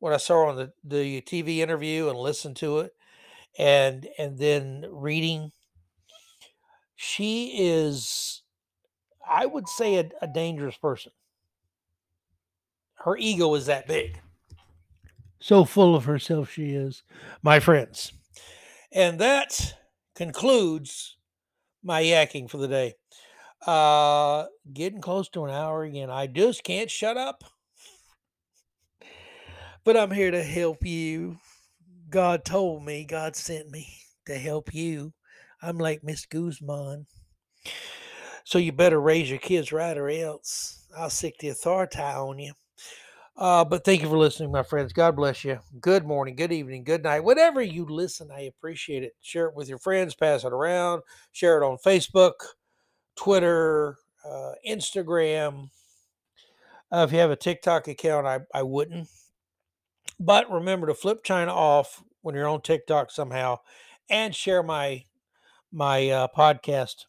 When 0.00 0.12
I 0.12 0.16
saw 0.16 0.48
on 0.48 0.56
the, 0.56 0.72
the 0.82 1.20
TV 1.22 1.58
interview 1.58 2.08
and 2.08 2.18
listened 2.18 2.56
to 2.56 2.80
it 2.80 2.92
and 3.56 4.08
and 4.18 4.36
then 4.38 4.84
reading, 4.90 5.52
she 6.96 7.54
is 7.56 8.42
I 9.26 9.46
would 9.46 9.68
say 9.68 9.96
a, 9.96 10.10
a 10.20 10.26
dangerous 10.26 10.76
person. 10.76 11.12
Her 13.04 13.16
ego 13.16 13.54
is 13.54 13.66
that 13.66 13.88
big. 13.88 14.20
So 15.40 15.64
full 15.64 15.96
of 15.96 16.04
herself 16.04 16.52
she 16.52 16.70
is, 16.70 17.02
my 17.42 17.58
friends. 17.58 18.12
And 18.92 19.18
that 19.18 19.74
concludes 20.14 21.16
my 21.82 22.00
yakking 22.00 22.48
for 22.48 22.58
the 22.58 22.68
day. 22.68 22.94
Uh 23.66 24.46
getting 24.72 25.00
close 25.00 25.28
to 25.30 25.44
an 25.44 25.50
hour 25.50 25.82
again. 25.82 26.10
I 26.10 26.28
just 26.28 26.62
can't 26.62 26.90
shut 26.90 27.16
up. 27.16 27.42
But 29.84 29.96
I'm 29.96 30.12
here 30.12 30.30
to 30.30 30.42
help 30.42 30.86
you. 30.86 31.38
God 32.08 32.44
told 32.44 32.84
me, 32.84 33.04
God 33.04 33.34
sent 33.34 33.68
me 33.68 33.88
to 34.26 34.34
help 34.34 34.72
you. 34.72 35.12
I'm 35.60 35.78
like 35.78 36.04
Miss 36.04 36.24
Guzman. 36.26 37.06
So 38.44 38.58
you 38.58 38.70
better 38.70 39.00
raise 39.00 39.28
your 39.28 39.40
kids 39.40 39.72
right 39.72 39.96
or 39.96 40.08
else 40.08 40.86
I'll 40.96 41.10
sic 41.10 41.38
the 41.38 41.48
authority 41.48 41.98
on 41.98 42.38
you. 42.38 42.52
Uh, 43.36 43.64
but 43.64 43.84
thank 43.84 44.02
you 44.02 44.08
for 44.08 44.18
listening, 44.18 44.52
my 44.52 44.62
friends. 44.62 44.92
God 44.92 45.16
bless 45.16 45.42
you. 45.44 45.58
Good 45.80 46.06
morning, 46.06 46.36
good 46.36 46.52
evening, 46.52 46.84
good 46.84 47.02
night. 47.02 47.24
Whatever 47.24 47.62
you 47.62 47.86
listen, 47.86 48.30
I 48.30 48.42
appreciate 48.42 49.02
it. 49.02 49.14
Share 49.22 49.46
it 49.46 49.54
with 49.54 49.68
your 49.68 49.78
friends, 49.78 50.14
pass 50.14 50.44
it 50.44 50.52
around, 50.52 51.02
share 51.32 51.60
it 51.60 51.66
on 51.66 51.78
Facebook, 51.78 52.32
Twitter, 53.16 53.96
uh, 54.24 54.52
Instagram. 54.68 55.70
Uh, 56.92 57.06
if 57.08 57.12
you 57.12 57.18
have 57.18 57.30
a 57.30 57.36
TikTok 57.36 57.88
account, 57.88 58.26
I, 58.26 58.40
I 58.54 58.62
wouldn't. 58.62 59.08
But 60.20 60.50
remember 60.52 60.86
to 60.88 60.94
flip 60.94 61.24
China 61.24 61.52
off 61.52 62.04
when 62.20 62.34
you're 62.34 62.48
on 62.48 62.60
TikTok 62.60 63.10
somehow 63.10 63.58
and 64.10 64.34
share 64.34 64.62
my 64.62 65.04
my 65.72 66.10
uh, 66.10 66.28
podcast. 66.36 67.06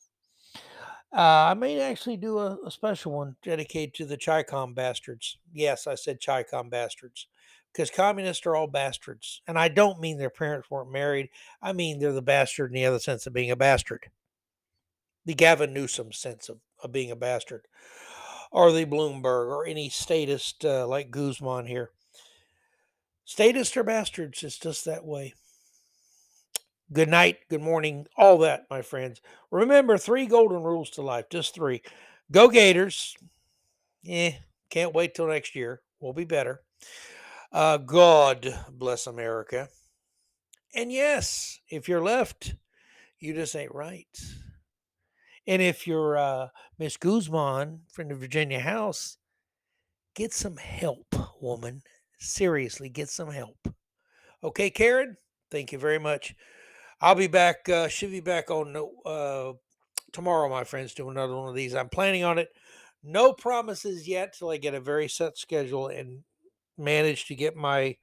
Uh, 1.16 1.52
I 1.52 1.54
may 1.54 1.80
actually 1.80 2.18
do 2.18 2.40
a, 2.40 2.58
a 2.66 2.72
special 2.72 3.12
one 3.12 3.36
dedicated 3.44 3.94
to 3.96 4.06
the 4.06 4.18
Chi-Com 4.18 4.74
bastards. 4.74 5.38
Yes, 5.54 5.86
I 5.86 5.94
said 5.94 6.18
Chi-Com 6.26 6.70
bastards 6.70 7.28
because 7.72 7.92
communists 7.92 8.46
are 8.48 8.56
all 8.56 8.68
bastards. 8.68 9.42
And 9.48 9.58
I 9.58 9.68
don't 9.68 10.00
mean 10.00 10.18
their 10.18 10.32
parents 10.32 10.72
weren't 10.72 10.92
married. 10.92 11.30
I 11.62 11.74
mean 11.74 12.00
they're 12.00 12.14
the 12.14 12.22
bastard 12.22 12.72
in 12.72 12.76
the 12.76 12.86
other 12.86 13.00
sense 13.00 13.28
of 13.28 13.34
being 13.34 13.52
a 13.52 13.56
bastard. 13.56 14.10
The 15.26 15.36
Gavin 15.36 15.74
Newsom 15.74 16.12
sense 16.12 16.50
of, 16.50 16.58
of 16.84 16.92
being 16.92 17.12
a 17.12 17.16
bastard. 17.16 17.68
Or 18.52 18.72
the 18.72 18.86
Bloomberg 18.86 19.48
or 19.48 19.66
any 19.66 19.90
statist 19.90 20.66
uh, 20.66 20.88
like 20.88 21.12
Guzman 21.12 21.68
here. 21.68 21.92
Statists 23.26 23.78
are 23.78 23.84
bastards. 23.84 24.44
It's 24.44 24.60
just 24.60 24.86
that 24.86 25.06
way. 25.06 25.34
Good 26.94 27.10
night, 27.10 27.40
good 27.50 27.62
morning, 27.62 28.06
all 28.18 28.38
that, 28.40 28.68
my 28.70 28.84
friends. 28.84 29.20
Remember 29.50 29.98
three 29.98 30.28
golden 30.28 30.62
rules 30.62 30.92
to 30.92 31.02
life, 31.02 31.26
just 31.32 31.56
three. 31.56 31.82
Go 32.32 32.50
Gators. 32.50 33.16
Eh, 34.08 34.34
can't 34.70 34.94
wait 34.94 35.16
till 35.16 35.28
next 35.28 35.56
year. 35.56 35.82
We'll 36.00 36.14
be 36.14 36.26
better. 36.26 36.62
Uh, 37.52 37.78
God 37.78 38.54
bless 38.70 39.08
America. 39.08 39.70
And 40.76 40.92
yes, 40.92 41.60
if 41.68 41.90
you're 41.90 42.04
left, 42.04 42.54
you 43.20 43.34
just 43.34 43.56
ain't 43.56 43.74
right. 43.74 44.06
And 45.48 45.64
if 45.64 45.88
you're 45.88 46.16
uh, 46.16 46.50
Miss 46.78 46.98
Guzman 46.98 47.82
from 47.92 48.10
the 48.10 48.16
Virginia 48.16 48.60
House, 48.60 49.18
get 50.14 50.32
some 50.32 50.58
help, 50.58 51.16
woman. 51.42 51.82
Seriously, 52.20 52.90
get 52.90 53.10
some 53.10 53.32
help. 53.32 53.68
Okay, 54.44 54.70
Karen, 54.70 55.18
thank 55.50 55.72
you 55.72 55.80
very 55.80 56.00
much. 56.00 56.36
I'll 57.04 57.16
be 57.16 57.28
back, 57.28 57.68
uh, 57.68 57.90
should 57.90 58.12
be 58.12 58.22
back 58.22 58.50
on 58.50 58.78
uh, 59.06 59.52
tomorrow, 60.14 60.48
my 60.48 60.64
friends, 60.64 60.94
do 60.94 61.10
another 61.10 61.36
one 61.36 61.50
of 61.50 61.54
these. 61.54 61.76
I'm 61.76 61.90
planning 61.90 62.24
on 62.24 62.38
it. 62.38 62.48
No 63.04 63.34
promises 63.34 64.08
yet 64.08 64.34
till 64.34 64.52
I 64.52 64.56
get 64.56 64.74
a 64.74 64.80
very 64.80 65.10
set 65.10 65.38
schedule 65.38 65.90
and 65.90 66.24
manage 66.78 67.26
to 67.26 67.36
get 67.36 67.58
my 67.58 67.98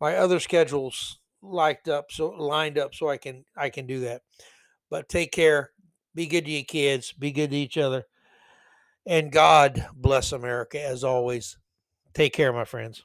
my 0.00 0.16
other 0.16 0.40
schedules 0.40 1.18
liked 1.42 1.88
up 1.88 2.10
so 2.10 2.30
lined 2.30 2.78
up 2.78 2.94
so 2.94 3.10
I 3.10 3.18
can 3.18 3.44
I 3.54 3.68
can 3.68 3.86
do 3.86 4.00
that. 4.00 4.22
But 4.88 5.10
take 5.10 5.30
care. 5.30 5.72
Be 6.14 6.26
good 6.26 6.46
to 6.46 6.50
your 6.50 6.64
kids. 6.64 7.12
Be 7.12 7.32
good 7.32 7.50
to 7.50 7.56
each 7.56 7.76
other. 7.76 8.04
And 9.04 9.30
God 9.30 9.86
bless 9.94 10.32
America 10.32 10.82
as 10.82 11.04
always. 11.04 11.58
Take 12.14 12.32
care, 12.32 12.52
my 12.54 12.64
friends. 12.64 13.04